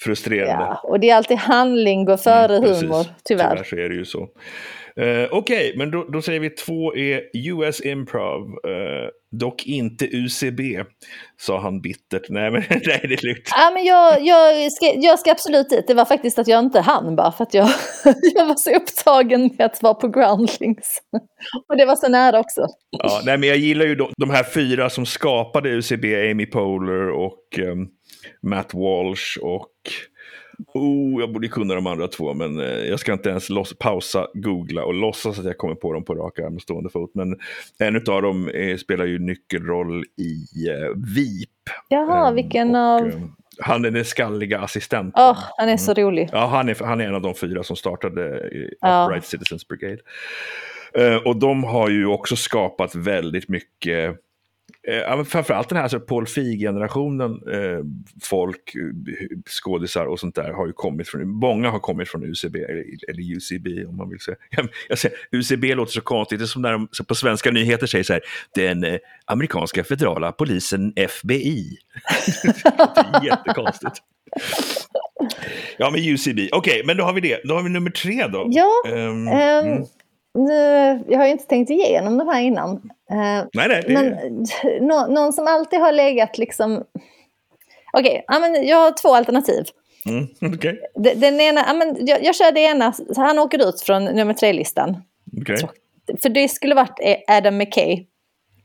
frustrerande. 0.00 0.64
Ja, 0.64 0.80
och 0.84 1.00
det 1.00 1.10
är 1.10 1.16
alltid 1.16 1.36
handling 1.36 2.04
går 2.04 2.16
före 2.16 2.56
Mm, 2.56 2.70
humor, 2.70 3.06
tyvärr. 3.24 3.50
Tyvärr 3.50 3.64
så 3.64 3.76
är 3.76 3.88
det 3.88 3.94
ju 3.94 4.04
så. 4.04 4.28
Eh, 5.00 5.28
Okej, 5.30 5.74
men 5.76 5.90
då, 5.90 6.04
då 6.04 6.22
säger 6.22 6.40
vi 6.40 6.50
två 6.50 6.96
är 6.96 7.22
US 7.34 7.80
Improv, 7.80 8.42
eh, 8.48 9.08
dock 9.30 9.66
inte 9.66 10.04
UCB, 10.04 10.84
sa 11.36 11.60
han 11.60 11.80
bittert. 11.80 12.22
Nej, 12.28 12.50
men 12.50 12.62
nej, 12.70 12.80
det 13.02 13.14
är 13.14 13.26
lugnt. 13.26 13.50
Ja, 13.56 13.70
men 13.74 13.84
jag, 13.84 14.26
jag, 14.26 14.72
ska, 14.72 14.92
jag 14.94 15.18
ska 15.18 15.30
absolut 15.30 15.70
dit. 15.70 15.86
Det 15.86 15.94
var 15.94 16.04
faktiskt 16.04 16.38
att 16.38 16.48
jag 16.48 16.64
inte 16.64 16.80
hann 16.80 17.16
bara 17.16 17.32
för 17.32 17.44
att 17.44 17.54
jag, 17.54 17.68
jag 18.34 18.46
var 18.46 18.54
så 18.54 18.76
upptagen 18.76 19.50
med 19.58 19.66
att 19.66 19.82
vara 19.82 19.94
på 19.94 20.08
Groundlings. 20.08 21.02
Och 21.68 21.76
det 21.76 21.84
var 21.84 21.96
så 21.96 22.08
nära 22.08 22.40
också. 22.40 22.66
Ja, 22.90 23.20
nej, 23.24 23.38
men 23.38 23.48
jag 23.48 23.58
gillar 23.58 23.86
ju 23.86 23.94
de, 23.94 24.12
de 24.16 24.30
här 24.30 24.44
fyra 24.44 24.90
som 24.90 25.06
skapade 25.06 25.68
UCB, 25.68 26.30
Amy 26.30 26.46
Poehler 26.46 27.10
och 27.10 27.58
ehm, 27.58 27.86
Matt 28.42 28.74
Walsh 28.74 29.38
och... 29.42 29.66
Oh, 30.74 31.20
jag 31.20 31.32
borde 31.32 31.48
kunna 31.48 31.74
de 31.74 31.86
andra 31.86 32.08
två, 32.08 32.34
men 32.34 32.60
eh, 32.60 32.66
jag 32.66 33.00
ska 33.00 33.12
inte 33.12 33.28
ens 33.28 33.48
loss, 33.50 33.78
pausa, 33.78 34.26
googla 34.34 34.84
och 34.84 34.94
låtsas 34.94 35.38
att 35.38 35.44
jag 35.44 35.58
kommer 35.58 35.74
på 35.74 35.92
dem 35.92 36.04
på 36.04 36.14
rak 36.14 36.38
arm 36.38 36.54
och 36.56 36.62
stående 36.62 36.90
fot. 36.90 37.10
Men 37.14 37.38
en 37.78 37.96
av 37.96 38.22
dem 38.22 38.48
eh, 38.48 38.76
spelar 38.76 39.04
ju 39.04 39.18
nyckelroll 39.18 40.04
i 40.16 40.68
eh, 40.68 40.96
VIP. 41.16 41.48
Jaha, 41.88 42.28
Ehm, 42.28 42.34
vilken 42.34 42.74
av... 42.74 43.30
han 43.58 43.84
är 43.84 43.90
den 43.90 44.04
skalliga 44.04 44.60
assistenten. 44.60 45.22
Åh, 45.24 45.38
han 45.56 45.68
är 45.68 45.76
så 45.76 45.94
rolig. 45.94 46.28
Ja, 46.32 46.46
han 46.46 46.68
är, 46.68 46.84
han 46.84 47.00
är 47.00 47.04
en 47.06 47.14
av 47.14 47.22
de 47.22 47.34
fyra 47.34 47.62
som 47.62 47.76
startade 47.76 48.38
eh, 48.38 48.68
Ja. 48.80 49.06
Upright 49.06 49.24
Citizens 49.24 49.68
Brigade. 49.68 49.98
Eh, 50.94 51.16
och 51.16 51.36
de 51.36 51.64
har 51.64 51.88
ju 51.88 52.06
också 52.06 52.36
skapat 52.36 52.94
väldigt 52.94 53.48
mycket, 53.48 54.16
eh, 54.88 55.24
framförallt 55.24 55.68
den 55.68 55.76
här 55.76 55.82
alltså 55.82 56.00
Paul 56.00 56.26
Feig-generationen, 56.26 57.30
eh, 57.52 57.84
folk, 58.22 58.74
eh, 58.74 59.26
skådisar 59.46 60.06
och 60.06 60.20
sånt 60.20 60.34
där 60.34 60.52
har 60.52 60.66
ju 60.66 60.72
kommit 60.72 61.08
från, 61.08 61.28
många 61.28 61.70
har 61.70 61.78
kommit 61.78 62.08
från 62.08 62.24
UCB, 62.24 62.56
eller, 62.56 62.84
eller 63.08 63.36
UCB 63.36 63.84
om 63.86 63.96
man 63.96 64.10
vill 64.10 64.20
säga. 64.20 64.36
Jag, 64.50 64.68
jag 64.88 64.98
säger, 64.98 65.16
UCB 65.32 65.74
låter 65.74 65.92
så 65.92 66.00
konstigt, 66.00 66.38
det 66.38 66.44
är 66.44 66.46
som 66.46 66.62
när 66.62 66.72
de 66.72 66.88
så 66.92 67.04
på 67.04 67.14
svenska 67.14 67.50
nyheter 67.50 67.86
säger 67.86 68.04
så 68.04 68.12
här, 68.12 68.22
den 68.54 68.84
eh, 68.84 68.98
amerikanska 69.24 69.84
federala 69.84 70.32
polisen 70.32 70.92
FBI. 70.96 71.78
det 72.42 72.78
låter 72.78 73.26
jättekonstigt. 73.26 74.02
Ja, 75.78 75.90
men 75.90 76.00
UCB. 76.00 76.48
Okej, 76.52 76.82
men 76.84 76.96
då 76.96 77.04
har 77.04 77.12
vi 77.12 77.20
det. 77.20 77.40
Då 77.44 77.54
har 77.54 77.62
vi 77.62 77.68
nummer 77.68 77.90
tre 77.90 78.26
då. 78.26 78.46
Ja, 78.50 78.82
ehm, 78.86 79.28
mm. 79.28 79.84
Nu, 80.34 80.54
jag 81.08 81.18
har 81.18 81.26
ju 81.26 81.32
inte 81.32 81.44
tänkt 81.46 81.70
igenom 81.70 82.18
de 82.18 82.28
här 82.28 82.40
innan. 82.42 82.70
Eh, 83.10 83.16
Nej, 83.54 83.68
nej. 83.68 83.82
Det, 83.86 83.92
men 83.92 84.16
nå, 84.88 85.06
någon 85.06 85.32
som 85.32 85.46
alltid 85.46 85.80
har 85.80 85.92
legat 85.92 86.38
liksom... 86.38 86.84
Okej, 87.92 88.24
ja, 88.26 88.38
men 88.38 88.66
jag 88.66 88.76
har 88.76 88.90
två 88.92 89.14
alternativ. 89.14 89.64
mm, 90.06 90.26
okej. 90.54 90.80
De- 90.94 91.14
Den 91.14 91.40
ena, 91.40 91.64
ja, 91.66 91.74
men 91.74 92.06
jag, 92.06 92.24
jag 92.24 92.34
kör 92.34 92.52
det 92.52 92.60
ena, 92.60 92.92
så 92.92 93.20
han 93.20 93.38
åker 93.38 93.68
ut 93.68 93.80
från 93.80 94.04
nummer 94.04 94.34
tre-listan. 94.34 95.02
okej. 95.42 95.56
För 96.22 96.28
det 96.28 96.48
skulle 96.48 96.74
varit 96.74 96.98
eh, 97.02 97.36
Adam 97.36 97.56
McKay. 97.58 98.06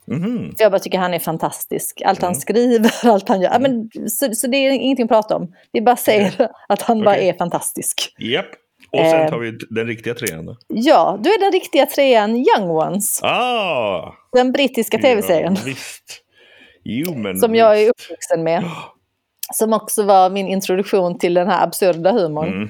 Mhm. 0.08 0.54
För 0.58 0.64
jag 0.64 0.72
bara 0.72 0.80
tycker 0.80 0.98
han 0.98 1.14
är 1.14 1.20
fantastisk. 1.20 2.02
Allt 2.06 2.20
Mm. 2.20 2.28
han 2.28 2.36
skriver, 2.42 2.92
allt 3.10 3.30
han 3.30 3.42
gör. 3.42 3.50
Ja, 3.52 3.60
men, 3.60 3.90
så, 4.10 4.34
så 4.36 4.48
det 4.48 4.58
är 4.58 4.72
ingenting 4.72 5.04
att 5.04 5.10
prata 5.10 5.36
om. 5.36 5.54
Vi 5.72 5.82
bara 5.82 5.96
säger 5.96 6.50
att 6.70 6.82
han 6.82 7.04
bara 7.04 7.18
är 7.18 7.34
fantastisk. 7.34 8.16
Japp. 8.20 8.46
Och 8.92 9.00
sen 9.00 9.22
Eh. 9.22 9.30
tar 9.30 9.38
vi 9.38 9.52
den 9.70 9.88
riktiga 9.88 10.14
trean 10.14 10.46
då. 10.46 10.58
Ja, 10.68 11.20
då 11.24 11.30
är 11.30 11.40
den 11.40 11.52
riktiga 11.52 11.86
trean 11.86 12.36
Young 12.36 12.70
Ones. 12.70 13.24
Ah! 13.24 14.14
Den 14.34 14.52
brittiska 14.52 14.98
tv-serien. 14.98 15.58
Ja, 16.84 17.36
Som 17.36 17.56
jag 17.56 17.82
är 17.82 17.90
uppvuxen 17.90 18.44
med. 18.44 18.64
Som 19.54 19.74
också 19.74 20.04
var 20.04 20.30
min 20.30 20.48
introduktion 20.48 21.18
till 21.18 21.34
den 21.34 21.48
här 21.48 21.64
absurda 21.64 22.12
humorn. 22.12 22.48
Mm. 22.48 22.70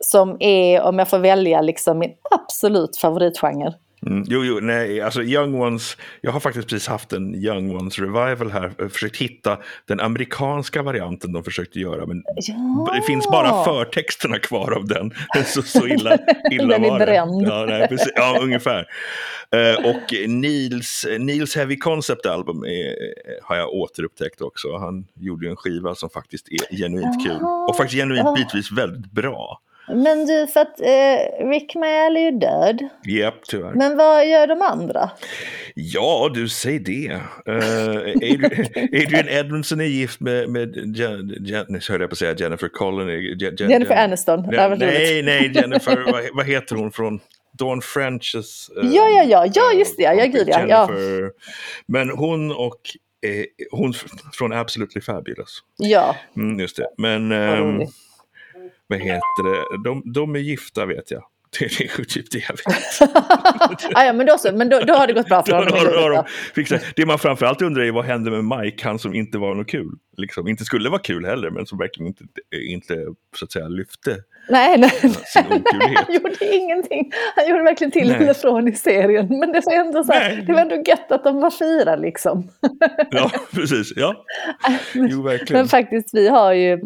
Som 0.00 0.36
är, 0.40 0.82
om 0.82 0.98
jag 0.98 1.08
får 1.08 1.18
välja, 1.18 1.60
liksom 1.60 1.98
min 1.98 2.12
absolut 2.30 2.96
favoritgenre. 2.96 3.74
Mm, 4.06 4.24
jo, 4.28 4.44
jo, 4.44 4.58
nej, 4.62 5.00
alltså 5.00 5.22
Young 5.22 5.54
Ones, 5.54 5.96
jag 6.20 6.32
har 6.32 6.40
faktiskt 6.40 6.68
precis 6.68 6.88
haft 6.88 7.12
en 7.12 7.34
Young 7.34 7.76
Ones 7.76 7.98
revival 7.98 8.50
här, 8.50 8.72
har 8.78 8.88
försökt 8.88 9.16
hitta 9.16 9.58
den 9.86 10.00
amerikanska 10.00 10.82
varianten 10.82 11.32
de 11.32 11.44
försökte 11.44 11.80
göra, 11.80 12.06
men 12.06 12.22
Ja. 12.36 12.92
det 12.94 13.02
finns 13.02 13.26
bara 13.30 13.64
förtexterna 13.64 14.38
kvar 14.38 14.72
av 14.72 14.86
den. 14.86 15.10
Så, 15.46 15.62
så 15.62 15.86
illa, 15.86 16.18
illa 16.50 16.66
Den 16.78 16.84
är 16.84 16.90
var 16.90 16.98
det. 16.98 17.04
bränd. 17.06 17.42
Ja, 17.48 17.64
nej, 17.68 17.88
precis, 17.88 18.12
ja, 18.16 18.38
ungefär. 18.42 18.86
Eh, 19.50 19.86
och 19.90 20.28
Nils, 20.28 21.06
Nils 21.18 21.56
Heavy 21.56 21.76
Concept 21.76 22.26
Album 22.26 22.64
är, 22.64 22.94
har 23.42 23.56
jag 23.56 23.68
återupptäckt 23.72 24.40
också. 24.40 24.76
Han 24.76 25.06
gjorde 25.14 25.44
ju 25.46 25.50
en 25.50 25.56
skiva 25.56 25.94
som 25.94 26.10
faktiskt 26.10 26.48
är 26.48 26.76
genuint 26.76 27.26
kul. 27.26 27.38
Och 27.68 27.76
faktiskt 27.76 28.00
genuint 28.00 28.36
bitvis 28.36 28.72
väldigt 28.72 29.12
bra. 29.12 29.60
Men 29.94 30.26
du, 30.26 30.46
för 30.46 30.60
att 30.60 30.80
eh, 30.80 31.48
Rick 31.50 31.74
Mayall 31.74 32.16
är 32.16 32.20
ju 32.20 32.30
död. 32.30 32.88
Japp, 33.06 33.34
tyvärr. 33.48 33.72
Men 33.74 33.96
vad 33.96 34.26
gör 34.28 34.46
de 34.46 34.62
andra? 34.62 35.10
Ja, 35.74 36.30
du 36.34 36.48
säg 36.48 36.78
det. 36.78 37.08
Uh, 37.48 37.56
Adrian, 37.98 38.66
Adrian 38.92 39.28
Edmondson 39.28 39.80
är 39.80 39.84
gift 39.84 40.20
med, 40.20 40.48
med 40.48 40.96
Jen, 40.96 41.26
nu 41.68 41.80
höll 41.88 42.00
jag 42.00 42.10
på 42.10 42.14
att 42.14 42.18
säga 42.18 42.34
Jennifer 42.34 42.68
Connelly. 42.68 43.36
Jen, 43.44 43.56
Jen, 43.58 43.70
Jennifer 43.70 43.94
Jen- 43.94 44.04
Aniston. 44.04 44.38
roligt. 44.44 44.78
nej, 44.78 45.22
nej, 45.22 45.50
Jennifer, 45.54 46.12
vad, 46.12 46.22
vad 46.32 46.46
heter 46.46 46.76
hon 46.76 46.92
från 46.92 47.20
Dawn 47.58 47.80
Frenches? 47.82 48.68
eh, 48.82 48.88
Ja, 48.90 49.08
ja, 49.08 49.22
ja, 49.24 49.46
ja, 49.54 49.72
eh, 49.72 49.78
just 49.78 49.96
det, 49.96 50.02
ja, 50.02 50.12
ja, 50.14 50.24
gud, 50.26 50.48
ja, 50.48 50.60
ja. 50.68 50.88
Jennifer. 50.90 51.30
Men 51.86 52.10
hon 52.10 52.50
och 52.52 52.80
eh, 53.26 53.44
hon 53.70 53.94
från 54.32 54.52
Absolutely 54.52 55.00
Fabulous. 55.00 55.58
Ja, 55.76 56.16
Mm, 56.36 56.60
just 56.60 56.76
det. 56.76 56.86
Men 56.98 57.32
roligt. 57.58 57.90
Vad 58.86 58.98
heter 58.98 59.50
det? 59.50 59.88
De, 59.88 60.12
de 60.12 60.34
är 60.36 60.40
gifta 60.40 60.86
vet 60.86 61.10
jag. 61.10 61.22
Det 61.58 61.64
är 61.64 62.04
typ 62.04 62.30
det 62.30 62.38
jag 62.48 62.56
vet. 62.56 63.16
ah, 63.96 64.04
ja, 64.04 64.12
men 64.12 64.26
då 64.26 64.38
så. 64.38 64.52
Men 64.52 64.68
då, 64.68 64.80
då 64.80 64.94
har 64.94 65.06
det 65.06 65.12
gått 65.12 65.28
bra 65.28 65.42
för 65.42 65.52
Då 65.52 65.58
honom. 65.58 65.92
då 65.92 66.08
de 66.08 66.16
då. 66.16 66.24
fixat. 66.54 66.82
Det 66.96 67.06
man 67.06 67.18
framförallt 67.18 67.62
undrar 67.62 67.82
är 67.82 67.92
vad 67.92 68.04
hände 68.04 68.30
med 68.30 68.58
Mike, 68.58 68.84
han 68.84 68.98
som 68.98 69.14
inte 69.14 69.38
var 69.38 69.54
något 69.54 69.66
kul. 69.66 69.90
Liksom, 70.16 70.48
inte 70.48 70.64
skulle 70.64 70.88
vara 70.90 71.00
kul 71.00 71.24
heller, 71.24 71.50
men 71.50 71.66
som 71.66 71.78
verkligen 71.78 72.06
inte, 72.06 72.24
inte 72.70 73.06
så 73.36 73.44
att 73.44 73.52
säga 73.52 73.68
lyfte 73.68 74.16
Nej, 74.48 74.78
nej. 74.78 74.90
sin 74.90 75.44
okulhet. 75.46 76.04
Han 76.06 76.14
gjorde 76.14 76.56
ingenting. 76.56 77.12
Han 77.36 77.48
gjorde 77.48 77.62
verkligen 77.62 77.90
till 77.90 78.08
Nej. 78.08 78.16
eller 78.22 78.34
från 78.34 78.68
i 78.68 78.72
serien. 78.72 79.26
Men 79.28 79.52
det 79.52 79.62
var 79.66 79.74
ändå, 79.74 80.04
så 80.04 80.12
här, 80.12 80.34
Nej. 80.34 80.44
det 80.46 80.52
var 80.52 80.60
ändå 80.60 80.74
gött 80.86 81.12
att 81.12 81.24
de 81.24 81.40
var 81.40 81.50
fyra 81.50 81.96
liksom. 81.96 82.48
Ja, 83.10 83.30
precis. 83.52 83.92
Ja, 83.96 84.24
jo 84.94 85.22
verkligen. 85.22 85.60
Men 85.60 85.68
faktiskt, 85.68 86.14
vi 86.14 86.28
har 86.28 86.52
ju 86.52 86.80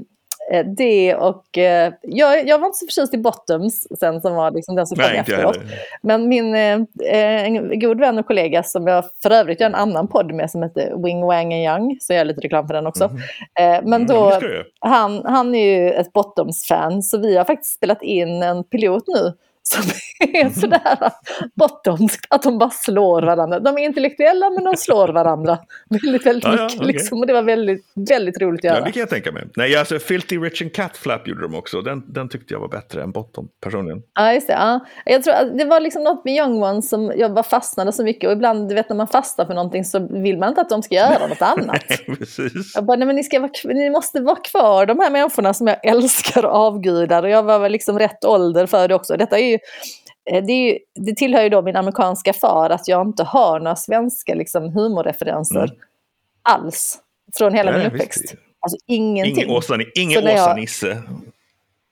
det 0.76 1.14
och 1.14 1.58
eh, 1.58 1.92
jag, 2.02 2.48
jag 2.48 2.58
var 2.58 2.66
inte 2.66 2.78
så 2.78 2.86
förtjust 2.86 3.14
i 3.14 3.18
Bottoms 3.18 3.86
sen 4.00 4.20
som 4.20 4.34
var 4.34 4.50
liksom 4.50 4.76
den 4.76 4.86
som 4.86 4.96
kom 4.96 5.04
efteråt. 5.04 5.58
Men 6.02 6.28
min 6.28 6.54
eh, 6.54 6.80
eh, 7.04 7.52
god 7.74 8.00
vän 8.00 8.18
och 8.18 8.26
kollega 8.26 8.62
som 8.62 8.86
jag 8.86 9.04
för 9.22 9.30
övrigt 9.30 9.60
gör 9.60 9.66
en 9.66 9.74
annan 9.74 10.08
podd 10.08 10.34
med 10.34 10.50
som 10.50 10.62
heter 10.62 11.04
Wing 11.04 11.26
Wang 11.26 11.54
and 11.54 11.64
Young, 11.64 11.98
så 12.00 12.12
jag 12.12 12.18
gör 12.18 12.24
lite 12.24 12.40
reklam 12.40 12.66
för 12.66 12.74
den 12.74 12.86
också. 12.86 13.04
Eh, 13.58 13.80
men 13.82 14.02
Mm, 14.02 14.06
då, 14.06 14.40
han, 14.80 15.22
han 15.24 15.54
är 15.54 15.64
ju 15.64 15.92
ett 15.92 16.12
Bottoms-fan 16.12 17.02
så 17.02 17.18
vi 17.18 17.36
har 17.36 17.44
faktiskt 17.44 17.74
spelat 17.74 18.02
in 18.02 18.42
en 18.42 18.64
pilot 18.64 19.04
nu 19.06 19.32
som 19.72 19.82
är 20.34 20.60
sådär 20.60 20.98
bottoms, 21.54 22.18
att 22.28 22.42
de 22.42 22.58
bara 22.58 22.70
slår 22.70 23.22
varandra. 23.22 23.60
De 23.60 23.78
är 23.78 23.82
intellektuella 23.84 24.50
men 24.50 24.64
de 24.64 24.76
slår 24.76 25.08
varandra 25.08 25.58
väldigt, 25.90 26.26
väldigt 26.26 26.44
Ja, 26.44 26.54
ja, 26.56 26.62
mycket. 26.64 26.76
okej. 26.80 26.92
Liksom. 26.92 27.18
Och 27.20 27.26
det 27.26 27.32
var 27.32 27.42
väldigt, 27.42 27.84
väldigt 28.08 28.40
roligt 28.40 28.60
att 28.60 28.64
Ja, 28.64 28.70
göra. 28.74 28.84
det 28.84 28.92
kan 28.92 29.00
jag 29.00 29.08
tänka 29.10 29.32
mig. 29.32 29.44
Nej, 29.56 29.76
alltså 29.76 29.98
Filthy 29.98 30.38
Rich 30.38 30.62
and 30.62 30.72
Cat 30.72 30.96
Flap 30.96 31.28
gjorde 31.28 31.42
de 31.42 31.54
också. 31.54 31.80
Den, 31.82 32.12
den 32.12 32.28
tyckte 32.28 32.54
jag 32.54 32.60
var 32.60 32.68
bättre 32.68 33.02
än 33.02 33.12
Bottom, 33.12 33.48
personligen. 33.60 34.02
Ja, 34.14 34.32
just 34.32 34.46
det. 34.46 34.52
Ja. 34.52 34.80
Jag 35.04 35.22
tror 35.22 35.34
att 35.34 35.58
det 35.58 35.64
var 35.64 35.80
liksom 35.80 36.04
något 36.04 36.24
med 36.24 36.34
Young 36.34 36.62
Ones 36.62 36.88
som 36.88 37.12
jag 37.16 37.34
bara 37.34 37.42
fastnade 37.42 37.92
så 37.92 38.04
mycket. 38.04 38.26
Och 38.26 38.32
ibland, 38.32 38.68
du 38.68 38.74
vet 38.74 38.88
när 38.88 38.96
man 38.96 39.08
fastnar 39.08 39.44
för 39.46 39.54
någonting 39.54 39.84
så 39.84 40.08
vill 40.10 40.38
man 40.38 40.48
inte 40.48 40.60
att 40.60 40.68
de 40.68 40.82
ska 40.82 40.94
göra 40.94 41.26
något 41.26 41.42
annat. 41.42 41.82
Nej, 42.06 42.16
precis. 42.18 42.72
Jag 42.74 42.84
bara, 42.84 42.96
nej 42.96 43.06
men 43.06 43.16
ni, 43.16 43.24
ska 43.24 43.40
vara, 43.40 43.50
ni 43.64 43.90
måste 43.90 44.20
vara 44.20 44.36
kvar, 44.36 44.86
de 44.86 44.98
här 45.00 45.10
människorna 45.10 45.54
som 45.54 45.66
jag 45.66 45.86
älskar 45.86 46.44
och 46.44 46.54
avgudar. 46.54 47.22
Och 47.22 47.28
jag 47.30 47.42
var 47.42 47.58
väl 47.58 47.72
liksom 47.72 47.98
rätt 47.98 48.24
ålder 48.24 48.66
för 48.66 48.88
det 48.88 48.94
också. 48.94 49.16
Detta 49.16 49.38
är 49.38 49.44
ju, 49.50 49.58
det, 50.24 50.52
är 50.52 50.72
ju, 50.72 50.78
det 50.94 51.14
tillhör 51.16 51.42
ju 51.42 51.48
då 51.48 51.62
min 51.62 51.76
amerikanska 51.76 52.32
far 52.32 52.70
att 52.70 52.88
jag 52.88 53.06
inte 53.06 53.24
har 53.24 53.60
några 53.60 53.76
svenska 53.76 54.34
liksom, 54.34 54.72
humorreferenser 54.72 55.56
Mm. 55.64 55.76
alls. 56.42 56.98
Från 57.36 57.54
hela 57.54 57.70
Nej, 57.70 57.80
min 57.80 57.90
visst. 57.92 57.94
uppväxt. 57.94 58.34
Alltså 58.60 58.76
ingenting. 58.86 59.36
Ingen 59.36 59.50
Åsa, 59.56 59.74
Åsa-Nisse. 60.34 61.02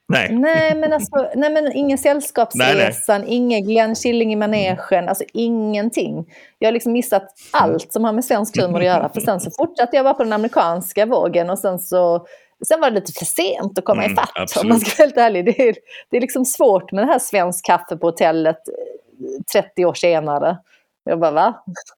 Nej. 0.08 0.32
Nej 0.32 0.74
men, 0.74 0.92
alltså, 0.92 1.30
nej, 1.34 1.50
men 1.50 1.72
ingen 1.72 1.98
Sällskapsresan, 1.98 3.24
ingen 3.26 3.64
Glenn 3.64 3.94
Killing 3.94 4.32
i 4.32 4.36
manegen, 4.36 5.08
alltså 5.08 5.24
ingenting. 5.32 6.26
Jag 6.58 6.66
har 6.68 6.72
liksom 6.72 6.92
missat 6.92 7.34
allt 7.50 7.92
som 7.92 8.04
har 8.04 8.12
med 8.12 8.24
svensk 8.24 8.60
humor 8.60 8.78
att 8.78 8.84
göra. 8.86 9.08
För 9.08 9.20
sen 9.20 9.40
så 9.40 9.50
fortsatte 9.50 9.96
jag 9.96 10.04
bara 10.04 10.14
på 10.14 10.24
den 10.24 10.32
amerikanska 10.32 11.06
vågen 11.06 11.50
och 11.50 11.58
sen 11.58 11.78
så 11.78 12.26
Sen 12.68 12.80
var 12.80 12.90
det 12.90 12.94
lite 12.94 13.12
för 13.12 13.24
sent 13.24 13.78
att 13.78 13.84
komma 13.84 14.02
Mm, 14.04 14.12
ifatt 14.12 14.30
om 14.36 14.42
absolut. 14.42 14.68
man 14.68 14.80
ska 14.80 14.90
vara 14.98 15.06
helt 15.06 15.16
ärlig. 15.16 15.44
Det 15.44 15.68
är, 15.68 15.74
det 16.10 16.16
är 16.16 16.20
liksom 16.20 16.44
svårt 16.44 16.92
med 16.92 17.02
det 17.06 17.12
här 17.12 17.18
svensk 17.18 17.64
kaffe 17.66 17.96
på 17.96 18.06
hotellet 18.06 18.56
eh, 18.68 19.62
30 19.62 19.84
år 19.84 19.94
senare. 19.94 20.56
Jag 21.04 21.20
bara 21.20 21.30
va? 21.30 21.54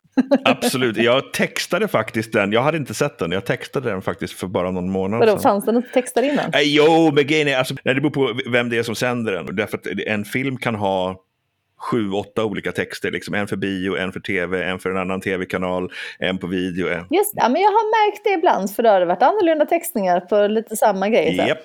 Absolut. 0.45 0.97
Jag 0.97 1.33
textade 1.33 1.89
faktiskt 1.89 2.33
den. 2.33 2.53
Jag 2.53 2.63
hade 2.63 2.77
inte 2.79 2.95
sett 2.95 3.19
den. 3.19 3.33
Jag 3.33 3.45
textade 3.47 3.91
den 3.91 4.03
faktiskt 4.03 4.33
för 4.35 4.47
bara 4.47 4.71
någon 4.71 4.91
månad 4.91 5.21
Vadå, 5.21 5.33
sedan. 5.33 5.41
fanns 5.43 5.65
den 5.65 5.77
inte 5.77 5.89
textad 5.89 6.23
innan? 6.25 6.51
Nej, 6.53 6.75
jo, 6.77 7.11
men 7.15 7.27
grejen 7.27 7.49
är, 7.49 7.57
alltså, 7.57 7.75
det 7.85 7.95
beror 7.95 8.11
på 8.11 8.41
vem 8.51 8.69
det 8.69 8.79
är 8.79 8.83
som 8.83 8.95
sänder 8.95 9.33
den. 9.33 9.57
Därför 9.57 9.79
att 9.79 9.87
en 10.07 10.25
film 10.25 10.57
kan 10.57 10.75
ha 10.75 11.17
sju, 11.91 12.11
åtta 12.11 12.45
olika 12.45 12.73
texter. 12.73 13.11
Liksom. 13.11 13.35
En 13.35 13.49
för 13.49 13.57
bio, 13.57 13.97
en 13.97 14.13
för 14.13 14.21
tv, 14.21 14.65
en 14.65 14.79
för 14.79 14.91
en 14.91 14.97
annan 14.97 15.21
tv-kanal, 15.21 15.93
en 16.19 16.39
på 16.39 16.47
video. 16.47 16.89
En... 16.89 16.99
Just 17.11 17.35
det, 17.35 17.41
ja, 17.43 17.49
men 17.49 17.63
jag 17.63 17.69
har 17.71 18.07
märkt 18.11 18.25
det 18.25 18.31
ibland 18.31 18.75
för 18.75 18.83
då 18.83 18.89
har 18.89 19.01
det 19.01 19.07
varit 19.07 19.23
annorlunda 19.23 19.67
textningar 19.67 20.21
på 20.21 20.47
lite 20.47 20.77
samma 20.77 21.09
grej. 21.09 21.37
Japp. 21.37 21.59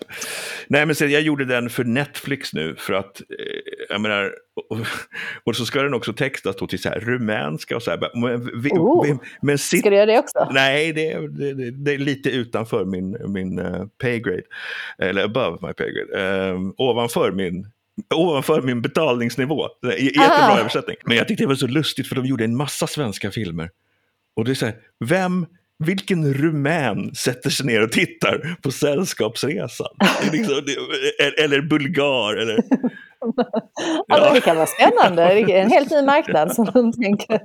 Nej, 0.67 0.85
men 0.85 0.95
så 0.95 1.05
jag 1.05 1.21
gjorde 1.21 1.45
den 1.45 1.69
för 1.69 1.83
Netflix 1.83 2.53
nu 2.53 2.75
för 2.77 2.93
att, 2.93 3.21
eh, 3.21 3.25
jag 3.89 4.01
menar, 4.01 4.31
och, 4.69 4.77
och 5.43 5.55
så 5.55 5.65
ska 5.65 5.81
den 5.81 5.93
också 5.93 6.13
textas 6.13 6.55
då 6.55 6.67
till 6.67 6.81
så 6.81 6.89
här 6.89 6.99
rumänska 6.99 7.75
och 7.75 7.83
så 7.83 7.91
här. 7.91 8.09
Men, 8.21 8.61
vi, 8.61 8.69
Oh. 8.69 9.05
vi, 9.05 9.17
men 9.41 9.57
sitt, 9.57 9.79
Ska 9.79 9.89
du 9.89 9.95
göra 9.95 10.05
det 10.05 10.19
också? 10.19 10.49
Nej, 10.51 10.93
det 10.93 11.11
är, 11.11 11.21
det, 11.27 11.53
det- 11.53 11.71
det 11.71 11.93
är 11.93 11.97
lite 11.97 12.29
utanför 12.29 12.85
min, 12.85 13.17
min 13.33 13.59
uh, 13.59 13.85
pay 14.01 14.19
grade. 14.19 14.41
Eller 14.99 15.23
above 15.23 15.57
my 15.67 15.73
pay 15.73 15.91
grade. 15.91 16.21
Ehm, 16.49 16.73
ovanför 16.77 17.31
min 17.31 17.65
Ovanför 18.15 18.61
min 18.61 18.81
betalningsnivå. 18.81 19.67
Jättebra 19.99 20.27
Ah. 20.29 20.59
översättning. 20.59 20.95
Men 21.05 21.17
jag 21.17 21.27
tyckte 21.27 21.43
det 21.43 21.47
var 21.47 21.55
så 21.55 21.67
lustigt 21.67 22.07
för 22.07 22.15
de 22.15 22.25
gjorde 22.25 22.43
en 22.43 22.55
massa 22.55 22.87
svenska 22.87 23.31
filmer. 23.31 23.69
Och 24.35 24.45
det 24.45 24.51
är 24.51 24.55
så 24.55 24.65
här, 24.65 24.75
vem, 25.05 25.45
vilken 25.83 26.33
rumän 26.33 27.15
sätter 27.15 27.49
sig 27.49 27.65
ner 27.65 27.83
och 27.83 27.91
tittar 27.91 28.55
på 28.61 28.71
Sällskapsresan? 28.71 29.87
Liksom, 30.31 30.53
eller 31.37 31.61
bulgar. 31.61 32.35
Eller, 32.35 32.59
Ja, 33.19 33.43
Ja. 34.07 34.33
Det 34.33 34.41
kan 34.41 34.55
vara 34.55 34.67
spännande. 34.67 35.23
En 35.51 35.71
helt 35.71 35.91
ny 35.91 36.01
marknad. 36.01 36.55
Så 36.55 36.63
de 36.63 36.93
tänker, 36.93 37.39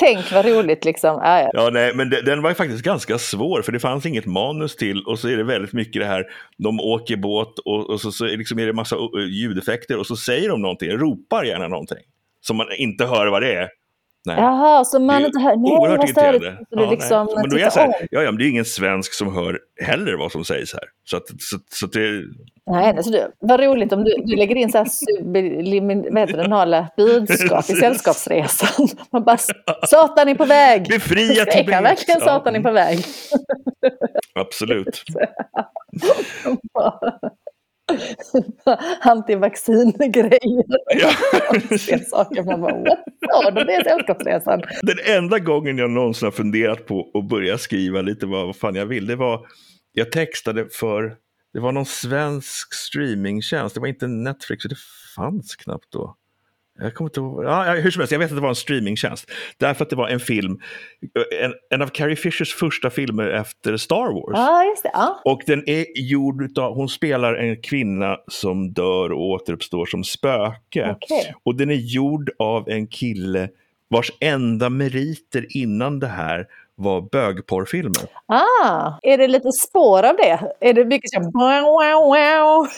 tänk 0.00 0.32
vad 0.32 0.44
roligt 0.46 0.84
liksom. 0.84 1.20
Ja, 1.22 1.40
ja. 1.40 1.50
Ja, 1.52 1.70
nej, 1.72 1.94
men 1.94 2.10
de- 2.10 2.20
den 2.20 2.42
var 2.42 2.54
faktiskt 2.54 2.82
ganska 2.82 3.18
svår 3.18 3.62
för 3.62 3.72
det 3.72 3.80
fanns 3.80 4.06
inget 4.06 4.26
manus 4.26 4.76
till 4.76 5.02
och 5.06 5.18
så 5.18 5.28
är 5.28 5.36
det 5.36 5.44
väldigt 5.44 5.72
mycket 5.72 6.02
det 6.02 6.06
här, 6.08 6.24
de 6.58 6.80
åker 6.80 7.16
båt 7.16 7.58
och, 7.58 7.90
och 7.90 8.00
så, 8.00 8.12
så 8.12 8.24
är 8.24 8.36
liksom 8.36 8.58
är 8.58 8.66
det 8.66 8.72
massa 8.72 8.96
ljudeffekter 9.30 9.98
och 9.98 10.06
så 10.06 10.16
säger 10.16 10.48
de 10.48 10.62
någonting, 10.62 10.90
ropar 10.90 11.44
gärna 11.44 11.68
någonting 11.68 11.98
som 12.40 12.56
man 12.56 12.66
inte 12.78 13.04
hör 13.06 13.26
vad 13.26 13.42
det 13.42 13.54
är. 13.54 13.68
Nej. 14.26 14.36
Jaha, 14.38 14.84
så 14.84 14.98
Det 14.98 15.04
man 15.04 15.24
inte 15.24 15.38
hör. 15.38 15.56
Nej, 15.56 15.72
oerhört 15.72 16.04
irriterande. 16.04 16.56
Så 16.70 16.76
du 16.76 16.82
Ja, 16.84 16.90
liksom. 16.90 17.28
Men 17.36 17.50
då 17.50 17.56
är 17.56 17.60
jag 17.60 17.72
så 17.72 17.80
här, 17.80 17.94
ja, 18.10 18.22
ja, 18.22 18.30
men 18.30 18.38
det 18.38 18.44
är 18.44 18.48
ingen 18.48 18.64
svensk 18.64 19.14
som 19.14 19.34
hör 19.34 19.58
heller 19.82 20.14
vad 20.16 20.32
som 20.32 20.44
sägs 20.44 20.72
här. 20.72 20.82
Så, 21.04 21.16
att, 21.16 21.22
så, 21.38 21.58
så 21.70 21.86
att 21.86 21.92
det, 21.92 22.22
Nej, 22.70 22.96
alltså 22.96 23.10
du, 23.12 23.30
vad 23.40 23.60
roligt 23.60 23.92
om 23.92 24.04
du, 24.04 24.14
du 24.24 24.36
lägger 24.36 24.56
in 24.56 24.72
så 24.72 24.78
här 24.78 24.84
sublimin- 24.84 26.06
vad 26.10 26.20
heter 26.20 26.36
det, 26.36 26.42
normala 26.42 26.88
budskap 26.96 27.70
i. 27.70 27.72
Sällskapsresan. 27.80 28.88
Man 29.12 29.24
bara, 29.24 29.38
Satan 29.86 30.28
är 30.28 30.34
på 30.34 30.44
väg! 30.44 30.88
Befria 30.88 31.44
Tibet. 31.44 31.82
verkligen 31.84 32.20
Ja. 32.20 32.26
Satan 32.26 32.56
är 32.56 32.60
på 32.60 32.70
väg? 32.72 32.98
absolut. 34.34 35.02
Antivaccingrejer. 39.00 40.64
Ja. 40.88 41.10
Saker. 42.10 42.42
Man 42.42 42.60
bara, 42.60 42.74
what? 42.74 43.04
Det 43.66 43.74
är 43.74 43.84
Sällskapsresan. 43.84 44.62
Den 44.82 44.98
enda 45.16 45.38
gången 45.38 45.78
jag 45.78 45.90
någonsin 45.90 46.26
har 46.26 46.32
funderat 46.32 46.86
på 46.86 47.10
att 47.14 47.28
börja 47.28 47.58
skriva 47.58 48.02
lite 48.02 48.26
vad 48.26 48.56
fan 48.56 48.74
jag 48.74 48.86
vill, 48.86 49.06
det 49.06 49.16
var, 49.16 49.46
jag 49.92 50.12
textade 50.12 50.68
för, 50.72 51.16
det 51.52 51.60
var 51.60 51.72
någon 51.72 51.86
svensk 51.86 52.74
streamingtjänst, 52.74 53.74
det 53.74 53.80
var 53.80 53.88
inte 53.88 54.06
Netflix, 54.06 54.64
det 54.64 54.76
fanns 55.16 55.56
knappt 55.56 55.92
då. 55.92 56.16
Jag 56.78 56.94
kommer 56.94 57.08
inte 57.08 57.20
ihåg. 57.20 57.44
Ja, 57.44 57.74
hur 57.74 57.90
som 57.90 58.00
helst, 58.00 58.12
jag 58.12 58.18
vet 58.18 58.30
att 58.30 58.36
det 58.36 58.42
var 58.42 58.48
en 58.48 58.54
streamingtjänst. 58.54 59.30
Därför 59.56 59.84
att 59.84 59.90
det 59.90 59.96
var 59.96 60.08
en 60.08 60.20
film, 60.20 60.58
en, 61.42 61.54
en 61.70 61.82
av 61.82 61.86
Carrie 61.86 62.16
Fishers 62.16 62.54
första 62.54 62.90
filmer 62.90 63.28
efter 63.28 63.76
Star 63.76 64.12
Wars. 64.12 64.32
Ja, 64.32 64.64
just 64.64 64.82
det. 64.82 64.90
Ja. 64.92 65.20
Och 65.24 65.42
den 65.46 65.68
är 65.68 65.86
gjord 65.98 66.58
av, 66.58 66.74
hon 66.74 66.88
spelar 66.88 67.34
en 67.34 67.62
kvinna 67.62 68.18
som 68.28 68.72
dör 68.72 69.12
och 69.12 69.30
återuppstår 69.30 69.86
som 69.86 70.04
spöke. 70.04 70.96
Okej. 70.96 71.34
Och 71.42 71.54
den 71.54 71.70
är 71.70 71.74
gjord 71.74 72.30
av 72.38 72.68
en 72.68 72.86
kille 72.86 73.48
vars 73.88 74.12
enda 74.20 74.70
meriter 74.70 75.46
innan 75.48 75.98
det 75.98 76.06
här 76.06 76.46
var 76.76 77.08
bögporrfilmer. 77.12 78.06
Ah, 78.26 78.98
är 79.02 79.18
det 79.18 79.28
lite 79.28 79.52
spår 79.68 80.02
av 80.02 80.16
det? 80.16 80.40
Är 80.60 80.72
det 80.74 80.84
mycket 80.84 81.10
så 81.10 81.20
wow, 81.20 81.62
wow, 81.62 82.04
wow? 82.14 82.68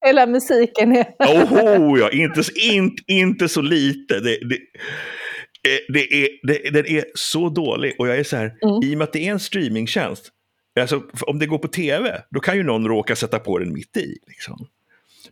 Hela 0.06 0.26
musiken 0.26 0.96
är... 0.96 1.06
Oh 1.18 1.98
ja, 1.98 2.10
inte, 2.10 2.42
inte, 2.62 3.02
inte 3.06 3.48
så 3.48 3.60
lite. 3.62 4.20
Det, 4.20 4.38
det, 4.48 4.56
eh, 5.70 5.78
det 5.88 6.14
är, 6.14 6.28
det, 6.42 6.70
den 6.70 6.86
är 6.86 7.04
så 7.14 7.48
dålig 7.48 7.94
och 7.98 8.08
jag 8.08 8.18
är 8.18 8.24
så 8.24 8.36
här, 8.36 8.46
Mm. 8.62 8.82
i 8.82 8.94
och 8.94 8.98
med 8.98 9.04
att 9.04 9.12
det 9.12 9.26
är 9.26 9.30
en 9.32 9.40
streamingtjänst, 9.40 10.28
alltså, 10.80 11.02
om 11.26 11.38
det 11.38 11.46
går 11.46 11.58
på 11.58 11.68
tv, 11.68 12.22
då 12.30 12.40
kan 12.40 12.56
ju 12.56 12.62
någon 12.62 12.88
råka 12.88 13.16
sätta 13.16 13.38
på 13.38 13.58
den 13.58 13.72
mitt 13.72 13.96
i. 13.96 14.16
Liksom. 14.26 14.66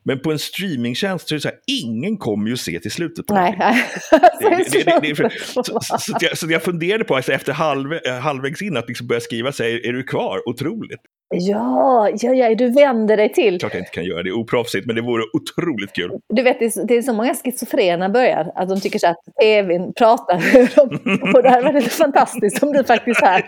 Men 0.05 0.21
på 0.21 0.33
en 0.33 0.39
streamingtjänst 0.39 1.29
så 1.29 1.35
är 1.35 1.37
det 1.37 1.41
så 1.41 1.49
här, 1.49 1.59
ingen 1.67 2.17
kommer 2.17 2.49
ju 2.51 2.57
se 2.57 2.81
till 2.81 2.91
slutet. 2.91 3.27
på 3.27 3.35
Nej, 3.35 3.59
någonting. 3.59 3.83
nej. 4.51 4.65
Det- 4.73 4.85
det- 4.85 5.15
det- 5.15 5.23
det- 5.23 5.31
så, 5.45 5.65
så, 5.65 5.81
så, 5.99 6.17
att 6.17 6.23
jag, 6.23 6.39
så 6.39 6.47
att 6.47 6.53
jag 6.53 6.63
funderade 6.63 7.05
på, 7.05 7.17
alltså, 7.17 7.33
efter 7.33 7.53
halv, 7.53 7.93
eh, 7.93 8.13
halvvägs 8.15 8.63
in, 8.63 8.77
att 8.77 8.89
liksom 8.89 9.07
börja 9.07 9.21
skriva, 9.21 9.53
så 9.53 9.63
här, 9.63 9.87
är 9.87 9.93
du 9.93 10.03
kvar? 10.03 10.49
Otroligt. 10.49 11.01
Ja, 11.35 12.11
ja, 12.21 12.35
ja, 12.35 12.55
du 12.55 12.69
vänder 12.71 13.17
dig 13.17 13.33
till. 13.33 13.59
Klart 13.61 13.73
jag 13.75 13.81
inte 13.81 13.91
kan 13.91 14.05
göra 14.05 14.23
det, 14.23 14.33
oproffsigt, 14.33 14.87
men 14.87 14.97
det 14.97 15.03
vore 15.03 15.23
otroligt 15.33 15.93
kul. 15.93 16.11
Du 16.35 16.43
vet, 16.43 16.59
det 16.59 16.65
är, 16.65 16.87
det 16.87 16.97
är 16.97 17.03
så 17.03 17.13
många 17.13 17.35
schizofrena 17.35 18.09
börjar, 18.09 18.53
att 18.55 18.69
de 18.69 18.81
tycker 18.81 18.99
så 18.99 19.07
att 19.07 19.17
tvn 19.43 19.93
pratar. 19.99 20.37
Och 21.37 21.43
det 21.43 21.51
här 21.51 21.63
var 21.63 21.73
lite 21.73 21.91
fantastiskt 21.91 22.63
om 22.63 22.73
du 22.73 22.85
faktiskt 22.85 23.21
här, 23.21 23.45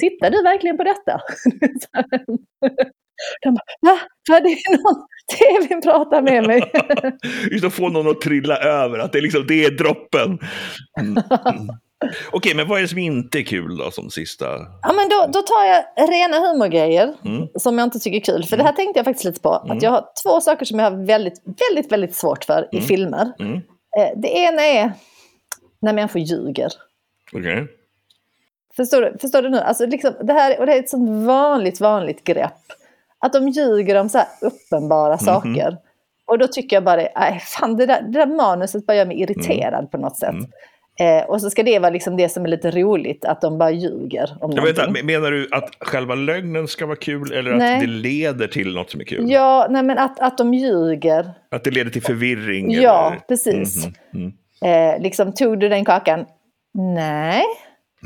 tittar 0.00 0.30
du 0.30 0.42
verkligen 0.42 0.76
på 0.76 0.84
detta? 0.84 1.20
De 3.42 3.54
bara, 3.54 3.92
va? 3.92 4.00
För 4.26 4.40
det 4.44 4.48
är 4.48 4.82
någon, 4.82 5.06
tvn 5.68 5.80
pratar 5.82 6.22
med 6.22 6.46
mig. 6.46 6.72
Just 7.50 7.64
att 7.64 7.72
få 7.74 7.88
någon 7.88 8.08
att 8.10 8.20
trilla 8.20 8.56
över, 8.56 8.98
att 8.98 9.12
det 9.12 9.18
är, 9.18 9.22
liksom, 9.22 9.46
det 9.46 9.64
är 9.64 9.70
droppen. 9.70 10.38
Mm. 11.00 11.22
Mm. 11.46 11.68
Okej, 12.32 12.54
men 12.54 12.68
vad 12.68 12.78
är 12.78 12.82
det 12.82 12.88
som 12.88 12.98
inte 12.98 13.38
är 13.38 13.42
kul 13.42 13.76
då 13.76 13.90
som 13.90 14.10
sista? 14.10 14.44
Ja, 14.82 14.92
men 14.92 15.08
då, 15.08 15.26
då 15.32 15.42
tar 15.42 15.64
jag 15.64 15.84
rena 16.10 16.38
humorgrejer 16.38 17.14
Mm. 17.24 17.48
som 17.58 17.78
jag 17.78 17.86
inte 17.86 17.98
tycker 17.98 18.16
är 18.32 18.34
kul. 18.34 18.44
För 18.44 18.56
det 18.56 18.62
här 18.62 18.72
tänkte 18.72 18.98
jag 18.98 19.04
faktiskt 19.04 19.24
lite 19.24 19.40
på. 19.40 19.50
Att 19.50 19.82
jag 19.82 19.90
har 19.90 20.04
två 20.24 20.40
saker 20.40 20.64
som 20.64 20.78
jag 20.78 20.90
har 20.90 21.06
väldigt, 21.06 21.42
väldigt, 21.70 21.92
väldigt 21.92 22.14
svårt 22.14 22.44
för 22.44 22.68
i 22.72 22.80
filmer. 22.80 23.32
Mm. 23.38 23.54
Eh, 23.98 24.08
Det 24.16 24.28
ena 24.28 24.62
är 24.62 24.92
när 25.82 25.92
människor 25.92 26.22
ljuger. 26.22 26.68
Okej. 27.32 27.66
Förstår 28.76 29.00
du, 29.00 29.18
förstår 29.20 29.42
du 29.42 29.48
nu? 29.50 29.58
Alltså 29.58 29.86
liksom, 29.86 30.14
det, 30.22 30.32
här, 30.32 30.60
och 30.60 30.66
det 30.66 30.72
är 30.74 30.78
ett 30.78 30.90
sånt 30.90 31.26
vanligt, 31.26 31.80
vanligt 31.80 32.24
grepp. 32.24 32.52
Att 33.24 33.32
de 33.32 33.48
ljuger 33.48 34.00
om 34.00 34.08
så 34.08 34.18
uppenbara 34.40 35.18
saker. 35.18 35.76
Och 36.26 36.38
då 36.38 36.46
tycker 36.46 36.76
jag 36.76 36.84
bara, 36.84 36.96
nej, 36.96 37.40
fan 37.40 37.76
det 37.76 37.86
där, 37.86 38.02
det 38.02 38.18
där 38.18 38.26
manuset 38.26 38.86
bara 38.86 38.96
gör 38.96 39.06
mig 39.06 39.20
irriterad 39.20 39.90
på 39.90 39.98
något 39.98 40.16
sätt. 40.18 40.34
Eh, 41.00 41.28
och 41.28 41.40
så 41.40 41.50
ska 41.50 41.62
det 41.62 41.78
vara 41.78 41.90
liksom 41.90 42.16
det 42.16 42.28
som 42.28 42.44
är 42.44 42.48
lite 42.48 42.70
roligt, 42.70 43.24
att 43.24 43.40
de 43.40 43.58
bara 43.58 43.70
ljuger 43.70 44.36
om 44.40 44.52
Jag 44.52 44.62
vet, 44.62 44.78
inte, 44.78 45.02
menar 45.04 45.30
du 45.30 45.48
att 45.52 45.70
själva 45.80 46.14
lögnen 46.14 46.68
ska 46.68 46.86
vara 46.86 46.96
kul 46.96 47.32
eller 47.32 47.54
Nej. 47.54 47.74
att 47.74 47.80
det 47.80 47.86
leder 47.86 48.46
till 48.46 48.74
något 48.74 48.90
som 48.90 49.00
är 49.00 49.04
kul? 49.04 49.30
Ja, 49.30 49.66
nej 49.70 49.82
men 49.82 49.98
att, 49.98 50.20
att 50.20 50.38
de 50.38 50.54
ljuger. 50.54 51.32
Att 51.50 51.64
det 51.64 51.70
leder 51.70 51.90
till 51.90 52.02
förvirring? 52.02 52.70
Ja, 52.72 53.06
eller? 53.06 53.20
precis. 53.28 53.86
Mhm, 54.12 54.32
Eh, 54.64 55.02
liksom, 55.02 55.32
tog 55.32 55.60
du 55.60 55.68
den 55.68 55.84
kakan? 55.84 56.24
Nej. 56.74 57.42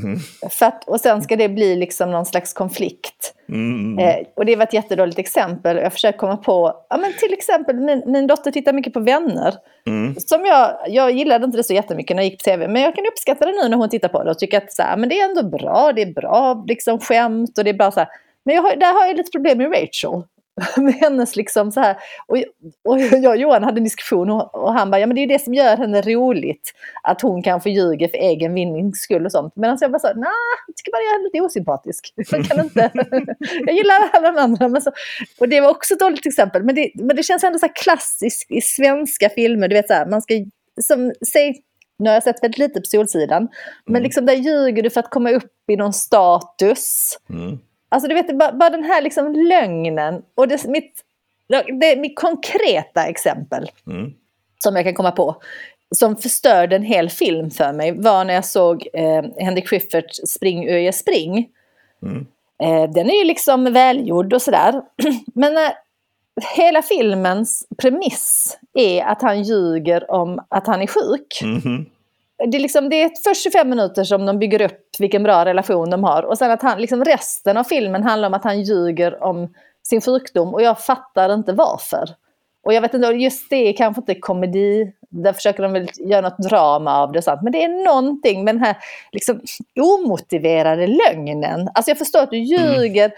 Mm. 0.05 0.19
För 0.51 0.67
att, 0.67 0.89
och 0.89 1.01
sen 1.01 1.23
ska 1.23 1.37
det 1.37 1.49
bli 1.49 1.77
liksom 1.77 2.11
någon 2.11 2.27
slags 2.27 2.53
konflikt. 2.53 3.35
Mm. 3.49 3.99
Eh, 3.99 4.27
och 4.37 4.47
det 4.47 4.57
var 4.57 4.65
ett 4.65 4.73
jättedåligt 4.73 5.19
exempel. 5.19 5.77
Jag 5.77 5.93
försöker 5.93 6.19
komma 6.19 6.37
på, 6.37 6.75
ja 6.91 6.97
men 6.97 7.13
till 7.13 7.33
exempel 7.33 7.77
min, 7.77 8.03
min 8.07 8.27
dotter 8.27 8.51
tittar 8.51 8.73
mycket 8.73 8.93
på 8.93 9.01
Vänner. 9.01 9.55
Mm. 9.87 10.15
Som 10.15 10.47
jag, 10.47 10.79
jag 10.89 11.11
gillade 11.11 11.45
inte 11.45 11.57
det 11.57 11.65
så 11.65 11.75
jättemycket 11.75 12.17
när 12.17 12.23
jag 12.23 12.31
gick 12.31 12.39
på 12.39 12.45
tv, 12.45 12.69
men 12.69 12.83
jag 12.83 12.95
kan 12.95 13.07
uppskatta 13.07 13.47
det 13.47 13.53
nu 13.63 13.69
när 13.69 13.77
hon 13.77 13.89
tittar 13.89 14.09
på 14.09 14.25
det 14.25 14.31
och 14.31 14.39
tycker 14.39 14.59
att 14.59 14.73
så 14.73 14.83
här, 14.83 14.97
men 14.97 15.09
det 15.09 15.21
är 15.21 15.25
ändå 15.25 15.43
bra, 15.43 15.93
det 15.93 16.03
är 16.03 16.13
bra 16.13 16.65
liksom, 16.69 16.99
skämt 16.99 17.59
och 17.59 17.65
det 17.65 17.71
är 17.71 17.75
bra 17.75 17.91
så 17.91 18.01
här. 18.01 18.09
Men 18.45 18.59
har, 18.59 18.77
där 18.77 18.93
har 18.93 19.07
jag 19.07 19.17
lite 19.17 19.31
problem 19.31 19.59
med 19.59 19.73
Rachel. 19.73 20.23
Med 20.77 20.95
hennes 20.95 21.37
liksom 21.37 21.73
så 21.73 21.81
här, 21.81 21.97
och, 22.27 22.37
och 22.89 23.01
jag 23.23 23.31
och 23.31 23.37
Johan 23.37 23.65
hade 23.65 23.79
en 23.81 23.85
diskussion 23.85 24.31
och, 24.31 24.73
han 24.73 24.91
bara, 24.91 25.01
ja 25.01 25.07
men 25.07 25.17
det 25.17 25.23
är 25.23 25.27
det 25.27 25.39
som 25.39 25.55
gör 25.55 25.77
henne 25.77 26.03
roligt. 26.03 26.73
Att 27.03 27.23
hon 27.23 27.43
kan 27.43 27.61
få 27.61 27.69
ljuga 27.69 28.09
för 28.09 28.19
egen 28.19 28.55
vinnings 28.55 28.99
skull 28.99 29.27
och 29.27 29.33
sånt. 29.33 29.53
Men 29.57 29.71
alltså 29.71 29.85
jag 29.85 29.93
bara 29.93 29.99
sa, 29.99 30.13
nej, 30.15 30.29
jag 30.67 30.77
tycker 30.77 30.93
bara 30.93 31.03
jag 31.03 31.21
är 31.21 31.25
lite 31.25 31.41
osympatisk. 31.41 32.15
Jag 32.31 32.45
kan 32.45 32.61
inte, 32.61 32.91
jag 33.67 33.75
gillar 33.77 34.11
alla 34.13 34.33
de 34.33 34.41
andra. 34.41 34.69
Men 34.69 34.83
så, 34.83 34.93
och 35.41 35.49
det 35.49 35.61
var 35.61 35.71
också 35.71 35.95
ett 35.95 36.01
dåligt 36.01 36.27
exempel. 36.27 36.63
Men 36.65 36.75
det, 36.75 36.91
men 36.95 37.17
det 37.17 37.23
känns 37.23 37.45
ändå 37.45 37.59
så 37.59 37.67
här 37.67 37.73
klassiskt 37.75 38.51
i 38.51 38.61
svenska 38.61 39.29
filmer, 39.29 39.69
du 39.69 39.75
vet 39.75 39.87
så 39.87 39.95
här, 39.95 40.07
man 40.07 40.23
ska, 40.23 40.35
som, 40.81 41.13
säg, 41.33 41.63
nu 41.99 42.11
har 42.11 42.15
jag 42.15 42.23
sett 42.23 42.43
väldigt 42.43 42.59
lite 42.59 42.81
på 42.81 42.87
Solsidan, 42.87 43.49
men 43.87 44.03
liksom 44.03 44.27
där 44.27 44.35
ljuger 44.35 44.83
du 44.83 44.91
för 44.91 45.01
att 45.01 45.11
komma 45.11 45.31
upp 45.31 45.53
i 45.71 45.77
någon 45.77 45.93
status. 45.93 47.19
Mm. 47.31 47.59
Alltså 47.89 48.09
du 48.09 48.15
vet, 48.15 48.39
bara, 48.39 48.53
bara 48.53 48.71
den 48.71 48.85
här 48.85 49.03
liksom 49.03 49.33
lögnen 49.33 50.23
och 50.35 50.49
det, 50.49 50.65
mitt, 50.69 51.05
det, 51.81 51.97
mitt 51.97 52.17
konkreta 52.19 53.07
exempel 53.07 53.71
Mm. 53.87 54.13
som 54.59 54.77
jag 54.77 54.85
kan 54.85 54.95
komma 54.95 55.11
på, 55.13 55.37
som 55.97 56.17
förstörde 56.17 56.77
en 56.77 56.83
hel 56.83 57.11
film 57.11 57.51
för 57.51 57.73
mig, 57.73 57.93
var 57.93 58.25
när 58.25 58.35
jag 58.35 58.45
såg 58.45 58.89
eh, 58.93 59.25
Henrik 59.39 59.69
Schyffert 59.69 60.29
Spring 60.29 60.69
Öje 60.69 60.93
Spring. 60.93 61.49
Mm. 62.03 62.27
Eh, 62.63 62.91
den 62.93 63.11
är 63.11 63.19
ju 63.19 63.25
liksom 63.25 63.73
välgjord 63.73 64.33
och 64.33 64.43
sådär. 64.43 64.83
Men 65.35 65.55
när 65.55 65.73
hela 66.57 66.83
filmens 66.83 67.67
premiss 67.79 68.59
är 68.75 69.05
att 69.05 69.23
han 69.23 69.43
ljuger 69.43 70.11
om 70.11 70.45
att 70.49 70.67
han 70.67 70.83
är 70.83 70.87
sjuk. 70.87 71.41
Mhm. 71.43 71.87
Det 72.39 72.57
är, 72.57 72.61
liksom, 72.61 72.89
det 72.89 73.03
är 73.03 73.11
först 73.25 73.43
25 73.43 73.69
minuter 73.69 74.05
som 74.05 74.27
de 74.27 74.39
bygger 74.39 74.63
upp 74.63 74.87
vilken 74.99 75.23
bra 75.23 75.45
relation 75.45 75.91
de 75.91 76.05
har. 76.05 76.23
Och 76.23 76.39
sen 76.39 76.51
att 76.51 76.63
han, 76.63 76.81
liksom 76.81 77.05
resten 77.05 77.57
av 77.57 77.65
filmen 77.65 78.03
handlar 78.03 78.29
om 78.29 78.35
att 78.35 78.45
han 78.45 78.63
ljuger 78.63 79.23
om 79.23 79.55
sin 79.83 80.01
sjukdom. 80.01 80.55
Och 80.55 80.63
jag 80.63 80.81
fattar 80.81 81.35
inte 81.35 81.53
varför. 81.53 82.09
Och 82.69 82.75
jag 82.75 82.81
vet 82.81 82.95
inte, 82.95 83.07
just 83.07 83.51
det 83.51 83.69
är 83.69 83.73
kanske 83.73 84.01
inte 84.01 84.15
komedi. 84.15 84.93
Där 85.09 85.33
försöker 85.33 85.63
de 85.63 85.73
väl 85.73 85.91
göra 85.99 86.21
något 86.21 86.39
drama 86.39 86.99
av 86.99 87.13
det 87.13 87.19
och 87.19 87.25
sånt. 87.25 87.43
Men 87.43 87.53
det 87.53 87.65
är 87.65 87.85
någonting 87.85 88.45
med 88.45 88.55
den 88.55 88.65
här 88.65 88.77
liksom, 89.13 89.41
omotiverade 89.81 90.87
lögnen. 90.87 91.69
Alltså 91.75 91.91
jag 91.91 91.99
förstår 91.99 92.23
att 92.23 92.31
du 92.31 92.39
ljuger 92.39 93.13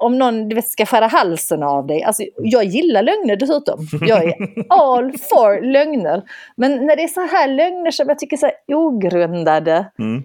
om 0.00 0.18
någon 0.18 0.48
du 0.48 0.54
vet, 0.54 0.68
ska 0.68 0.86
skära 0.86 1.06
halsen 1.06 1.62
av 1.62 1.86
dig. 1.86 2.02
Alltså, 2.02 2.22
jag 2.36 2.64
gillar 2.64 3.02
lögner 3.02 3.36
dessutom. 3.36 3.78
Jag 4.00 4.24
är 4.24 4.34
all 4.68 5.12
for 5.18 5.72
lögner. 5.72 6.22
Men 6.56 6.86
när 6.86 6.96
det 6.96 7.02
är 7.02 7.08
så 7.08 7.20
här 7.20 7.48
lögner 7.48 7.90
som 7.90 8.08
jag 8.08 8.18
tycker 8.18 8.36
är 8.36 8.50
så 8.50 8.74
ogrundade. 8.74 9.86
Mm. 9.98 10.22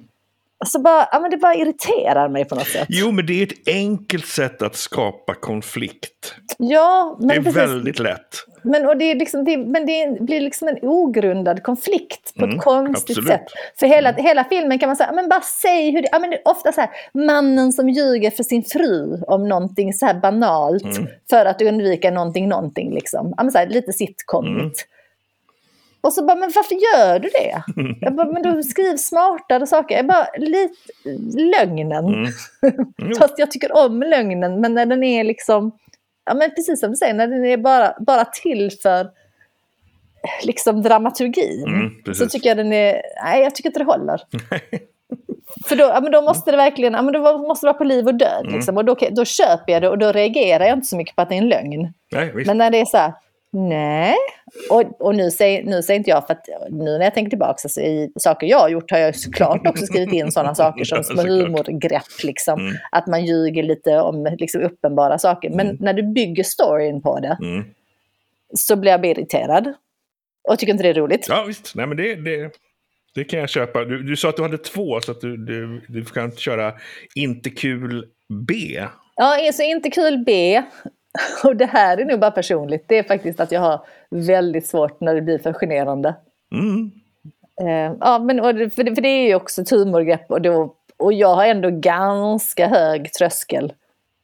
Så 0.65 0.79
bara, 0.79 1.07
ja, 1.11 1.19
men 1.19 1.31
det 1.31 1.37
bara 1.37 1.55
irriterar 1.55 2.29
mig 2.29 2.45
på 2.45 2.55
något 2.55 2.67
sätt. 2.67 2.85
Jo, 2.89 3.11
men 3.11 3.25
det 3.25 3.33
är 3.41 3.43
ett 3.43 3.67
enkelt 3.67 4.25
sätt 4.25 4.61
att 4.61 4.75
skapa 4.75 5.33
konflikt. 5.33 6.35
Ja, 6.57 7.17
men 7.19 7.27
Det 7.27 7.33
är 7.35 7.37
precis. 7.41 7.57
väldigt 7.57 7.99
lätt. 7.99 8.27
Men, 8.63 8.85
och 8.87 8.97
det, 8.97 9.15
liksom, 9.15 9.45
det, 9.45 9.57
men 9.57 9.85
det 9.85 10.21
blir 10.21 10.39
liksom 10.41 10.67
en 10.67 10.77
ogrundad 10.81 11.63
konflikt 11.63 12.33
på 12.35 12.43
Mm, 12.45 12.57
ett 12.57 12.63
konstigt 12.63 13.17
absolut. 13.17 13.29
Mm. 13.29 13.39
sätt. 13.39 13.47
För 13.79 13.87
hela, 13.87 14.11
hela 14.11 14.43
filmen 14.43 14.79
kan 14.79 14.89
man 14.89 14.95
säga, 14.95 15.11
men 15.11 15.29
bara 15.29 15.41
säg 15.41 15.91
hur 15.91 16.01
det 16.01 16.09
ja, 16.11 16.19
men 16.19 16.29
det 16.29 16.35
är. 16.35 16.47
Ofta 16.47 16.71
så 16.71 16.81
här, 16.81 16.89
mannen 17.13 17.71
som 17.73 17.89
ljuger 17.89 18.31
för 18.31 18.43
sin 18.43 18.63
fru 18.63 19.21
om 19.27 19.47
någonting 19.49 19.93
så 19.93 20.05
här 20.05 20.13
banalt 20.13 20.83
Mm. 20.97 21.07
för 21.29 21.45
att 21.45 21.61
undvika 21.61 22.11
någonting, 22.11 22.49
någonting 22.49 22.93
liksom. 22.93 23.33
Ja, 23.37 23.43
men 23.43 23.51
så 23.51 23.57
här, 23.57 23.67
lite 23.67 23.93
sitcomigt. 23.93 24.85
Och 26.07 26.13
så 26.13 26.25
bara, 26.25 26.35
men 26.35 26.51
varför 26.55 26.75
gör 26.75 27.19
du 27.19 27.29
det? 27.29 27.63
Jag 28.01 28.15
bara, 28.15 28.31
men 28.31 28.43
du 28.43 28.63
skriv 28.73 28.97
smartare 28.97 29.67
saker. 29.67 29.95
Jag 29.95 30.07
bara, 30.07 30.27
lite 30.37 30.73
lögnen. 31.37 32.05
Mm. 32.05 32.31
Fast 33.19 33.39
jag 33.39 33.51
tycker 33.51 33.85
om 33.85 34.01
lögnen, 34.01 34.61
men 34.61 34.73
när 34.73 34.85
den 34.85 35.03
är 35.03 35.23
liksom, 35.23 35.71
ja 36.25 36.33
men 36.33 36.49
precis 36.49 36.79
som 36.79 36.89
du 36.89 36.95
säger, 36.95 37.13
när 37.13 37.27
den 37.27 37.45
är 37.45 37.57
bara, 37.57 37.93
bara 37.99 38.25
till 38.25 38.71
för 38.81 39.09
liksom 40.43 40.81
dramaturgin. 40.81 41.67
Mm, 41.67 42.15
så 42.15 42.27
tycker 42.27 42.49
jag 42.49 42.57
den 42.57 42.73
är, 42.73 43.01
nej 43.23 43.43
jag 43.43 43.55
tycker 43.55 43.69
inte 43.69 43.79
det 43.79 43.85
håller. 43.85 44.21
för 45.67 45.75
då, 45.75 45.83
ja, 45.83 45.99
men 46.01 46.11
då 46.11 46.21
måste 46.21 46.51
det 46.51 46.57
verkligen, 46.57 46.93
ja, 46.93 47.01
men 47.01 47.13
då 47.13 47.37
måste 47.37 47.65
det 47.65 47.69
vara 47.69 47.77
på 47.77 47.83
liv 47.83 48.07
och 48.07 48.15
död. 48.15 48.41
Mm. 48.41 48.53
Liksom. 48.53 48.77
Och 48.77 48.85
då, 48.85 48.95
då 49.11 49.25
köper 49.25 49.73
jag 49.73 49.81
det 49.81 49.89
och 49.89 49.97
då 49.97 50.11
reagerar 50.11 50.65
jag 50.65 50.77
inte 50.77 50.87
så 50.87 50.97
mycket 50.97 51.15
på 51.15 51.21
att 51.21 51.29
det 51.29 51.35
är 51.35 51.41
en 51.41 51.49
lögn. 51.49 51.93
Nej, 52.11 52.31
visst. 52.35 52.47
Men 52.47 52.57
när 52.57 52.71
det 52.71 52.77
är 52.77 52.85
så 52.85 52.97
här, 52.97 53.13
nej. 53.51 54.15
Och, 54.69 55.01
och 55.01 55.15
nu, 55.15 55.31
säger, 55.31 55.63
nu 55.63 55.83
säger 55.83 55.97
inte 55.97 56.09
jag, 56.09 56.27
för 56.27 56.33
att 56.33 56.45
nu 56.69 56.97
när 56.97 57.03
jag 57.03 57.13
tänker 57.13 57.29
tillbaka 57.29 57.49
alltså, 57.63 57.81
i 57.81 58.11
saker 58.19 58.47
jag 58.47 58.59
har 58.59 58.69
gjort 58.69 58.91
har 58.91 58.97
jag 58.97 59.15
såklart 59.15 59.67
också 59.67 59.85
skrivit 59.85 60.13
in 60.13 60.31
sådana 60.31 60.55
saker 60.63 60.83
som 60.83 61.03
små 61.03 61.21
humorgrepp. 61.21 62.23
Liksom. 62.23 62.59
Mm. 62.59 62.75
Att 62.91 63.07
man 63.07 63.25
ljuger 63.25 63.63
lite 63.63 63.99
om 63.99 64.35
liksom, 64.37 64.61
uppenbara 64.61 65.17
saker. 65.19 65.49
Men 65.49 65.77
när 65.79 65.93
du 65.93 66.03
bygger 66.03 66.43
storyn 66.43 67.01
på 67.01 67.19
det 67.19 67.37
Mm. 67.41 67.65
så 68.53 68.75
blir 68.75 68.91
jag 68.91 69.05
irriterad. 69.05 69.73
Och 70.49 70.59
tycker 70.59 70.73
inte 70.73 70.83
det 70.83 70.89
är 70.89 70.93
roligt. 70.93 71.25
Ja, 71.29 71.43
visst. 71.47 71.75
Nej, 71.75 71.87
men 71.87 71.97
det, 71.97 72.15
det, 72.15 72.51
det 73.15 73.23
kan 73.23 73.39
jag 73.39 73.49
köpa. 73.49 73.85
Du, 73.85 74.03
du 74.03 74.15
sa 74.15 74.29
att 74.29 74.35
du 74.35 74.41
hade 74.41 74.57
två, 74.57 75.01
så 75.01 75.11
att 75.11 75.21
du, 75.21 75.37
du, 75.37 75.81
du 75.87 76.05
kan 76.05 76.31
köra 76.31 76.73
inte 77.15 77.49
kul 77.49 78.05
B. 78.47 78.53
Ja, 79.15 79.51
så 79.53 79.63
inte 79.63 79.89
kul 79.89 80.23
B. 80.25 80.63
Och 81.43 81.55
det 81.55 81.65
här 81.65 81.97
är 81.97 82.05
nog 82.05 82.19
bara 82.19 82.31
personligt. 82.31 82.85
Det 82.87 82.97
är 82.97 83.03
faktiskt 83.03 83.39
att 83.39 83.51
jag 83.51 83.61
har 83.61 83.81
väldigt 84.09 84.67
svårt 84.67 85.01
när 85.01 85.15
det 85.15 85.21
blir 85.21 85.39
för 85.39 85.53
generande. 85.53 86.15
Mm. 86.51 86.91
Eh, 87.61 87.97
ja, 87.99 88.19
men, 88.19 88.39
och, 88.39 88.73
för, 88.73 88.83
det, 88.83 88.95
för 88.95 89.01
det 89.01 89.09
är 89.09 89.27
ju 89.27 89.35
också 89.35 89.61
ett 89.61 89.69
humorgrepp 89.69 90.31
och, 90.31 90.41
då, 90.41 90.75
och 90.97 91.13
jag 91.13 91.35
har 91.35 91.45
ändå 91.45 91.69
ganska 91.69 92.67
hög 92.67 93.13
tröskel 93.13 93.73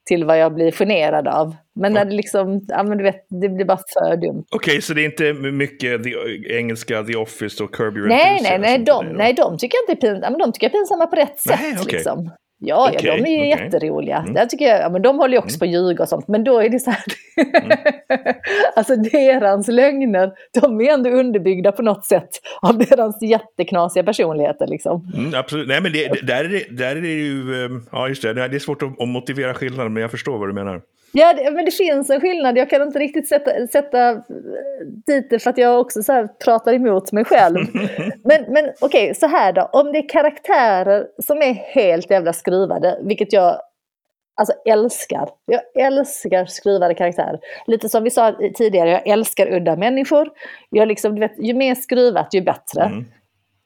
till 0.06 0.26
vad 0.26 0.40
jag 0.40 0.54
blir 0.54 0.72
generad 0.72 1.28
av. 1.28 1.56
Men 1.76 1.94
när 1.94 2.06
det 2.06 2.12
liksom, 2.12 2.62
ja 2.68 2.84
men 2.84 2.98
du 2.98 3.04
vet, 3.04 3.26
det 3.30 3.50
blir 3.50 3.66
bara 3.66 3.80
för 3.94 4.18
dumt. 4.18 4.46
Okej, 4.50 4.72
okay, 4.72 4.82
så 4.82 4.94
det 4.94 5.02
är 5.02 5.06
inte 5.06 5.34
mycket 5.34 6.04
the, 6.04 6.12
engelska 6.58 7.04
The 7.04 7.16
Office 7.16 7.64
och 7.64 7.76
Kirby 7.78 8.00
Nej, 8.00 8.40
nej, 8.44 8.60
nej, 8.60 8.80
de, 8.80 9.06
nej, 9.06 9.34
de 9.34 9.58
tycker 9.58 9.78
jag 9.78 9.96
inte 9.96 10.08
är 10.08 10.12
pinsamma. 10.12 10.38
de 10.38 10.52
tycker 10.52 10.66
jag 10.68 10.76
är 10.76 10.80
pinsamma 10.80 11.08
på 11.08 11.16
rätt 11.16 11.42
nej, 11.46 11.58
sätt. 11.58 11.82
Okay. 11.82 11.94
Liksom. 11.94 12.30
Ja, 12.66 12.90
okay, 12.90 13.08
ja, 13.08 13.18
de 13.18 13.22
är 13.22 13.54
okay. 13.54 13.66
jätteroliga. 13.66 14.18
Mm. 14.18 14.34
Där 14.34 14.46
tycker 14.46 14.66
jag, 14.66 14.82
ja, 14.82 14.90
men 14.90 15.02
de 15.02 15.18
håller 15.18 15.34
ju 15.34 15.40
också 15.40 15.56
mm. 15.56 15.60
på 15.60 15.66
att 15.66 15.72
ljuga 15.72 16.04
och 16.04 16.10
sånt. 16.10 16.28
Men 16.28 16.44
då 16.44 16.60
är 16.60 16.70
det 16.70 16.80
så 16.80 16.92
här, 16.92 17.04
mm. 17.38 17.78
alltså 18.76 18.96
deras 18.96 19.68
lögner, 19.68 20.32
de 20.62 20.82
är 20.82 20.94
ändå 20.94 21.10
underbyggda 21.10 21.72
på 21.72 21.82
något 21.82 22.06
sätt 22.06 22.30
av 22.62 22.78
deras 22.78 23.22
jätteknasiga 23.22 24.04
personligheter. 24.04 24.68
Liksom. 24.68 25.12
Mm, 25.16 25.34
absolut, 25.36 25.68
nej 25.68 25.82
men 25.82 25.92
det, 25.92 26.28
där, 26.28 26.44
är 26.46 26.50
det, 26.50 26.78
där 26.78 26.96
är 26.96 27.02
det 27.02 27.08
ju, 27.08 27.66
ehm, 27.66 27.86
ja 27.92 28.08
just 28.08 28.22
det, 28.22 28.34
det 28.34 28.56
är 28.56 28.60
svårt 28.60 28.84
att, 28.84 29.02
att 29.02 29.08
motivera 29.08 29.54
skillnaden, 29.54 29.94
men 29.94 30.02
jag 30.02 30.12
förstår 30.12 30.38
vad 30.38 30.50
du 30.50 30.54
menar. 30.54 30.82
Ja, 31.16 31.34
det, 31.34 31.52
men 31.52 31.66
det 31.66 31.72
finns 31.72 32.10
en 32.10 32.22
skillnad. 32.22 32.58
Jag 32.58 32.70
kan 32.70 32.82
inte 32.82 33.00
riktigt 33.00 33.28
sätta, 33.28 33.68
sätta 33.68 34.14
dit 35.06 35.30
det 35.30 35.40
för 35.40 35.50
att 35.50 35.58
jag 35.58 35.80
också 35.80 36.04
så 36.04 36.28
pratar 36.44 36.74
emot 36.74 37.12
mig 37.12 37.26
själv. 37.26 37.58
men 38.24 38.46
men 38.48 38.72
okej, 38.82 39.04
okay, 39.04 39.14
så 39.14 39.28
här 39.28 39.54
då. 39.54 39.62
Om 39.62 39.92
det 39.92 39.98
är 39.98 40.10
karaktärer 40.10 41.08
som 41.24 41.42
är 41.42 41.54
helt 41.54 42.12
jävla 42.12 42.34
skruvade, 42.34 43.00
vilket 43.02 43.34
jag 43.34 43.58
alltså 44.36 44.54
älskar. 44.66 45.30
Jag 45.46 45.86
älskar 45.86 46.46
skruvade 46.46 46.94
karaktärer. 46.94 47.40
Lite 47.68 47.90
som 47.90 48.04
vi 48.04 48.10
sa 48.10 48.36
tidigare, 48.56 48.90
jag 48.90 49.08
älskar 49.08 49.54
udda 49.54 49.76
människor. 49.76 50.30
Jag 50.70 50.88
liksom, 50.88 51.20
vet, 51.20 51.34
ju 51.38 51.54
mer 51.54 51.76
skruvat 51.76 52.34
ju 52.34 52.42
bättre. 52.42 52.84
Mm. 52.84 53.06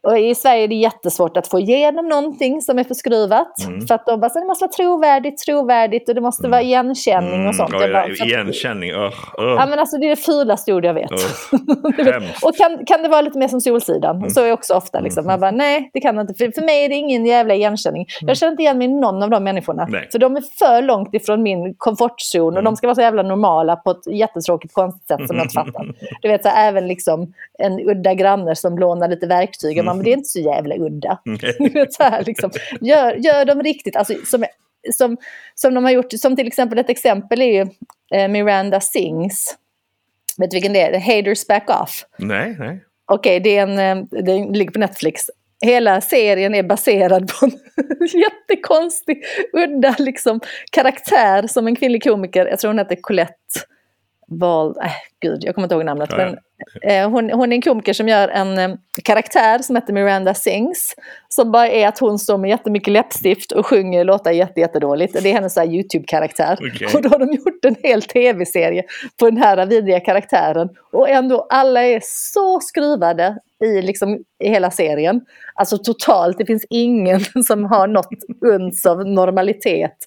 Och 0.07 0.19
i 0.19 0.35
Sverige 0.35 0.63
är 0.63 0.67
det 0.67 0.75
jättesvårt 0.75 1.37
att 1.37 1.47
få 1.47 1.59
igenom 1.59 2.07
någonting 2.07 2.61
som 2.61 2.79
är 2.79 2.83
för 2.83 2.93
skruvat. 2.93 3.65
Mm. 3.67 3.87
För 3.87 3.95
att 3.95 4.05
de 4.05 4.19
bara, 4.19 4.29
så 4.29 4.39
det 4.39 4.45
måste 4.45 4.63
vara 4.63 4.71
trovärdigt, 4.71 5.37
trovärdigt 5.45 6.09
och 6.09 6.15
det 6.15 6.21
måste 6.21 6.41
mm. 6.41 6.51
vara 6.51 6.61
igenkänning 6.61 7.47
och 7.47 7.55
sånt. 7.55 7.73
Mm. 7.73 7.93
Bara, 7.93 8.07
igenkänning, 8.07 8.91
uh, 8.91 8.99
uh. 8.99 9.11
Ja 9.37 9.65
men 9.69 9.79
alltså 9.79 9.97
det 9.97 10.05
är 10.05 10.09
det 10.09 10.15
fulaste 10.15 10.73
ord 10.73 10.85
jag 10.85 10.93
vet. 10.93 11.11
Uh, 11.11 11.17
och 12.43 12.55
kan, 12.57 12.85
kan 12.85 13.03
det 13.03 13.09
vara 13.09 13.21
lite 13.21 13.37
mer 13.39 13.47
som 13.47 13.61
Solsidan? 13.61 14.17
Mm. 14.17 14.29
Så 14.29 14.41
är 14.41 14.51
också 14.51 14.73
ofta 14.73 14.99
liksom. 14.99 15.25
Man 15.25 15.39
bara, 15.39 15.51
nej 15.51 15.89
det 15.93 15.99
kan 15.99 16.15
jag 16.15 16.23
inte. 16.23 16.33
För, 16.33 16.51
för 16.51 16.61
mig 16.61 16.85
är 16.85 16.89
det 16.89 16.95
ingen 16.95 17.25
jävla 17.25 17.53
igenkänning. 17.53 18.05
Jag 18.19 18.23
mm. 18.23 18.35
känner 18.35 18.51
inte 18.51 18.63
igen 18.63 18.77
mig 18.77 18.87
i 18.87 18.91
någon 18.91 19.23
av 19.23 19.29
de 19.29 19.43
människorna. 19.43 19.87
Nej. 19.89 20.07
För 20.11 20.19
de 20.19 20.35
är 20.35 20.43
för 20.59 20.81
långt 20.81 21.13
ifrån 21.13 21.43
min 21.43 21.73
komfortzon 21.77 22.47
och 22.47 22.53
de 22.53 22.67
mm. 22.67 22.75
ska 22.75 22.87
vara 22.87 22.95
så 22.95 23.01
jävla 23.01 23.23
normala 23.23 23.75
på 23.75 23.91
ett 23.91 24.07
jättetråkigt 24.07 24.73
konstigt 24.73 25.07
sätt 25.07 25.27
som 25.27 25.35
jag 25.35 25.45
inte 25.45 25.53
fattar. 25.53 25.93
Du 26.21 26.27
vet 26.27 26.43
så 26.43 26.49
även 26.49 26.87
liksom 26.87 27.33
en 27.59 27.79
udda 27.79 28.13
granne 28.13 28.55
som 28.55 28.77
lånar 28.77 29.07
lite 29.07 29.27
verktyg. 29.27 29.83
Man, 29.83 29.96
men 29.97 30.03
det 30.03 30.11
är 30.11 30.17
inte 30.17 30.29
så 30.29 30.39
jävla 30.39 30.75
udda. 30.75 31.19
så 31.89 32.03
här, 32.03 32.23
liksom. 32.23 32.51
gör, 32.81 33.13
gör 33.13 33.45
dem 33.45 33.63
riktigt, 33.63 33.95
alltså, 33.95 34.13
som, 34.25 34.45
som, 34.91 35.17
som 35.55 35.73
de 35.73 35.83
har 35.83 35.91
gjort, 35.91 36.11
som 36.11 36.35
till 36.35 36.47
exempel 36.47 36.79
ett 36.79 36.89
exempel 36.89 37.41
är 37.41 37.53
ju 37.53 37.67
eh, 38.13 38.27
Miranda 38.27 38.79
Sings. 38.79 39.57
Vet 40.37 40.51
du 40.51 40.55
vilken 40.55 40.73
det 40.73 40.81
är? 40.81 40.99
Haters 40.99 41.47
Back 41.47 41.69
Off. 41.69 42.05
Nej, 42.17 42.55
nej. 42.59 42.83
Okej, 43.05 43.37
okay, 43.37 43.39
det, 43.39 43.57
är 43.57 43.63
en, 43.63 43.99
eh, 43.99 44.23
det 44.23 44.57
ligger 44.57 44.71
på 44.71 44.79
Netflix. 44.79 45.21
Hela 45.61 46.01
serien 46.01 46.55
är 46.55 46.63
baserad 46.63 47.31
på 47.33 47.45
en 47.45 47.51
jättekonstig, 48.21 49.23
udda 49.53 49.95
liksom, 49.99 50.39
karaktär 50.71 51.47
som 51.47 51.67
en 51.67 51.75
kvinnlig 51.75 52.03
komiker, 52.03 52.45
jag 52.45 52.59
tror 52.59 52.69
hon 52.69 52.79
heter 52.79 52.95
Colette 53.01 53.33
Val, 54.27 54.75
äh, 54.83 54.91
gud 55.21 55.43
jag 55.43 55.55
kommer 55.55 55.65
inte 55.65 55.75
ihåg 55.75 55.85
namnet, 55.85 56.09
ja, 56.11 56.17
men 56.17 56.37
Eh, 56.56 56.56
hon, 57.09 57.31
hon, 57.31 57.51
är 57.51 57.55
en 57.55 57.61
komiker 57.61 57.93
som 57.93 58.07
gör 58.07 58.27
en 58.27 58.57
eh, 58.57 58.77
karaktär 59.03 59.59
som 59.59 59.75
heter 59.75 59.93
Miranda 59.93 60.33
Sings. 60.33 60.93
Som 61.29 61.51
bara 61.51 61.67
är 61.67 61.87
att 61.87 61.99
hon 61.99 62.19
står 62.19 62.37
med 62.37 62.49
jättemycket 62.49 62.93
läppstift 62.93 63.51
och 63.51 63.65
sjunger 63.65 64.03
låtar 64.03 64.31
jättedåligt. 64.31 65.23
Det 65.23 65.29
är 65.29 65.33
hennes 65.33 65.57
YouTube-karaktär. 65.57 66.53
Okay. 66.53 66.87
Och 66.95 67.01
då 67.01 67.09
har 67.09 67.19
de 67.19 67.33
gjort 67.33 67.65
en 67.65 67.75
hel 67.83 68.01
tv-serie 68.01 68.83
på 69.19 69.29
den 69.29 69.37
här 69.37 69.65
vidriga 69.65 69.99
karaktären. 69.99 70.69
Och 70.91 71.09
ändå 71.09 71.47
alla 71.49 71.83
är 71.83 72.01
så 72.03 72.59
skruvade 72.59 73.37
i, 73.63 73.81
liksom, 73.81 74.23
i 74.43 74.49
hela 74.49 74.71
serien. 74.71 75.21
Alltså 75.53 75.77
totalt, 75.77 76.37
det 76.37 76.45
finns 76.45 76.65
ingen 76.69 77.19
som 77.47 77.65
har 77.65 77.87
något 77.87 78.09
uns 78.41 78.85
av 78.85 79.07
normalitet. 79.07 79.97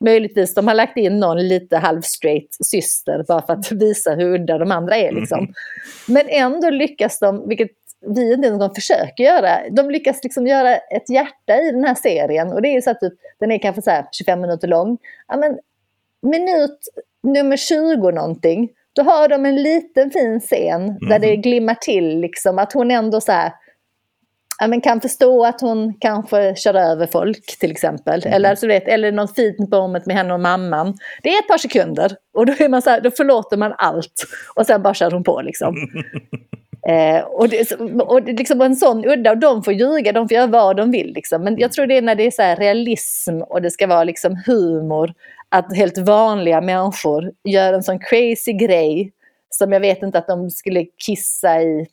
Möjligtvis 0.00 0.54
de 0.54 0.68
har 0.68 0.74
lagt 0.74 0.96
in 0.96 1.20
någon 1.20 1.48
lite 1.48 1.76
halv-straight 1.76 2.56
syster 2.64 3.24
bara 3.28 3.46
för 3.46 3.52
att 3.52 3.72
visa 3.72 4.14
hur 4.14 4.34
udda 4.34 4.58
de 4.58 4.70
andra 4.70 4.96
är. 4.96 5.12
Liksom. 5.12 5.52
Mm. 6.08 6.26
Men 6.26 6.28
ändå 6.28 6.70
lyckas 6.70 7.18
de, 7.18 7.48
vilket 7.48 7.70
vi 8.06 8.32
inte 8.32 8.48
ens 8.48 8.74
försöker 8.74 9.24
göra, 9.24 9.70
de 9.70 9.90
lyckas 9.90 10.24
liksom 10.24 10.46
göra 10.46 10.76
ett 10.76 11.10
hjärta 11.10 11.56
i 11.56 11.70
den 11.70 11.84
här 11.84 11.94
serien. 11.94 12.52
Och 12.52 12.62
det 12.62 12.68
är 12.68 12.80
så 12.80 12.90
att 12.90 13.00
typ, 13.00 13.12
den 13.40 13.50
är 13.50 13.58
kanske 13.58 13.82
så 13.82 14.04
25 14.12 14.40
minuter 14.40 14.68
lång. 14.68 14.98
Ja, 15.28 15.36
men, 15.36 15.58
minut 16.22 16.78
nummer 17.22 17.56
20 17.56 18.10
någonting, 18.10 18.68
då 18.92 19.02
har 19.02 19.28
de 19.28 19.46
en 19.46 19.62
liten 19.62 20.10
fin 20.10 20.40
scen 20.40 20.82
mm. 20.82 21.08
där 21.08 21.18
det 21.18 21.36
glimmar 21.36 21.74
till 21.74 22.20
liksom 22.20 22.58
att 22.58 22.72
hon 22.72 22.90
ändå 22.90 23.20
så 23.20 23.32
här, 23.32 23.52
men 24.68 24.80
kan 24.80 25.00
förstå 25.00 25.44
att 25.44 25.60
hon 25.60 25.94
kanske 26.00 26.54
kör 26.56 26.74
över 26.74 27.06
folk 27.06 27.58
till 27.60 27.70
exempel. 27.70 28.22
Mm. 28.22 28.34
Eller, 28.34 28.54
så 28.54 28.66
vet, 28.66 28.88
eller 28.88 29.12
något 29.12 29.34
fint 29.34 29.70
moment 29.70 30.06
med 30.06 30.16
henne 30.16 30.34
och 30.34 30.40
mamman. 30.40 30.98
Det 31.22 31.28
är 31.28 31.38
ett 31.38 31.48
par 31.48 31.58
sekunder 31.58 32.12
och 32.34 32.46
då, 32.46 32.52
är 32.58 32.68
man 32.68 32.82
så 32.82 32.90
här, 32.90 33.00
då 33.00 33.10
förlåter 33.10 33.56
man 33.56 33.74
allt. 33.78 34.26
Och 34.54 34.66
sen 34.66 34.82
bara 34.82 34.94
kör 34.94 35.10
hon 35.10 35.24
på 35.24 35.40
liksom. 35.40 35.74
eh, 36.88 37.24
och 37.24 37.48
det, 37.48 37.72
och 38.02 38.22
det, 38.22 38.32
liksom 38.32 38.60
en 38.60 38.76
sån 38.76 39.04
udda, 39.04 39.30
och 39.30 39.38
de 39.38 39.62
får 39.62 39.74
ljuga, 39.74 40.12
de 40.12 40.28
får 40.28 40.34
göra 40.34 40.46
vad 40.46 40.76
de 40.76 40.90
vill. 40.90 41.12
Liksom. 41.12 41.44
Men 41.44 41.58
jag 41.58 41.72
tror 41.72 41.86
det 41.86 41.96
är 41.96 42.02
när 42.02 42.14
det 42.14 42.26
är 42.26 42.30
så 42.30 42.60
realism 42.60 43.42
och 43.42 43.62
det 43.62 43.70
ska 43.70 43.86
vara 43.86 44.04
liksom 44.04 44.42
humor. 44.46 45.14
Att 45.48 45.76
helt 45.76 45.98
vanliga 45.98 46.60
människor 46.60 47.32
gör 47.44 47.72
en 47.72 47.82
sån 47.82 47.98
crazy 47.98 48.52
grej 48.52 49.12
som 49.50 49.72
jag 49.72 49.80
vet 49.80 50.02
inte 50.02 50.18
att 50.18 50.26
de 50.26 50.50
skulle 50.50 50.84
kissa 51.06 51.62
i 51.62 51.86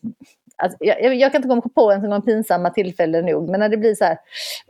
Alltså, 0.64 0.78
jag, 0.80 1.16
jag, 1.16 1.32
kan 1.32 1.40
inte 1.40 1.48
komma 1.48 1.62
på 1.76 1.92
en 1.92 2.02
sån 2.02 2.22
pinsamma 2.22 2.70
tillfälle 2.70 3.22
nog, 3.22 3.50
men 3.50 3.60
när 3.60 3.70
det 3.70 3.78
blir 3.78 3.96
så 3.96 4.06
här... 4.06 4.18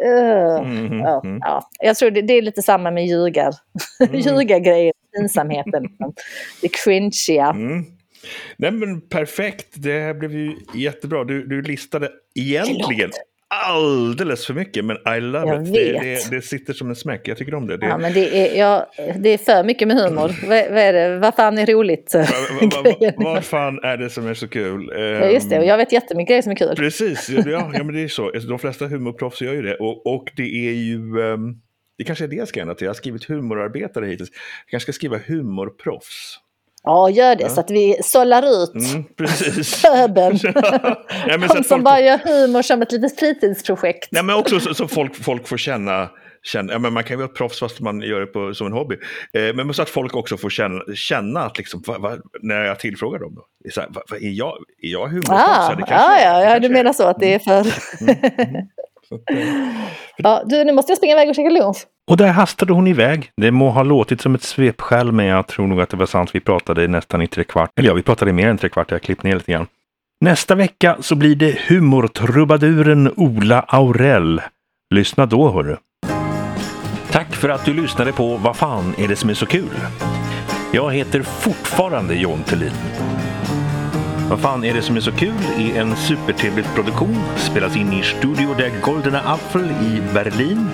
Uh, 0.05 0.59
mm, 0.59 0.99
ja, 0.99 1.21
mm. 1.23 1.39
ja, 1.41 1.69
jag 1.79 1.95
tror 1.95 2.11
det, 2.11 2.21
det, 2.21 2.33
är 2.33 2.41
lite 2.41 2.61
samma 2.61 2.91
med 2.91 3.07
ljugar. 3.07 3.53
Mm. 3.99 4.19
ljugargrejer, 4.19 4.93
pinsamheten. 5.15 5.83
Det 6.61 6.69
cringeiga. 6.83 7.49
Mm. 7.49 7.85
Nej 8.57 8.71
men 8.71 9.01
perfekt, 9.01 9.67
det 9.73 9.99
här 9.99 10.13
blev 10.13 10.33
ju 10.33 10.55
jättebra. 10.73 11.23
Du, 11.23 11.47
du 11.47 11.61
listade 11.61 12.09
egentligen 12.35 13.11
alldeles 13.49 14.45
för 14.45 14.53
mycket, 14.53 14.85
men 14.85 14.97
I 15.17 15.19
love 15.19 15.47
jag 15.47 15.67
it. 15.67 15.73
Det, 15.73 15.91
det, 15.91 16.29
det, 16.31 16.41
sitter 16.41 16.73
som 16.73 16.89
en 16.89 16.95
smäck, 16.95 17.27
jag 17.27 17.37
tycker 17.37 17.53
om 17.53 17.67
det. 17.67 17.77
det... 17.77 17.85
Ja, 17.85 17.97
men 17.97 18.13
det 18.13 18.37
är, 18.37 18.59
ja, 18.59 18.91
det 19.15 19.29
är 19.29 19.37
för 19.37 19.63
mycket 19.63 19.87
med 19.87 19.97
humor. 19.97 20.35
vad, 20.47 20.69
vad, 20.69 20.77
är 20.77 20.93
det? 20.93 21.19
vad 21.19 21.35
fan 21.35 21.57
är 21.57 21.65
roligt? 21.65 22.11
Vad 22.13 22.83
va, 22.83 22.93
va, 22.99 23.33
va, 23.33 23.41
fan 23.41 23.79
är 23.83 23.97
det 23.97 24.09
som 24.09 24.27
är 24.27 24.33
så 24.33 24.47
kul? 24.47 24.91
Ja, 24.95 25.29
just 25.29 25.49
det. 25.49 25.59
Och 25.59 25.65
jag 25.65 25.77
vet 25.77 25.91
jättemycket 25.91 26.29
grejer 26.29 26.41
som 26.41 26.51
är 26.51 26.55
kul. 26.55 26.75
Precis, 26.75 27.29
ja, 27.29 27.71
ja 27.73 27.83
men 27.83 27.93
det 27.93 28.01
är 28.01 28.07
så. 28.07 28.25
Alltså, 28.25 28.49
de 28.49 28.59
flesta 28.59 28.87
humorproffs 28.87 29.41
gör 29.41 29.53
ju 29.53 29.61
det. 29.61 29.75
Och, 29.75 30.15
och 30.15 30.31
det 30.35 30.67
är 30.67 30.73
ju... 30.73 31.19
Um, 31.19 31.61
det 31.97 32.03
kanske 32.03 32.23
är 32.23 32.27
det 32.27 32.35
jag 32.35 32.47
ska 32.47 32.61
ändra 32.61 32.75
till. 32.75 32.85
Jag 32.85 32.89
har 32.89 32.95
skrivit 32.95 33.25
humorarbetare 33.25 34.05
hittills. 34.05 34.29
Jag 34.29 34.71
kanske 34.71 34.93
ska 34.93 34.97
skriva 34.97 35.17
humorproffs. 35.17 36.39
Ja, 36.87 37.09
gör 37.09 37.35
det 37.35 37.43
ja. 37.43 37.49
så 37.49 37.59
att 37.59 37.71
vi 37.71 37.99
sållar 38.03 38.63
ut 38.63 38.73
mm, 38.75 39.03
pöbeln. 39.83 40.39
ja, 41.27 41.37
De 41.37 41.47
som 41.49 41.63
folk... 41.63 41.83
bara 41.83 42.01
gör 42.01 42.17
humor 42.17 42.61
som 42.61 42.81
ett 42.81 42.91
litet 42.91 43.19
fritidsprojekt. 43.19 44.07
Ja, 44.11 44.23
men 44.23 44.35
också 44.35 44.59
så, 44.59 44.73
så 44.73 44.87
folk, 44.87 45.15
folk 45.15 45.47
får 45.47 45.57
känna, 45.57 46.09
känna 46.43 46.73
ja, 46.73 46.79
men 46.79 46.93
man 46.93 47.03
kan 47.03 47.13
ju 47.13 47.17
vara 47.17 47.27
proffs 47.27 47.59
fast 47.59 47.79
man 47.79 48.01
gör 48.01 48.19
det 48.19 48.25
på, 48.25 48.53
som 48.53 48.67
en 48.67 48.73
hobby. 48.73 48.95
Eh, 49.33 49.55
men 49.55 49.73
så 49.73 49.81
att 49.81 49.89
folk 49.89 50.15
också 50.15 50.37
får 50.37 50.49
känna, 50.49 50.81
känna 50.95 51.39
att 51.39 51.57
liksom, 51.57 51.83
va, 51.87 51.97
va, 51.97 52.17
när 52.41 52.65
jag 52.65 52.79
tillfrågar 52.79 53.19
dem, 53.19 53.35
då, 53.35 53.41
är, 53.65 53.71
så 53.71 53.81
här, 53.81 53.89
va, 53.89 54.01
är, 54.11 54.29
jag, 54.29 54.53
är 54.81 54.87
jag 54.87 55.07
humorproffs? 55.07 55.41
Ah, 55.47 55.75
ja, 55.79 55.85
ja, 55.89 56.21
ja, 56.21 56.41
ja, 56.43 56.59
du 56.59 56.69
menar 56.69 56.93
så 56.93 57.03
att 57.03 57.19
det 57.19 57.33
är 57.33 57.39
för... 57.39 57.59
Mm, 58.01 58.15
mm, 58.21 58.63
mm. 59.29 59.73
ja, 60.17 60.43
du, 60.45 60.63
nu 60.63 60.73
måste 60.73 60.91
jag 60.91 60.97
springa 60.97 61.13
iväg 61.13 61.29
och 61.29 61.35
käka 61.35 61.49
lunch. 61.49 61.77
Och 62.07 62.17
där 62.17 62.31
hastade 62.31 62.73
hon 62.73 62.87
iväg. 62.87 63.31
Det 63.37 63.51
må 63.51 63.69
ha 63.69 63.83
låtit 63.83 64.21
som 64.21 64.35
ett 64.35 64.43
svepskäl, 64.43 65.11
men 65.11 65.25
jag 65.25 65.47
tror 65.47 65.67
nog 65.67 65.81
att 65.81 65.89
det 65.89 65.97
var 65.97 66.05
sant. 66.05 66.35
Vi 66.35 66.39
pratade 66.39 66.87
nästan 66.87 67.21
i 67.21 67.27
tre 67.27 67.43
kvart. 67.43 67.69
Eller 67.75 67.89
ja, 67.89 67.93
vi 67.93 68.01
pratade 68.01 68.33
mer 68.33 68.47
än 68.47 68.57
tre 68.57 68.69
kvart. 68.69 68.91
Jag 68.91 69.01
klippt 69.01 69.23
ner 69.23 69.35
lite 69.35 69.51
grann. 69.51 69.67
Nästa 70.21 70.55
vecka 70.55 70.97
så 70.99 71.15
blir 71.15 71.35
det 71.35 71.59
humortrubaduren 71.67 73.13
Ola 73.15 73.59
Aurell. 73.59 74.41
Lyssna 74.93 75.25
då 75.25 75.51
hörru. 75.51 75.77
Tack 77.11 77.35
för 77.35 77.49
att 77.49 77.65
du 77.65 77.73
lyssnade 77.73 78.11
på 78.11 78.37
Vad 78.37 78.55
fan 78.55 78.93
är 78.97 79.07
det 79.07 79.15
som 79.15 79.29
är 79.29 79.33
så 79.33 79.45
kul? 79.45 79.69
Jag 80.71 80.93
heter 80.93 81.21
fortfarande 81.21 82.15
John 82.15 82.43
Thulin. 82.43 82.71
Vad 84.29 84.39
fan 84.39 84.63
är 84.63 84.73
det 84.73 84.81
som 84.81 84.95
är 84.95 85.01
så 85.01 85.11
kul 85.11 85.33
är 85.57 85.81
en 85.81 85.95
supertrevlig 85.95 86.65
produktion. 86.75 87.17
Spelas 87.37 87.75
in 87.75 87.93
i 87.93 88.03
Studio 88.03 88.53
der 88.57 88.81
Goldene 88.81 89.21
Apfel 89.25 89.71
i 89.71 90.01
Berlin 90.13 90.69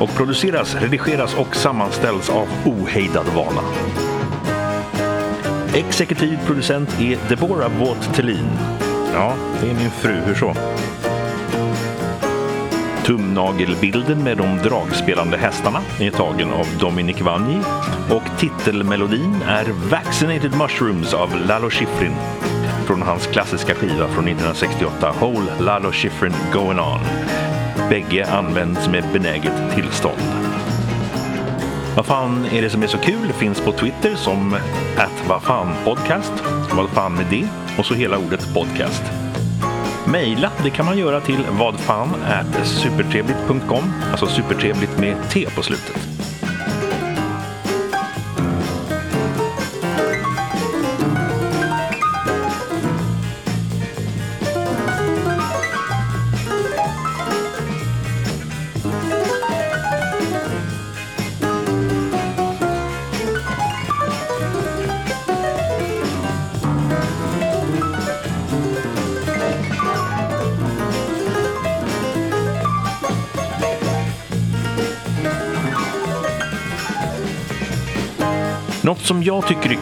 och 0.00 0.14
produceras, 0.14 0.74
redigeras 0.74 1.34
och 1.34 1.56
sammanställs 1.56 2.30
av 2.30 2.48
ohejdad 2.64 3.26
vana. 3.26 3.60
Exekutiv 5.74 6.38
producent 6.46 7.00
är 7.00 7.18
Deborah 7.28 7.78
Vaught 7.78 8.14
Thelin. 8.14 8.48
Ja, 9.12 9.34
det 9.60 9.70
är 9.70 9.74
min 9.74 9.90
fru. 9.90 10.14
Hur 10.26 10.34
så? 10.34 10.54
Tumnagelbilden 13.04 14.24
med 14.24 14.36
de 14.36 14.56
dragspelande 14.56 15.36
hästarna 15.36 15.82
är 16.00 16.10
tagen 16.10 16.50
av 16.50 16.66
Dominic 16.80 17.20
Vanji 17.20 17.60
och 18.10 18.38
titelmelodin 18.38 19.42
är 19.48 19.90
Vaccinated 19.90 20.56
Mushrooms 20.58 21.14
av 21.14 21.36
Lalo 21.46 21.70
Schifrin 21.70 22.14
från 22.86 23.02
hans 23.02 23.26
klassiska 23.26 23.74
skiva 23.74 24.08
från 24.08 24.28
1968 24.28 25.14
Whole 25.20 25.52
Lalo 25.60 25.92
Schifrin 25.92 26.34
Going 26.52 26.80
On. 26.80 27.00
Bägge 27.90 28.26
används 28.30 28.88
med 28.88 29.04
benäget 29.12 29.74
tillstånd. 29.74 30.22
Vad 31.96 32.06
fan 32.06 32.46
är 32.52 32.62
det 32.62 32.70
som 32.70 32.82
är 32.82 32.86
så 32.86 32.98
kul 32.98 33.32
finns 33.32 33.60
på 33.60 33.72
Twitter 33.72 34.14
som 34.14 34.54
att 34.96 35.28
vad 35.28 35.42
fan 35.42 35.72
podcast. 35.84 36.32
Vad 36.72 36.88
fan 36.88 37.14
med 37.14 37.26
det? 37.30 37.48
Och 37.78 37.86
så 37.86 37.94
hela 37.94 38.18
ordet 38.18 38.54
podcast. 38.54 39.02
Mejla, 40.06 40.50
det 40.62 40.70
kan 40.70 40.86
man 40.86 40.98
göra 40.98 41.20
till 41.20 41.46
vadfan 41.50 42.08
supertrevligt.com, 42.64 43.92
alltså 44.10 44.26
supertrevligt 44.26 44.98
med 44.98 45.16
T 45.30 45.46
på 45.56 45.62
slutet. 45.62 46.15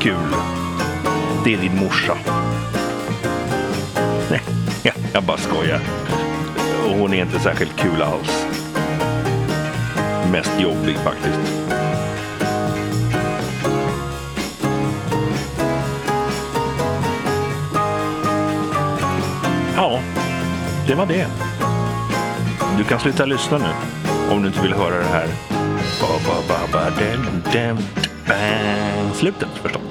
Kul, 0.04 0.34
det 1.44 1.54
är 1.54 1.58
din 1.58 1.76
morsa. 1.76 2.16
Nej, 4.30 4.40
jag, 5.12 5.22
bara 5.22 5.36
skojar. 5.36 5.80
Och 6.86 6.98
hon 6.98 7.14
är 7.14 7.22
inte 7.22 7.38
särskilt 7.38 7.76
kul 7.76 8.02
alls. 8.02 8.46
Mest 10.32 10.60
jobbig 10.60 10.96
faktiskt. 10.96 11.38
Ja, 19.76 20.00
det 20.86 20.94
var 20.94 21.06
det. 21.06 21.26
Du 22.78 22.84
kan 22.84 23.00
sluta 23.00 23.24
lyssna 23.24 23.58
nu 23.58 23.70
om 24.34 24.42
du 24.42 24.48
inte 24.48 24.60
vill 24.60 24.74
höra 24.74 24.98
det 24.98 25.08
här. 25.08 25.26
Ba, 26.00 26.08
ba, 26.26 26.42
ba, 26.48 26.72
ba, 26.72 26.84
Slutet 29.14 29.48
förstås. 29.62 29.83